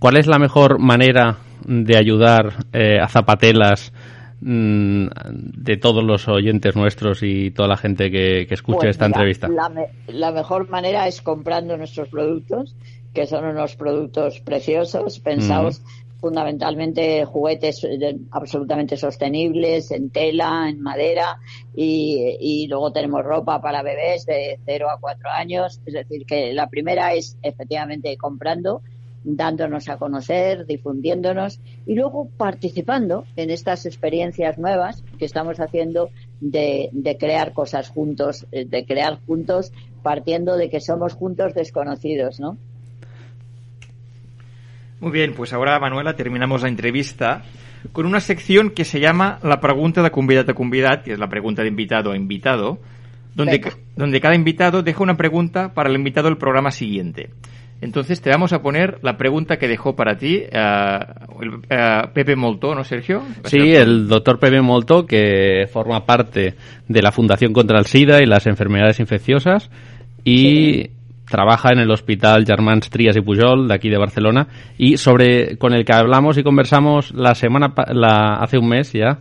¿Cuál 0.00 0.16
es 0.16 0.26
la 0.26 0.38
mejor 0.38 0.78
manera 0.80 1.36
de 1.66 1.96
ayudar 1.96 2.64
eh, 2.72 2.98
a 3.00 3.06
zapatelas 3.06 3.92
mm, 4.40 5.06
de 5.30 5.76
todos 5.76 6.02
los 6.02 6.26
oyentes 6.26 6.74
nuestros 6.74 7.22
y 7.22 7.50
toda 7.52 7.68
la 7.68 7.76
gente 7.76 8.10
que, 8.10 8.46
que 8.48 8.54
escuche 8.54 8.78
Pues 8.78 8.90
esta 8.90 9.06
mira, 9.06 9.18
entrevista? 9.18 9.48
La, 9.48 9.68
me- 9.68 9.90
la 10.08 10.32
mejor 10.32 10.68
manera 10.68 11.06
es 11.06 11.20
comprando 11.20 11.76
nuestros 11.76 12.08
productos, 12.08 12.74
que 13.14 13.26
son 13.26 13.44
unos 13.44 13.76
productos 13.76 14.40
preciosos, 14.40 15.20
pensados 15.20 15.82
fundamentalmente 16.20 17.24
juguetes 17.24 17.82
eh, 17.84 18.16
absolutamente 18.30 18.96
sostenibles, 18.98 19.90
en 19.90 20.10
tela, 20.10 20.68
en 20.68 20.80
madera, 20.82 21.38
y, 21.74 22.36
y 22.38 22.66
luego 22.68 22.92
tenemos 22.92 23.24
ropa 23.24 23.60
para 23.60 23.82
bebés 23.82 24.26
de 24.26 24.58
0 24.66 24.90
a 24.90 24.98
4 25.00 25.30
años. 25.30 25.80
Es 25.86 25.94
decir, 25.94 26.26
que 26.26 26.52
la 26.52 26.68
primera 26.68 27.14
es 27.14 27.38
efectivamente 27.42 28.16
comprando, 28.18 28.82
dándonos 29.24 29.88
a 29.88 29.98
conocer, 29.98 30.66
difundiéndonos 30.66 31.60
y 31.86 31.94
luego 31.94 32.28
participando 32.36 33.24
en 33.36 33.50
estas 33.50 33.86
experiencias 33.86 34.58
nuevas 34.58 35.04
que 35.18 35.24
estamos 35.24 35.60
haciendo 35.60 36.10
de, 36.40 36.88
de 36.92 37.18
crear 37.18 37.52
cosas 37.52 37.90
juntos, 37.90 38.46
eh, 38.52 38.64
de 38.64 38.84
crear 38.86 39.20
juntos 39.26 39.72
partiendo 40.02 40.56
de 40.56 40.70
que 40.70 40.80
somos 40.80 41.14
juntos 41.14 41.54
desconocidos, 41.54 42.40
¿no? 42.40 42.56
Muy 45.00 45.12
bien, 45.12 45.32
pues 45.34 45.52
ahora, 45.52 45.78
Manuela, 45.78 46.14
terminamos 46.14 46.62
la 46.62 46.68
entrevista 46.68 47.42
con 47.92 48.04
una 48.04 48.20
sección 48.20 48.70
que 48.70 48.84
se 48.84 49.00
llama 49.00 49.38
la 49.42 49.60
pregunta 49.60 50.02
de 50.02 50.10
convidat 50.10 50.48
a 50.50 50.54
convidat, 50.54 51.04
que 51.04 51.12
es 51.12 51.18
la 51.18 51.28
pregunta 51.28 51.62
de 51.62 51.68
invitado 51.68 52.12
a 52.12 52.16
invitado, 52.16 52.80
donde, 53.34 53.58
Venga. 53.58 53.76
donde 53.96 54.20
cada 54.20 54.34
invitado 54.34 54.82
deja 54.82 55.02
una 55.02 55.16
pregunta 55.16 55.72
para 55.72 55.88
el 55.88 55.96
invitado 55.96 56.28
del 56.28 56.36
programa 56.36 56.70
siguiente. 56.70 57.30
Entonces 57.80 58.20
te 58.20 58.30
vamos 58.30 58.52
a 58.52 58.60
poner 58.60 58.98
la 59.02 59.16
pregunta 59.16 59.56
que 59.56 59.66
dejó 59.66 59.96
para 59.96 60.16
ti 60.16 60.42
eh, 60.50 60.98
el, 61.40 61.60
eh, 61.70 62.02
Pepe 62.12 62.36
Molto, 62.36 62.74
¿no, 62.74 62.84
Sergio? 62.84 63.22
Sí, 63.44 63.74
el 63.74 64.06
doctor 64.06 64.38
Pepe 64.38 64.60
Molto, 64.60 65.06
que 65.06 65.66
forma 65.72 66.04
parte 66.04 66.54
de 66.86 67.02
la 67.02 67.10
Fundación 67.10 67.52
contra 67.52 67.78
el 67.78 67.86
SIDA 67.86 68.22
y 68.22 68.26
las 68.26 68.46
enfermedades 68.46 69.00
infecciosas 69.00 69.70
y 70.24 70.90
trabaja 71.30 71.70
en 71.72 71.78
el 71.78 71.90
Hospital 71.90 72.44
Germans 72.44 72.90
Trias 72.90 73.16
y 73.16 73.22
Pujol 73.22 73.68
de 73.68 73.74
aquí 73.74 73.88
de 73.88 73.96
Barcelona. 73.96 74.48
Y 74.76 74.98
sobre 74.98 75.56
con 75.56 75.72
el 75.72 75.86
que 75.86 75.94
hablamos 75.94 76.36
y 76.36 76.42
conversamos 76.42 77.14
la 77.14 77.34
semana 77.34 77.72
la, 77.94 78.34
hace 78.34 78.58
un 78.58 78.68
mes 78.68 78.92
ya 78.92 79.20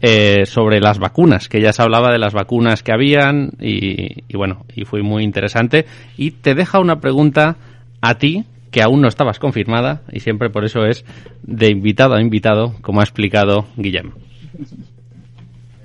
eh, 0.00 0.46
sobre 0.46 0.80
las 0.80 0.98
vacunas, 0.98 1.48
que 1.48 1.60
ya 1.60 1.72
se 1.72 1.82
hablaba 1.82 2.10
de 2.10 2.18
las 2.18 2.32
vacunas 2.32 2.82
que 2.82 2.92
habían 2.92 3.50
y, 3.60 4.24
y 4.26 4.36
bueno, 4.36 4.64
y 4.74 4.84
fue 4.84 5.02
muy 5.02 5.22
interesante. 5.22 5.86
Y 6.16 6.32
te 6.32 6.54
deja 6.56 6.80
una 6.80 6.98
pregunta 6.98 7.56
a 8.00 8.18
ti 8.18 8.44
que 8.70 8.82
aún 8.82 9.00
no 9.00 9.08
estabas 9.08 9.38
confirmada 9.38 10.02
y 10.12 10.20
siempre 10.20 10.50
por 10.50 10.64
eso 10.64 10.84
es 10.84 11.04
de 11.42 11.70
invitado 11.70 12.14
a 12.14 12.20
invitado, 12.20 12.74
como 12.82 13.00
ha 13.00 13.04
explicado 13.04 13.66
Guillem. 13.76 14.12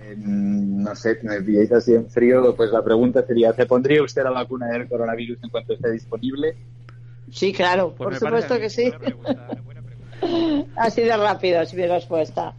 Eh, 0.02 0.16
no 0.18 0.96
sé, 0.96 1.18
me 1.24 1.42
pilláis 1.42 1.72
así 1.72 1.94
en 1.94 2.10
frío, 2.10 2.56
pues 2.56 2.72
la 2.72 2.84
pregunta 2.84 3.26
sería, 3.26 3.54
¿se 3.54 3.66
pondría 3.66 4.04
usted 4.04 4.24
la 4.24 4.32
vacuna 4.32 4.68
del 4.68 4.88
coronavirus 4.88 5.44
en 5.44 5.50
cuanto 5.50 5.74
esté 5.74 5.92
disponible? 5.92 6.56
Sí, 7.32 7.52
claro, 7.52 7.96
por 7.96 8.10
Pues 8.10 8.20
parece 8.20 8.48
supuesto 8.48 8.60
que 8.60 8.70
sí. 8.70 8.92
Así 10.78 11.02
de 11.02 11.18
rápido 11.18 11.62
es 11.62 11.74
mi 11.74 11.86
respuesta. 11.86 12.54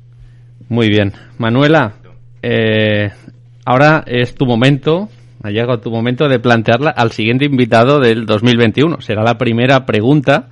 Muy 0.69 0.89
bien. 0.89 1.13
Manuela, 1.39 1.95
eh, 2.43 3.11
ahora 3.65 4.05
es 4.07 4.35
tu 4.35 4.45
momento, 4.45 5.09
ha 5.43 5.51
llegado 5.51 5.81
tu 5.81 5.91
momento 5.91 6.29
de 6.29 6.39
plantearla 6.39 6.91
al 6.91 7.13
siguiente 7.13 7.45
invitado 7.45 8.01
del 8.01 8.27
2021. 8.27 9.01
Será 9.01 9.23
la 9.23 9.39
primera 9.39 9.87
pregunta 9.87 10.49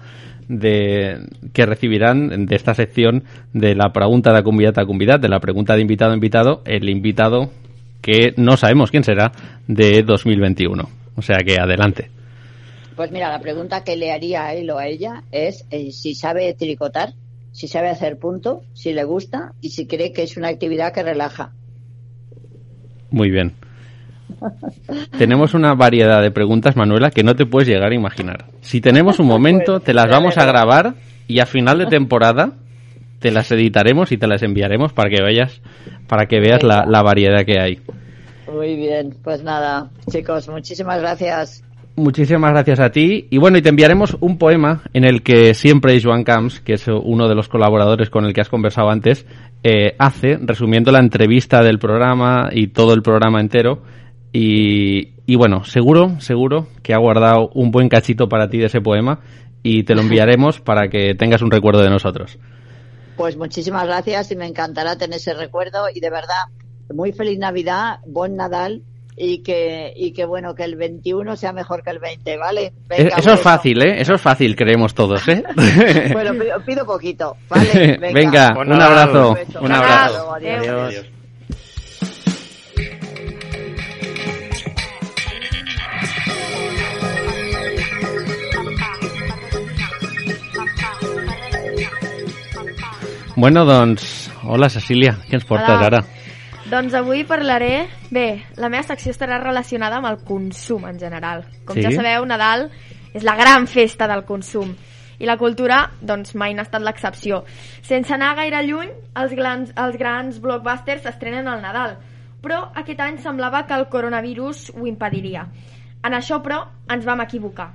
de 0.49 1.21
que 1.53 1.67
recibirán 1.67 2.47
de 2.47 2.57
esta 2.57 2.75
sección 2.75 3.25
de 3.53 3.75
la 3.75 3.93
pregunta 3.93 4.33
de 4.33 4.43
convidata 4.43 4.83
a 4.83 4.87
convidat, 4.87 5.21
de 5.21 5.29
la 5.29 5.41
pregunta 5.41 5.75
de 5.75 5.83
invitado 5.83 6.13
a 6.13 6.15
invitado, 6.15 6.63
el 6.67 6.89
invitado 6.89 7.51
que 8.03 8.35
no 8.37 8.57
sabemos 8.57 8.91
quién 8.91 9.05
será 9.05 9.33
de 9.67 10.03
2021. 10.03 10.89
O 11.17 11.23
sea 11.23 11.39
que 11.39 11.59
adelante. 11.59 12.11
Pues 12.97 13.11
mira, 13.11 13.31
la 13.31 13.41
pregunta 13.41 13.83
que 13.83 13.97
le 13.97 14.13
haría 14.13 14.47
a 14.47 14.55
él 14.55 14.71
o 14.71 14.79
a 14.79 14.87
ella 14.87 15.25
es 15.33 15.67
eh, 15.71 15.91
si 15.91 16.15
sabe 16.15 16.53
tricotar, 16.55 17.15
si 17.53 17.67
sabe 17.67 17.89
hacer 17.89 18.19
punto, 18.19 18.63
si 18.75 18.93
le 18.93 19.05
gusta 19.05 19.53
y 19.61 19.71
si 19.71 19.87
cree 19.87 20.13
que 20.13 20.23
es 20.23 20.37
una 20.37 20.49
actividad 20.49 20.93
que 20.93 21.03
relaja. 21.03 21.53
Muy 23.11 23.31
bien. 23.31 23.55
Tenemos 25.19 25.55
una 25.55 25.75
variedad 25.75 26.23
de 26.23 26.31
preguntas, 26.31 26.77
Manuela, 26.77 27.11
que 27.11 27.23
no 27.23 27.35
te 27.35 27.47
puedes 27.47 27.69
llegar 27.69 27.93
a 27.93 27.95
imaginar. 27.95 28.47
Si 28.61 28.81
tenemos 28.81 29.19
un 29.19 29.27
momento, 29.27 29.81
te 29.81 29.95
las 29.95 30.09
vamos 30.09 30.39
a 30.39 30.45
grabar 30.45 30.95
y 31.27 31.41
a 31.41 31.47
final 31.47 31.79
de 31.79 31.87
temporada 31.87 32.53
te 33.21 33.31
las 33.31 33.51
editaremos 33.53 34.13
y 34.13 34.19
te 34.19 34.27
las 34.27 34.43
enviaremos 34.43 34.93
para 34.93 35.09
que 35.09 35.23
vayas, 35.23 35.61
para 36.09 36.27
que 36.27 36.41
veas 36.41 36.63
la, 36.63 36.85
la 36.87 37.03
variedad 37.03 37.45
que 37.45 37.59
hay. 37.59 37.81
Muy 38.53 38.77
bien, 38.77 39.17
pues 39.25 39.43
nada, 39.43 39.91
chicos, 40.11 40.49
muchísimas 40.49 41.01
gracias. 41.01 41.65
Muchísimas 41.97 42.51
gracias 42.51 42.81
a 42.81 42.91
ti. 42.91 43.29
Y 43.31 43.39
bueno, 43.39 43.57
y 43.57 43.63
te 43.63 43.69
enviaremos 43.69 44.17
un 44.21 44.37
poema 44.37 44.83
en 44.93 45.05
el 45.05 45.23
que 45.23 45.55
siempre 45.55 46.01
Joan 46.03 46.25
Camps, 46.25 46.61
que 46.61 46.73
es 46.73 46.89
uno 46.89 47.29
de 47.29 47.37
los 47.37 47.49
colaboradores 47.49 48.11
con 48.11 48.25
el 48.25 48.35
que 48.35 48.41
has 48.41 48.49
conversado 48.49 48.91
antes, 48.91 49.25
eh, 49.63 49.95
hace, 49.99 50.37
resumiendo 50.43 50.91
la 50.91 50.99
entrevista 50.99 51.63
del 51.63 51.79
programa 51.79 52.51
y 52.53 52.69
todo 52.69 52.95
el 52.95 53.03
programa 53.03 53.41
entero. 53.41 53.83
Y, 54.37 55.13
y 55.27 55.37
bueno, 55.37 55.63
seguro, 55.63 56.19
seguro 56.19 56.67
que 56.83 56.93
ha 56.93 56.99
guardado 56.99 57.51
un 57.55 57.71
buen 57.71 57.89
cachito 57.89 58.29
para 58.29 58.49
ti 58.49 58.59
de 58.59 58.67
ese 58.67 58.81
poema 58.81 59.21
y 59.63 59.85
te 59.85 59.95
lo 59.95 60.01
enviaremos 60.01 60.61
para 60.61 60.89
que 60.89 61.15
tengas 61.15 61.41
un 61.41 61.53
recuerdo 61.53 61.85
de 61.85 61.91
nosotros. 61.91 62.37
Pues 63.17 63.37
muchísimas 63.37 63.87
gracias 63.87 64.33
y 64.33 64.37
me 64.37 64.49
encantará 64.49 64.99
tener 64.99 65.19
ese 65.19 65.35
recuerdo 65.35 65.85
y 65.95 66.01
de 66.01 66.11
verdad, 66.11 66.47
muy 66.93 67.13
feliz 67.13 67.39
Navidad, 67.39 68.01
buen 68.09 68.35
Nadal 68.35 68.83
y 69.17 69.45
que, 69.45 69.93
y 69.95 70.13
que 70.13 70.25
bueno, 70.25 70.57
que 70.57 70.65
el 70.65 70.75
21 70.75 71.37
sea 71.37 71.53
mejor 71.53 71.85
que 71.85 71.91
el 71.91 72.01
20, 72.01 72.37
¿vale? 72.37 72.73
Venga, 72.89 73.17
Eso 73.17 73.35
es 73.35 73.41
fácil, 73.41 73.81
¿eh? 73.83 74.01
Eso 74.01 74.15
es 74.15 74.21
fácil, 74.21 74.57
creemos 74.57 74.95
todos, 74.95 75.29
¿eh? 75.29 75.45
Bueno, 76.13 76.33
pido, 76.33 76.61
pido 76.67 76.85
poquito, 76.85 77.37
¿vale? 77.49 77.99
Venga, 78.13 78.53
un 78.59 78.73
abrazo, 78.73 79.29
Un 79.29 79.35
beso. 79.37 79.61
un 79.61 79.71
abrazo. 79.71 80.35
Adiós. 80.35 81.14
Bueno, 93.37 93.65
doncs, 93.65 94.31
hola 94.47 94.69
Cecília, 94.71 95.17
què 95.27 95.35
ens 95.41 95.47
portes 95.49 95.75
Hola. 95.75 95.89
ara? 95.89 96.01
Doncs 96.71 96.95
avui 96.95 97.25
parlaré... 97.27 97.89
Bé, 98.15 98.45
la 98.57 98.71
meva 98.71 98.87
secció 98.87 99.11
estarà 99.11 99.41
relacionada 99.43 99.99
amb 99.99 100.07
el 100.07 100.21
consum 100.25 100.87
en 100.87 101.01
general. 101.01 101.43
Com 101.67 101.75
Sí? 101.77 101.83
ja 101.83 101.91
sabeu, 101.91 102.25
Nadal 102.31 102.69
és 103.13 103.27
la 103.27 103.35
gran 103.35 103.67
festa 103.67 104.07
del 104.07 104.23
consum. 104.25 104.71
I 105.19 105.27
la 105.27 105.37
cultura, 105.37 105.91
doncs, 106.01 106.35
mai 106.39 106.55
n'ha 106.55 106.63
estat 106.63 106.83
l'excepció. 106.83 107.43
Sense 107.83 108.15
anar 108.15 108.37
gaire 108.39 108.63
lluny, 108.67 108.91
els 109.19 109.35
grans, 109.35 109.75
els 109.77 109.99
grans 109.99 110.39
blockbusters 110.43 111.03
s'estrenen 111.03 111.51
al 111.51 111.63
Nadal. 111.63 111.97
Però 112.43 112.69
aquest 112.75 113.01
any 113.01 113.19
semblava 113.19 113.65
que 113.67 113.75
el 113.75 113.89
coronavirus 113.91 114.71
ho 114.77 114.87
impediria. 114.87 115.49
En 116.05 116.15
això, 116.15 116.39
però, 116.43 116.65
ens 116.91 117.05
vam 117.05 117.23
equivocar. 117.27 117.73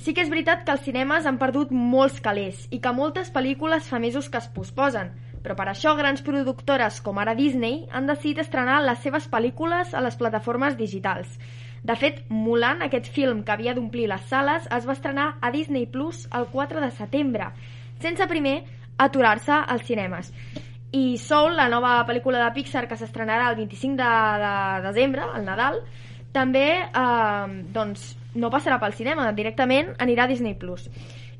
Sí 0.00 0.14
que 0.16 0.22
és 0.24 0.30
veritat 0.32 0.62
que 0.64 0.72
els 0.72 0.84
cinemes 0.86 1.26
han 1.28 1.36
perdut 1.36 1.72
molts 1.76 2.22
calés 2.24 2.62
i 2.72 2.78
que 2.80 2.92
moltes 2.96 3.28
pel·lícules 3.34 3.84
fa 3.84 3.98
mesos 4.00 4.30
que 4.32 4.40
es 4.40 4.46
posposen, 4.54 5.10
però 5.44 5.52
per 5.58 5.66
això 5.68 5.92
grans 5.98 6.22
productores 6.24 7.02
com 7.04 7.18
ara 7.20 7.34
Disney 7.36 7.82
han 7.92 8.08
decidit 8.08 8.40
estrenar 8.40 8.78
les 8.86 9.02
seves 9.04 9.26
pel·lícules 9.28 9.92
a 9.92 10.00
les 10.00 10.16
plataformes 10.16 10.78
digitals. 10.78 11.34
De 11.84 11.96
fet, 12.00 12.22
Mulan, 12.32 12.80
aquest 12.86 13.10
film 13.12 13.42
que 13.44 13.52
havia 13.52 13.74
d'omplir 13.76 14.06
les 14.08 14.24
sales, 14.28 14.68
es 14.72 14.88
va 14.88 14.96
estrenar 14.96 15.34
a 15.40 15.50
Disney 15.52 15.84
Plus 15.84 16.26
el 16.32 16.48
4 16.48 16.80
de 16.80 16.90
setembre, 16.96 17.50
sense 18.00 18.28
primer 18.28 18.62
aturar-se 18.96 19.52
als 19.52 19.84
cinemes. 19.84 20.32
I 20.96 21.18
Soul, 21.20 21.58
la 21.60 21.68
nova 21.68 21.98
pel·lícula 22.08 22.40
de 22.46 22.54
Pixar 22.56 22.86
que 22.88 22.96
s'estrenarà 22.96 23.52
el 23.52 23.60
25 23.60 24.00
de, 24.00 24.14
de 24.46 24.88
desembre, 24.88 25.28
al 25.28 25.44
Nadal, 25.44 25.82
també 26.32 26.66
eh, 26.88 27.60
doncs, 27.76 28.14
no 28.34 28.50
passarà 28.50 28.78
pel 28.82 28.94
cinema, 28.94 29.30
directament 29.32 29.94
anirà 29.98 30.24
a 30.24 30.30
Disney+. 30.30 30.54
Plus. 30.54 30.88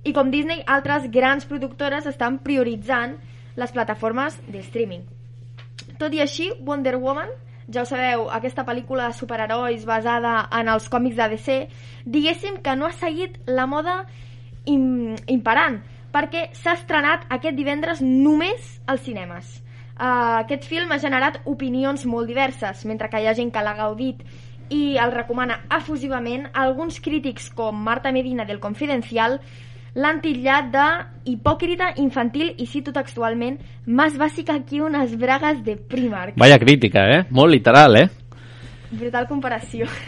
I 0.02 0.14
com 0.16 0.30
Disney, 0.32 0.62
altres 0.66 1.10
grans 1.12 1.44
productores 1.44 2.06
estan 2.08 2.38
prioritzant 2.40 3.18
les 3.56 3.72
plataformes 3.72 4.38
de 4.48 4.62
streaming. 4.64 5.04
Tot 6.00 6.14
i 6.16 6.22
així, 6.24 6.48
Wonder 6.64 6.96
Woman, 6.96 7.28
ja 7.70 7.84
ho 7.84 7.86
sabeu, 7.86 8.26
aquesta 8.32 8.64
pel·lícula 8.66 9.10
de 9.10 9.18
superherois 9.18 9.84
basada 9.86 10.48
en 10.56 10.70
els 10.72 10.88
còmics 10.90 11.18
de 11.20 11.28
DC, 11.34 11.58
diguéssim 12.06 12.58
que 12.64 12.74
no 12.76 12.88
ha 12.88 12.96
seguit 12.96 13.38
la 13.46 13.66
moda 13.70 14.02
im 14.66 15.16
imperant, 15.30 15.80
perquè 16.10 16.48
s'ha 16.56 16.74
estrenat 16.78 17.26
aquest 17.30 17.56
divendres 17.58 18.00
només 18.02 18.78
als 18.86 19.04
cinemes. 19.06 19.58
Uh, 20.00 20.40
aquest 20.40 20.64
film 20.64 20.90
ha 20.90 20.98
generat 20.98 21.42
opinions 21.44 22.06
molt 22.08 22.26
diverses, 22.30 22.86
mentre 22.88 23.10
que 23.12 23.20
hi 23.20 23.28
ha 23.28 23.36
gent 23.36 23.52
que 23.52 23.62
l'ha 23.62 23.76
gaudit 23.76 24.24
i 24.70 24.96
el 25.02 25.12
recomana 25.12 25.60
efusivament, 25.76 26.48
alguns 26.54 27.00
crítics 27.02 27.50
com 27.54 27.76
Marta 27.76 28.12
Medina 28.14 28.46
del 28.46 28.62
Confidencial 28.62 29.40
l'han 29.94 30.20
titllat 30.22 30.70
de 30.70 30.86
hipòcrita, 31.32 31.94
infantil 31.98 32.54
i 32.58 32.66
cito 32.70 32.94
textualment 32.94 33.58
más 33.86 34.16
bàsica 34.18 34.60
que 34.66 34.82
unes 34.82 35.16
bragues 35.18 35.64
de 35.66 35.76
Primark. 35.76 36.38
Vaya 36.38 36.58
crítica, 36.58 37.08
eh? 37.10 37.24
Molt 37.30 37.50
literal, 37.50 37.96
eh? 37.98 38.08
Brutal 38.90 39.26
comparació. 39.26 39.90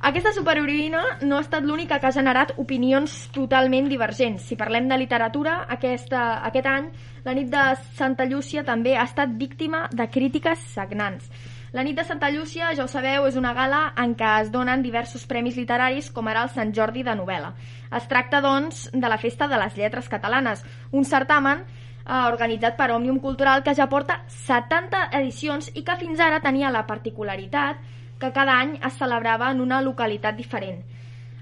Aquesta 0.00 0.30
superheroïna 0.32 1.02
no 1.28 1.36
ha 1.36 1.44
estat 1.44 1.66
l'única 1.66 1.98
que 2.00 2.08
ha 2.08 2.14
generat 2.14 2.54
opinions 2.56 3.26
totalment 3.34 3.90
divergents. 3.90 4.46
Si 4.48 4.56
parlem 4.56 4.86
de 4.88 4.96
literatura, 4.96 5.58
aquesta, 5.68 6.38
aquest 6.48 6.68
any 6.70 6.86
la 7.26 7.34
nit 7.36 7.50
de 7.52 7.64
Santa 7.98 8.24
Llúcia 8.24 8.64
també 8.64 8.94
ha 8.96 9.04
estat 9.04 9.34
víctima 9.36 9.82
de 9.92 10.06
crítiques 10.08 10.62
sagnants. 10.72 11.28
La 11.72 11.84
nit 11.86 11.94
de 11.94 12.02
Santa 12.02 12.32
Llúcia, 12.34 12.72
ja 12.74 12.82
ho 12.82 12.88
sabeu, 12.90 13.28
és 13.28 13.36
una 13.38 13.52
gala 13.54 13.92
en 14.02 14.16
què 14.18 14.30
es 14.42 14.48
donen 14.50 14.82
diversos 14.82 15.22
premis 15.30 15.54
literaris, 15.54 16.08
com 16.10 16.26
ara 16.26 16.42
el 16.42 16.50
Sant 16.50 16.72
Jordi 16.74 17.04
de 17.06 17.14
novel·la. 17.14 17.52
Es 17.94 18.08
tracta, 18.10 18.40
doncs, 18.42 18.88
de 18.90 19.10
la 19.12 19.18
Festa 19.22 19.46
de 19.46 19.60
les 19.60 19.76
Lletres 19.78 20.08
Catalanes, 20.10 20.64
un 20.90 21.06
certamen 21.06 21.62
eh, 21.62 22.26
organitzat 22.26 22.74
per 22.76 22.90
Òmnium 22.90 23.20
Cultural 23.22 23.62
que 23.62 23.76
ja 23.78 23.86
porta 23.86 24.24
70 24.34 25.04
edicions 25.20 25.70
i 25.78 25.84
que 25.86 25.98
fins 26.00 26.18
ara 26.18 26.42
tenia 26.42 26.74
la 26.74 26.82
particularitat 26.90 27.78
que 28.18 28.32
cada 28.34 28.58
any 28.58 28.74
es 28.82 28.98
celebrava 28.98 29.52
en 29.54 29.62
una 29.62 29.80
localitat 29.80 30.34
diferent. 30.36 30.82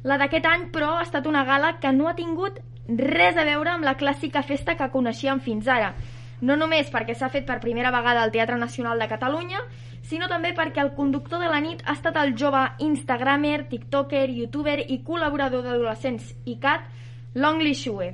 La 0.04 0.20
d'aquest 0.20 0.44
any, 0.46 0.68
però, 0.76 0.98
ha 0.98 1.08
estat 1.08 1.26
una 1.26 1.46
gala 1.48 1.78
que 1.80 1.92
no 1.92 2.06
ha 2.06 2.14
tingut 2.14 2.60
res 2.88 3.36
a 3.36 3.48
veure 3.48 3.72
amb 3.72 3.84
la 3.84 3.96
clàssica 3.96 4.44
festa 4.44 4.76
que 4.76 4.92
coneixíem 4.92 5.40
fins 5.40 5.66
ara. 5.68 5.94
No 6.40 6.54
només 6.56 6.90
perquè 6.92 7.16
s'ha 7.18 7.30
fet 7.34 7.46
per 7.46 7.58
primera 7.62 7.90
vegada 7.90 8.22
al 8.22 8.30
Teatre 8.30 8.56
Nacional 8.56 8.98
de 8.98 9.08
Catalunya, 9.10 9.62
sinó 10.02 10.28
també 10.30 10.52
perquè 10.54 10.80
el 10.84 10.92
conductor 10.94 11.42
de 11.42 11.48
la 11.50 11.60
nit 11.60 11.82
ha 11.84 11.96
estat 11.98 12.16
el 12.20 12.36
jove 12.38 12.60
instagramer, 12.84 13.68
tiktoker, 13.68 14.28
youtuber 14.30 14.78
i 14.86 15.00
col·laborador 15.04 15.64
d'adolescents 15.66 16.30
ICAT, 16.46 16.86
Longli 17.34 17.74
Shue. 17.74 18.12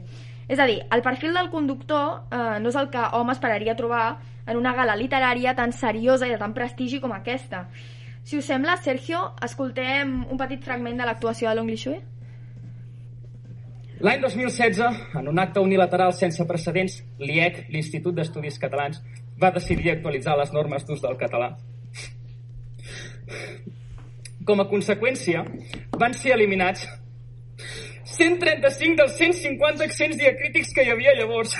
És 0.48 0.60
a 0.60 0.66
dir, 0.68 0.80
el 0.92 1.02
perfil 1.02 1.36
del 1.36 1.50
conductor 1.52 2.24
eh, 2.30 2.58
no 2.60 2.72
és 2.72 2.80
el 2.80 2.90
que 2.92 3.04
hom 3.16 3.30
esperaria 3.32 3.76
trobar 3.76 4.06
en 4.46 4.56
una 4.60 4.74
gala 4.76 4.96
literària 4.96 5.54
tan 5.56 5.72
seriosa 5.72 6.26
i 6.28 6.34
de 6.34 6.40
tan 6.40 6.52
prestigi 6.56 7.00
com 7.00 7.12
aquesta. 7.16 7.66
Si 8.24 8.38
us 8.40 8.48
sembla, 8.48 8.76
Sergio, 8.80 9.34
escoltem 9.44 10.22
un 10.24 10.40
petit 10.40 10.64
fragment 10.64 11.00
de 11.00 11.08
l'actuació 11.08 11.50
de 11.50 11.56
Longli 11.60 11.76
Shue. 11.76 12.00
L'any 14.02 14.20
2016, 14.20 14.80
en 15.14 15.28
un 15.30 15.38
acte 15.38 15.62
unilateral 15.62 16.12
sense 16.16 16.42
precedents, 16.48 16.96
l'IEC, 17.20 17.68
l'Institut 17.70 18.16
d'Estudis 18.16 18.58
Catalans, 18.58 18.98
va 19.40 19.52
decidir 19.54 19.92
actualitzar 19.92 20.34
les 20.38 20.50
normes 20.52 20.84
d'ús 20.86 21.02
del 21.02 21.16
català. 21.20 21.52
Com 24.44 24.60
a 24.60 24.66
conseqüència, 24.68 25.44
van 26.00 26.14
ser 26.18 26.34
eliminats 26.34 26.84
135 28.16 28.98
dels 28.98 29.16
150 29.16 29.86
accents 29.86 30.18
diacrítics 30.18 30.74
que 30.74 30.84
hi 30.84 30.92
havia 30.92 31.14
llavors. 31.20 31.54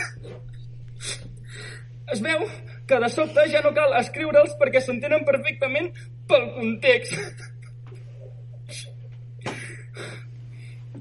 Es 2.12 2.20
veu 2.20 2.44
que 2.86 3.00
de 3.00 3.08
sobte 3.08 3.46
ja 3.50 3.62
no 3.64 3.72
cal 3.78 3.94
escriure'ls 4.02 4.58
perquè 4.60 4.82
s'entenen 4.82 5.24
perfectament 5.24 5.90
pel 6.28 6.50
context. 6.58 7.14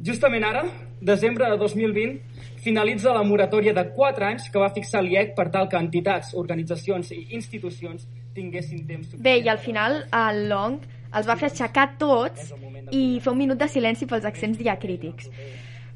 Justament 0.03 0.43
ara, 0.47 0.63
desembre 1.03 1.49
de 1.51 1.57
2020, 1.57 2.19
finalitza 2.63 3.13
la 3.13 3.23
moratòria 3.27 3.73
de 3.75 3.83
4 3.95 4.27
anys 4.31 4.49
que 4.49 4.61
va 4.61 4.71
fixar 4.73 5.03
l'IEC 5.03 5.35
per 5.35 5.49
tal 5.51 5.67
que 5.69 5.79
entitats, 5.79 6.33
organitzacions 6.39 7.11
i 7.11 7.25
institucions 7.37 8.07
tinguessin 8.33 8.85
temps 8.87 9.09
suficient. 9.11 9.23
Bé, 9.25 9.37
i 9.43 9.51
al 9.51 9.59
final 9.61 9.99
el 10.07 10.47
Long 10.49 10.79
els 11.13 11.27
va 11.29 11.35
fer 11.37 11.51
aixecar 11.51 11.91
tots 12.01 12.53
i 12.91 13.19
fer 13.21 13.31
un 13.33 13.37
minut 13.37 13.59
de 13.59 13.67
silenci 13.69 14.07
pels 14.09 14.25
accents 14.25 14.57
diacrítics. 14.57 15.29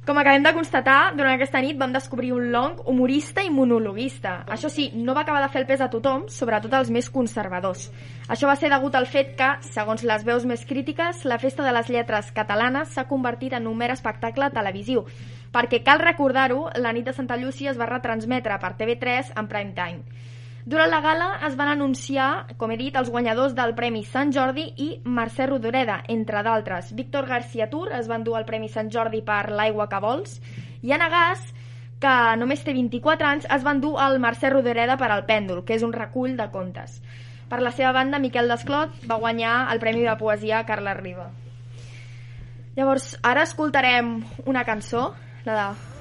Com 0.08 0.16
acabem 0.16 0.39
de 0.39 0.53
constatar, 0.55 1.18
durant 1.20 1.34
aquesta 1.36 1.60
nit 1.60 1.76
vam 1.76 1.91
descobrir 1.91 2.30
un 2.32 2.45
Long 2.53 2.78
humorista 2.88 3.43
i 3.43 3.49
monologuista. 3.51 4.38
Això 4.55 4.70
sí, 4.72 4.86
no 4.95 5.12
va 5.18 5.26
acabar 5.26 5.41
de 5.43 5.49
fer 5.51 5.60
el 5.60 5.66
pes 5.68 5.84
a 5.84 5.89
tothom, 5.91 6.22
sobretot 6.32 6.78
als 6.78 6.88
més 6.95 7.10
conservadors. 7.12 7.89
Això 8.32 8.47
va 8.47 8.55
ser 8.55 8.70
degut 8.72 8.95
al 8.95 9.10
fet 9.12 9.34
que, 9.36 9.49
segons 9.68 10.05
les 10.08 10.24
veus 10.24 10.45
més 10.47 10.64
crítiques, 10.70 11.26
la 11.28 11.39
Festa 11.43 11.66
de 11.68 11.76
les 11.76 11.91
Lletres 11.91 12.32
catalanes 12.32 12.95
s'ha 12.95 13.03
convertit 13.12 13.58
en 13.60 13.68
un 13.68 13.76
mer 13.76 13.91
espectacle 13.91 14.47
televisiu, 14.55 15.03
perquè 15.51 15.82
cal 15.84 15.99
recordar-ho, 15.99 16.70
la 16.80 16.95
nit 16.95 17.03
de 17.03 17.12
Santa 17.12 17.36
Llúcia 17.36 17.76
es 17.76 17.84
va 17.84 17.91
retransmetre 17.91 18.62
per 18.64 18.78
TV3 18.80 19.36
en 19.36 19.51
prime 19.51 19.76
time. 19.76 20.24
Durant 20.68 20.89
la 20.91 20.99
gala 20.99 21.28
es 21.47 21.53
van 21.55 21.70
anunciar, 21.72 22.55
com 22.59 22.74
he 22.74 22.76
dit, 22.76 22.95
els 22.99 23.07
guanyadors 23.07 23.53
del 23.55 23.72
Premi 23.76 24.01
Sant 24.03 24.34
Jordi 24.36 24.65
i 24.84 24.88
Mercè 25.07 25.45
Rodoreda, 25.47 26.01
entre 26.11 26.41
d'altres. 26.43 26.89
Víctor 26.97 27.30
García 27.30 27.70
Tur 27.72 27.86
es 27.95 28.09
va 28.11 28.18
endur 28.20 28.36
el 28.36 28.43
Premi 28.49 28.68
Sant 28.68 28.91
Jordi 28.91 29.22
per 29.24 29.45
L'aigua 29.47 29.88
que 29.88 30.03
vols 30.03 30.41
i 30.84 30.91
Anna 30.91 31.07
Gas, 31.13 31.47
que 32.03 32.18
només 32.43 32.68
té 32.68 32.76
24 32.76 33.30
anys, 33.32 33.47
es 33.47 33.63
va 33.63 33.78
endur 33.78 33.95
el 34.09 34.20
Mercè 34.20 34.51
Rodoreda 34.51 34.99
per 34.99 35.07
al 35.07 35.24
Pèndol, 35.30 35.63
que 35.63 35.80
és 35.80 35.88
un 35.88 35.95
recull 35.95 36.36
de 36.36 36.51
contes. 36.51 36.99
Per 37.47 37.63
la 37.63 37.72
seva 37.72 37.95
banda, 37.95 38.20
Miquel 38.20 38.51
Desclot 38.51 39.07
va 39.07 39.24
guanyar 39.24 39.70
el 39.72 39.80
Premi 39.80 40.03
de 40.03 40.20
Poesia 40.20 40.65
Carla 40.68 40.99
Riba. 40.99 41.30
Llavors, 42.76 43.13
ara 43.24 43.47
escoltarem 43.47 44.18
una 44.43 44.68
cançó, 44.68 45.13
la 45.47 45.61
de 45.61 45.97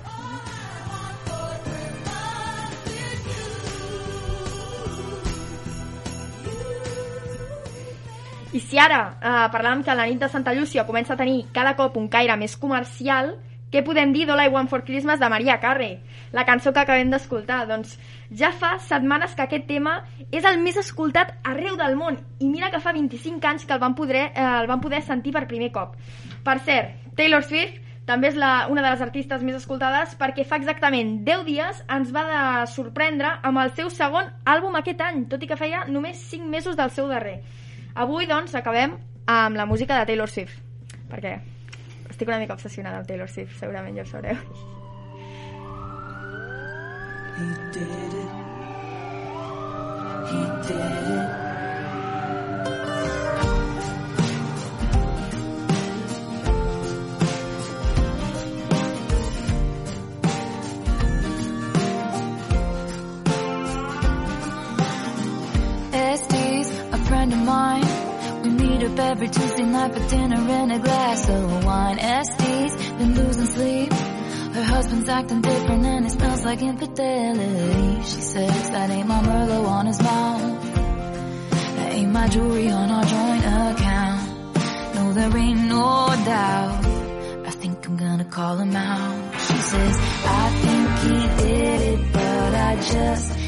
I 8.56 8.60
si 8.64 8.78
ara 8.80 8.98
eh, 9.20 9.32
parlàvem 9.52 9.82
que 9.84 9.94
la 9.98 10.06
nit 10.08 10.22
de 10.22 10.30
Santa 10.32 10.54
Llúcia 10.56 10.86
comença 10.88 11.12
a 11.12 11.20
tenir 11.20 11.42
cada 11.52 11.74
cop 11.76 11.98
un 12.00 12.06
caire 12.08 12.38
més 12.40 12.54
comercial, 12.56 13.34
què 13.68 13.82
podem 13.84 14.14
dir 14.14 14.22
d'All 14.24 14.46
I 14.46 14.52
Want 14.54 14.70
for 14.70 14.80
Christmas 14.86 15.20
de 15.20 15.28
Maria 15.28 15.58
Carey, 15.60 15.98
la 16.32 16.46
cançó 16.48 16.72
que 16.72 16.80
acabem 16.80 17.10
d'escoltar? 17.12 17.66
Doncs 17.68 17.98
ja 18.40 18.54
fa 18.56 18.78
setmanes 18.80 19.34
que 19.36 19.44
aquest 19.44 19.66
tema 19.68 19.98
és 20.30 20.46
el 20.48 20.56
més 20.62 20.78
escoltat 20.80 21.34
arreu 21.44 21.76
del 21.76 21.98
món 22.00 22.16
i 22.40 22.48
mira 22.48 22.70
que 22.72 22.80
fa 22.80 22.94
25 22.96 23.44
anys 23.50 23.66
que 23.66 23.76
el 23.76 23.82
van 23.82 23.98
poder, 23.98 24.30
eh, 24.30 24.46
el 24.62 24.70
van 24.72 24.80
poder 24.80 25.02
sentir 25.04 25.36
per 25.36 25.44
primer 25.50 25.68
cop. 25.74 25.92
Per 26.46 26.56
cert, 26.64 26.96
Taylor 27.20 27.44
Swift 27.44 27.82
també 28.08 28.30
és 28.30 28.40
la, 28.40 28.70
una 28.72 28.86
de 28.86 28.94
les 28.94 29.04
artistes 29.04 29.44
més 29.44 29.60
escoltades 29.60 30.16
perquè 30.16 30.48
fa 30.48 30.62
exactament 30.62 31.12
10 31.28 31.44
dies 31.44 31.84
ens 31.92 32.16
va 32.16 32.24
de 32.32 32.40
sorprendre 32.72 33.36
amb 33.42 33.66
el 33.66 33.76
seu 33.76 33.92
segon 33.92 34.32
àlbum 34.48 34.80
aquest 34.80 35.04
any, 35.10 35.26
tot 35.28 35.44
i 35.44 35.52
que 35.52 35.60
feia 35.60 35.84
només 35.90 36.24
5 36.32 36.48
mesos 36.56 36.80
del 36.80 36.96
seu 36.96 37.12
darrer. 37.12 37.42
Avui, 37.96 38.26
doncs, 38.28 38.52
acabem 38.54 38.92
amb 39.26 39.56
la 39.56 39.64
música 39.64 39.96
de 39.98 40.04
Taylor 40.10 40.28
Swift, 40.28 40.58
perquè 41.08 41.38
estic 42.10 42.28
una 42.28 42.38
mica 42.42 42.52
obsessionada 42.52 43.00
amb 43.00 43.08
Taylor 43.08 43.30
Swift, 43.32 43.56
segurament 43.56 43.96
ja 43.96 44.04
ho 44.04 44.10
sabreu. 44.10 44.36
He 47.36 47.48
did 47.72 48.14
it. 48.20 48.30
He 50.28 50.40
did 50.68 50.76
it. 50.76 51.46
Estes, 65.92 66.68
a 66.92 66.98
friend 67.08 67.32
of 67.32 67.40
mine. 67.40 67.85
Up 68.96 69.00
every 69.00 69.28
Tuesday 69.28 69.64
night 69.64 69.92
for 69.92 70.08
dinner 70.08 70.36
and 70.36 70.72
a 70.72 70.78
glass 70.78 71.28
of 71.28 71.64
wine. 71.66 71.98
Estes 71.98 72.76
been 72.92 73.14
losing 73.14 73.46
sleep. 73.46 73.92
Her 73.92 74.62
husband's 74.62 75.08
acting 75.08 75.42
different 75.42 75.84
and 75.84 76.06
it 76.06 76.12
smells 76.12 76.44
like 76.46 76.62
infidelity. 76.62 78.02
She 78.04 78.20
says 78.22 78.70
that 78.70 78.88
ain't 78.88 79.06
my 79.06 79.20
Merlot 79.20 79.66
on 79.66 79.86
his 79.86 80.00
mouth. 80.00 80.74
That 81.76 81.92
ain't 81.92 82.10
my 82.10 82.26
jewelry 82.28 82.70
on 82.70 82.90
our 82.90 83.04
joint 83.04 83.44
account. 83.44 84.94
No, 84.94 85.12
there 85.12 85.36
ain't 85.36 85.60
no 85.68 86.06
doubt. 86.24 86.86
I 87.46 87.50
think 87.50 87.86
I'm 87.86 87.96
gonna 87.98 88.24
call 88.24 88.56
him 88.56 88.74
out. 88.74 89.40
She 89.40 89.56
says, 89.56 89.96
I 90.24 90.48
think 90.64 90.88
he 91.04 91.44
did 91.44 91.80
it, 91.82 92.12
but 92.14 92.54
I 92.54 92.76
just 92.76 93.38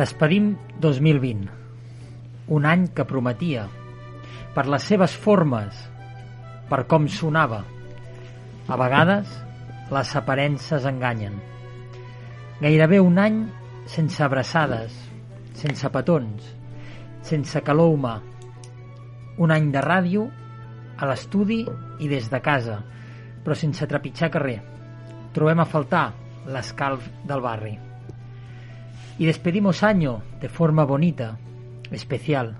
Despedim 0.00 0.54
2020, 0.80 1.42
un 2.56 2.64
any 2.64 2.86
que 2.96 3.04
prometia, 3.04 3.66
per 4.54 4.62
les 4.72 4.86
seves 4.88 5.12
formes, 5.12 5.76
per 6.70 6.86
com 6.88 7.04
sonava. 7.12 7.58
A 8.64 8.78
vegades, 8.80 9.34
les 9.92 10.12
aparences 10.16 10.86
enganyen. 10.88 11.36
Gairebé 12.62 13.02
un 13.04 13.20
any 13.20 13.42
sense 13.96 14.24
abraçades, 14.24 14.96
sense 15.60 15.92
petons, 15.92 16.48
sense 17.32 17.60
calor 17.68 17.92
humà. 17.98 18.14
Un 19.36 19.52
any 19.52 19.68
de 19.76 19.84
ràdio, 19.84 20.24
a 20.96 21.10
l'estudi 21.12 21.60
i 22.00 22.08
des 22.08 22.32
de 22.32 22.40
casa, 22.40 22.80
però 23.44 23.52
sense 23.66 23.92
trepitjar 23.92 24.32
carrer. 24.32 24.56
Trobem 25.36 25.60
a 25.60 25.70
faltar 25.76 26.08
l'escalf 26.48 27.12
del 27.28 27.44
barri. 27.44 27.76
Y 29.20 29.26
despedimos 29.26 29.82
año 29.82 30.22
de 30.40 30.48
forma 30.48 30.86
bonita, 30.86 31.36
especial, 31.90 32.56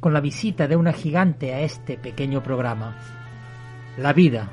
con 0.00 0.12
la 0.12 0.20
visita 0.20 0.66
de 0.66 0.74
una 0.74 0.92
gigante 0.92 1.54
a 1.54 1.60
este 1.60 1.96
pequeño 1.96 2.42
programa. 2.42 2.98
La 3.96 4.12
vida, 4.12 4.48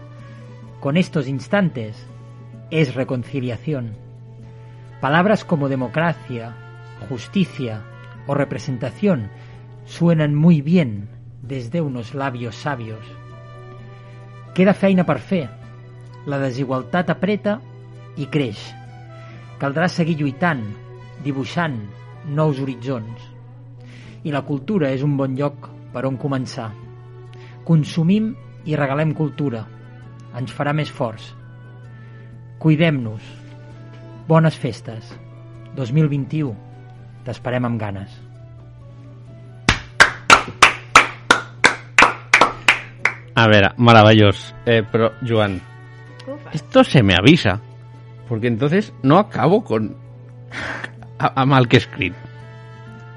con 0.79 0.95
estos 0.95 1.27
instantes, 1.27 2.05
es 2.69 2.93
reconciliación. 2.93 3.95
Palabras 5.01 5.43
como 5.43 5.69
democracia, 5.69 6.53
justicia 7.09 7.81
o 8.27 8.35
representación 8.35 9.31
suenan 9.85 10.35
muy 10.35 10.61
bien 10.61 11.09
desde 11.41 11.81
unos 11.81 12.13
labios 12.13 12.57
sabios. 12.57 13.01
Queda 14.53 14.75
feina 14.75 15.01
per 15.01 15.17
fer. 15.17 15.49
La 16.29 16.37
desigualtat 16.37 17.09
apreta 17.09 17.57
i 18.21 18.29
creix. 18.29 18.61
Caldrà 19.57 19.89
seguir 19.89 20.19
lluitant, 20.19 20.61
dibuixant 21.23 21.79
nous 22.29 22.61
horitzons. 22.61 23.25
I 24.23 24.31
la 24.35 24.43
cultura 24.47 24.91
és 24.91 25.03
un 25.05 25.15
bon 25.17 25.35
lloc 25.39 25.69
per 25.93 26.05
on 26.07 26.19
començar. 26.19 26.69
Consumim 27.65 28.33
i 28.65 28.75
regalem 28.75 29.13
cultura. 29.17 29.63
Ens 30.37 30.53
farà 30.53 30.73
més 30.75 30.91
forts. 30.91 31.31
Cuidem-nos. 32.59 33.23
Bones 34.27 34.57
festes. 34.59 35.13
2021. 35.77 36.55
T'esperem 37.25 37.65
amb 37.65 37.79
ganes. 37.79 38.17
A 43.39 43.47
ver, 43.47 43.71
maravilloso. 43.77 44.53
Eh, 44.65 44.83
pero, 44.91 45.13
Joan, 45.25 45.61
esto 46.51 46.83
se 46.83 47.01
me 47.01 47.15
avisa. 47.15 47.61
Porque 48.27 48.47
entonces 48.47 48.93
no 49.01 49.17
acabo 49.17 49.63
con... 49.63 49.95
A, 51.19 51.33
amb 51.43 51.53
el 51.57 51.67
que 51.67 51.77
he 51.77 51.83
escrit. 51.83 52.13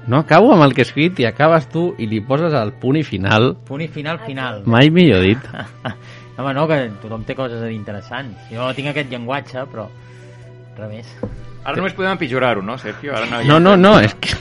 No 0.07 0.17
acabo 0.19 0.51
amb 0.53 0.63
el 0.65 0.73
que 0.75 0.81
he 0.83 0.87
escrit 0.87 1.19
i 1.23 1.25
acabes 1.25 1.69
tu 1.71 1.93
i 1.97 2.07
li 2.11 2.19
poses 2.21 2.53
el 2.59 2.73
punt 2.81 2.97
i 2.99 3.03
final. 3.07 3.53
Punt 3.67 3.81
i 3.85 3.87
final, 3.87 4.19
final. 4.25 4.61
Mai 4.67 4.89
millor 4.91 5.23
dit. 5.23 5.39
Home, 6.37 6.51
no, 6.57 6.65
que 6.67 6.79
tothom 7.01 7.23
té 7.23 7.35
coses 7.37 7.61
interessants. 7.71 8.49
Jo 8.51 8.71
tinc 8.75 8.89
aquest 8.91 9.11
llenguatge, 9.13 9.63
però 9.71 9.87
res 10.79 10.89
més. 10.89 11.11
Ara 11.63 11.77
només 11.77 11.93
podem 11.95 12.11
empitjorar-ho, 12.17 12.61
no, 12.65 12.75
Sergio? 12.81 13.13
Ara 13.15 13.27
no, 13.29 13.43
No, 13.47 13.59
no, 13.59 13.77
no, 13.77 13.99
es 13.99 14.15
que... 14.15 14.33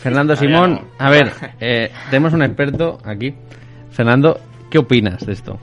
Fernando 0.00 0.32
Ah, 0.32 0.36
Simón, 0.36 0.74
no. 0.74 0.80
a 0.98 1.10
ver, 1.10 1.32
eh, 1.60 1.90
tenemos 2.10 2.32
un 2.32 2.42
experto 2.42 2.98
aquí. 3.04 3.34
Fernando, 3.90 4.38
¿qué 4.70 4.78
opinas 4.78 5.26
de 5.26 5.32
esto? 5.32 5.58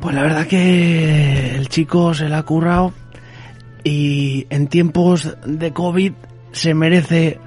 Pues 0.00 0.14
la 0.14 0.22
verdad 0.22 0.46
que 0.46 1.54
el 1.56 1.68
chico 1.68 2.12
se 2.14 2.28
la 2.28 2.38
ha 2.38 2.42
currado 2.42 2.92
y 3.88 4.46
en 4.50 4.68
tiempos 4.68 5.36
de 5.46 5.72
COVID 5.72 6.12
se 6.52 6.74
merece 6.74 7.38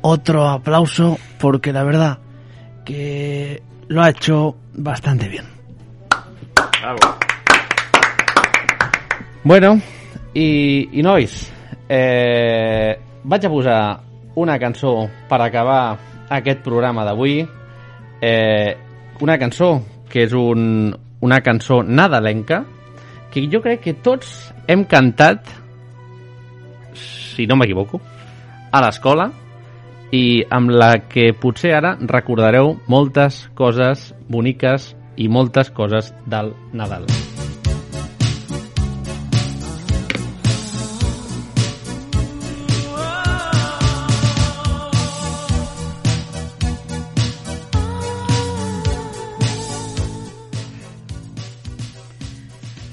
otro 0.00 0.48
aplauso 0.48 1.18
porque 1.38 1.72
la 1.72 1.84
verdad 1.84 2.18
que 2.84 3.62
lo 3.88 4.02
ha 4.02 4.10
hecho 4.10 4.56
bastante 4.72 5.28
bien. 5.28 5.44
Bravo. 6.80 6.98
Bueno, 9.44 9.80
i, 10.34 10.88
i 10.92 11.02
nois, 11.02 11.52
eh, 11.88 12.96
vaig 13.24 13.44
a 13.44 13.52
posar 13.52 13.80
una 14.40 14.58
cançó 14.60 14.94
per 15.28 15.42
acabar 15.44 15.98
aquest 16.28 16.64
programa 16.64 17.04
d'avui. 17.04 17.40
Eh, 18.20 18.76
una 19.20 19.36
cançó 19.40 19.74
que 20.08 20.24
és 20.24 20.32
un, 20.32 20.92
una 21.20 21.40
cançó 21.44 21.82
nadalenca 21.84 22.64
que 23.30 23.46
jo 23.50 23.62
crec 23.62 23.84
que 23.86 23.94
tots 23.94 24.50
hem 24.68 24.84
cantat, 24.84 25.46
si 26.94 27.46
no 27.46 27.56
m'equivoco, 27.56 28.00
a 28.70 28.82
l'escola 28.84 29.30
i 30.14 30.42
amb 30.50 30.74
la 30.74 30.92
que 31.10 31.30
potser 31.38 31.74
ara 31.78 31.96
recordareu 32.00 32.76
moltes 32.90 33.44
coses 33.54 34.10
boniques 34.28 34.94
i 35.16 35.28
moltes 35.28 35.70
coses 35.70 36.14
del 36.26 36.54
Nadal. 36.72 37.06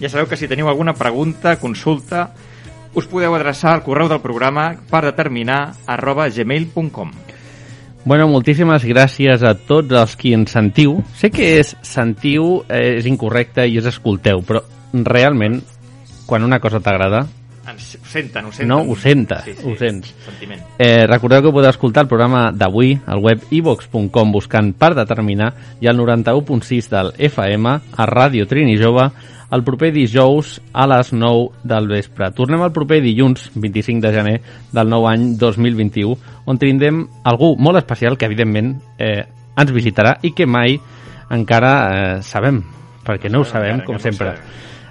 Ja 0.02 0.10
sabeu 0.10 0.28
que 0.30 0.38
si 0.38 0.48
teniu 0.48 0.68
alguna 0.70 0.94
pregunta, 0.94 1.56
consulta, 1.58 2.30
us 2.94 3.08
podeu 3.10 3.34
adreçar 3.34 3.74
al 3.74 3.84
correu 3.86 4.10
del 4.10 4.22
programa 4.22 4.76
per 4.90 5.04
determinar 5.06 5.74
arroba 5.88 6.30
gmail.com. 6.30 7.12
Bueno, 8.08 8.28
moltíssimes 8.32 8.86
gràcies 8.88 9.42
a 9.44 9.56
tots 9.68 9.92
els 9.92 10.14
qui 10.16 10.32
ens 10.38 10.54
sentiu. 10.54 11.02
Sé 11.18 11.32
que 11.34 11.58
és 11.60 11.74
sentiu, 11.84 12.62
eh, 12.70 13.00
és 13.02 13.10
incorrecte 13.10 13.66
i 13.68 13.78
és 13.82 13.90
escolteu, 13.90 14.46
però 14.48 14.62
realment, 14.94 15.60
quan 16.26 16.46
una 16.46 16.62
cosa 16.64 16.80
t'agrada, 16.80 17.26
Ens, 17.68 17.98
ho 18.00 18.06
senten, 18.08 18.46
ho 18.46 18.52
senten. 18.52 18.68
no, 18.70 18.78
ho 18.80 18.96
sentes, 18.96 19.44
sí, 19.44 19.54
sí, 19.58 19.66
ho 19.68 19.76
sents. 19.76 20.14
Sentiment. 20.24 20.62
Eh, 20.80 21.06
recordeu 21.06 21.42
que 21.44 21.52
podeu 21.52 21.70
escoltar 21.70 22.06
el 22.06 22.08
programa 22.08 22.52
d'avui 22.56 22.94
al 23.06 23.20
web 23.20 23.44
ivox.com 23.52 24.32
buscant 24.32 24.72
per 24.72 24.94
determinar 24.96 25.52
i 25.82 25.90
al 25.92 26.00
91.6 26.00 26.88
del 26.94 27.12
FM 27.28 27.68
a 27.68 28.08
Ràdio 28.08 28.48
Trini 28.48 28.78
Jove 28.80 29.10
el 29.52 29.64
proper 29.64 29.94
dijous 29.96 30.58
a 30.74 30.88
les 30.92 31.14
9 31.14 31.64
del 31.64 31.88
vespre. 31.88 32.32
Tornem 32.36 32.64
el 32.66 32.74
proper 32.76 33.00
dilluns, 33.04 33.50
25 33.56 34.04
de 34.04 34.14
gener 34.14 34.36
del 34.76 34.92
nou 34.92 35.08
any 35.08 35.34
2021, 35.40 36.18
on 36.46 36.60
tindrem 36.60 37.06
algú 37.24 37.54
molt 37.56 37.80
especial 37.80 38.18
que, 38.18 38.28
evidentment, 38.28 38.76
eh, 39.00 39.24
ens 39.58 39.72
visitarà 39.74 40.18
i 40.22 40.34
que 40.36 40.46
mai 40.46 40.78
encara 41.32 41.74
eh, 41.88 42.18
sabem, 42.24 42.62
perquè 43.08 43.32
no 43.32 43.44
ho 43.44 43.48
sabem, 43.48 43.84
com 43.88 44.00
sempre. 44.04 44.36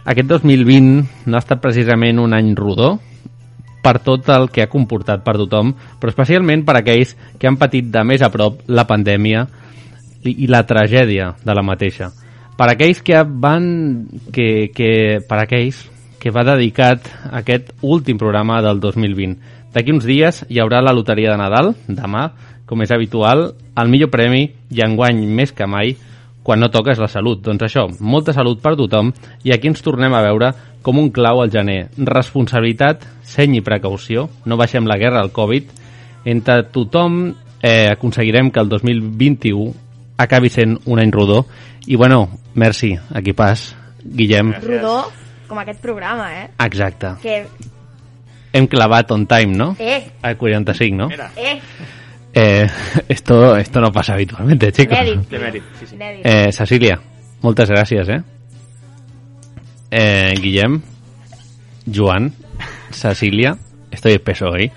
Aquest 0.07 0.29
2020 0.31 1.27
no 1.27 1.37
ha 1.37 1.43
estat 1.43 1.61
precisament 1.61 2.21
un 2.23 2.35
any 2.37 2.55
rodó, 2.57 2.97
per 3.87 4.01
tot 4.03 4.27
el 4.35 4.49
que 4.51 4.65
ha 4.65 4.71
comportat 4.73 5.23
per 5.23 5.37
tothom, 5.39 5.71
però 6.01 6.11
especialment 6.11 6.65
per 6.67 6.81
aquells 6.81 7.13
que 7.39 7.47
han 7.47 7.59
patit 7.61 7.87
de 7.95 8.03
més 8.03 8.23
a 8.25 8.33
prop 8.35 8.65
la 8.67 8.83
pandèmia 8.89 9.45
i, 10.25 10.33
i 10.43 10.49
la 10.51 10.65
tragèdia 10.67 11.37
de 11.45 11.55
la 11.55 11.63
mateixa. 11.63 12.11
Per 12.57 12.71
aquells 12.73 13.03
que 13.05 13.21
van 13.21 13.67
que, 14.33 14.73
que 14.73 15.21
per 15.29 15.43
aquells 15.43 15.83
que 16.23 16.33
va 16.33 16.47
dedicat 16.47 17.05
a 17.29 17.43
aquest 17.43 17.75
últim 17.85 18.19
programa 18.19 18.63
del 18.65 18.81
2020. 18.81 19.37
D'aquí 19.75 19.93
uns 19.93 20.07
dies 20.09 20.41
hi 20.49 20.61
haurà 20.63 20.81
la 20.81 20.95
loteria 20.97 21.35
de 21.35 21.39
Nadal, 21.39 21.75
demà, 21.87 22.31
com 22.67 22.81
és 22.83 22.91
habitual, 22.91 23.51
el 23.77 23.93
millor 23.93 24.11
premi 24.11 24.49
i 24.73 24.83
enguany 24.83 25.21
més 25.29 25.53
que 25.53 25.69
mai 25.69 25.95
quan 26.47 26.63
no 26.63 26.71
toques 26.73 26.99
la 27.03 27.11
salut. 27.13 27.43
Doncs 27.45 27.67
això, 27.67 27.87
molta 28.01 28.33
salut 28.33 28.63
per 28.63 28.77
tothom 28.79 29.13
i 29.45 29.53
aquí 29.53 29.69
ens 29.69 29.85
tornem 29.85 30.15
a 30.17 30.23
veure 30.25 30.53
com 30.87 30.99
un 31.03 31.11
clau 31.13 31.43
al 31.43 31.53
gener. 31.53 31.91
Responsabilitat, 31.99 33.05
seny 33.27 33.59
i 33.59 33.65
precaució, 33.67 34.29
no 34.47 34.59
baixem 34.59 34.87
la 34.87 34.99
guerra 34.99 35.21
al 35.21 35.35
Covid. 35.35 35.69
Entre 36.25 36.63
tothom 36.75 37.35
eh, 37.61 37.91
aconseguirem 37.93 38.51
que 38.51 38.63
el 38.63 38.71
2021 38.71 39.86
acabi 40.17 40.49
sent 40.51 40.81
un 40.87 40.99
any 41.01 41.11
rodó. 41.11 41.47
I 41.87 41.97
bueno, 41.97 42.29
merci, 42.55 42.99
equipàs, 43.15 43.77
Guillem. 44.05 44.53
Rodó, 44.63 45.11
com 45.49 45.59
aquest 45.59 45.81
programa, 45.81 46.31
eh? 46.45 46.51
Exacte. 46.65 47.15
Que, 47.23 47.47
Hem 48.53 48.67
clavat 48.69 49.11
on 49.13 49.27
time, 49.27 49.53
no? 49.55 49.77
eh, 49.79 50.13
Al 50.23 50.37
45, 50.39 50.97
¿no? 50.97 51.09
eh, 51.37 51.61
Eh, 52.39 52.67
esto, 53.09 53.57
esto 53.57 53.81
no 53.81 53.91
pasa 53.91 54.13
habitualmente, 54.13 54.71
chicos. 54.73 54.99
Mèrit, 54.99 55.63
sí, 55.81 55.87
sí. 55.87 55.95
Inèdit. 55.95 56.27
Eh, 56.27 56.53
Cecilia, 56.53 57.01
muchas 57.41 57.69
gracias, 57.71 58.09
¿eh? 58.11 58.23
Eh, 59.91 60.35
Guillem, 60.41 60.83
Joan, 61.93 62.35
Cecilia, 62.91 63.57
estoy 63.91 64.13
espeso 64.15 64.47
hoy. 64.51 64.71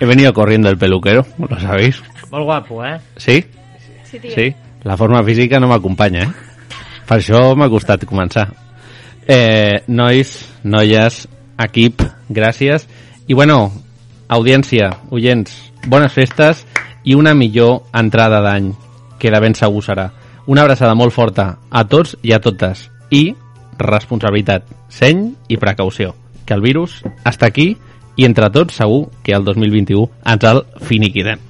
He 0.00 0.06
venido 0.06 0.32
corriendo 0.32 0.70
el 0.70 0.78
peluquero, 0.78 1.26
lo 1.38 1.60
sabéis. 1.60 2.02
Molt 2.30 2.44
guapo, 2.44 2.84
eh? 2.84 2.98
¿Sí? 3.16 3.44
Sí. 4.10 4.20
Sí? 4.34 4.48
La 4.84 4.96
forma 4.96 5.22
física 5.24 5.60
no 5.60 5.68
m'acompanya, 5.70 6.24
eh? 6.24 6.74
Per 7.06 7.18
això 7.18 7.42
m'ha 7.56 7.68
costat 7.68 8.06
començar. 8.08 8.48
Eh, 9.26 9.82
nois, 9.88 10.32
noies, 10.64 11.22
equip, 11.58 12.02
gràcies. 12.30 12.86
I 13.28 13.34
bueno, 13.34 13.70
Audiència, 14.30 14.92
oients, 15.10 15.50
bones 15.90 16.12
festes 16.14 16.60
i 17.02 17.16
una 17.18 17.32
millor 17.34 17.88
entrada 17.98 18.38
d'any, 18.44 18.68
que 19.18 19.32
de 19.34 19.40
ben 19.42 19.56
segur 19.58 19.82
serà. 19.82 20.04
Una 20.46 20.62
abraçada 20.62 20.94
molt 20.94 21.10
forta 21.10 21.56
a 21.66 21.82
tots 21.90 22.14
i 22.22 22.30
a 22.30 22.38
totes. 22.38 22.86
I 23.10 23.34
responsabilitat, 23.82 24.70
seny 24.86 25.32
i 25.50 25.58
precaució. 25.58 26.14
Que 26.46 26.54
el 26.54 26.62
virus 26.62 27.00
està 27.26 27.50
aquí 27.50 27.72
i 28.14 28.28
entre 28.28 28.52
tots 28.54 28.78
segur 28.78 29.08
que 29.26 29.34
el 29.34 29.42
2021 29.50 30.06
ens 30.30 30.46
el 30.46 30.62
finiquidem. 30.86 31.49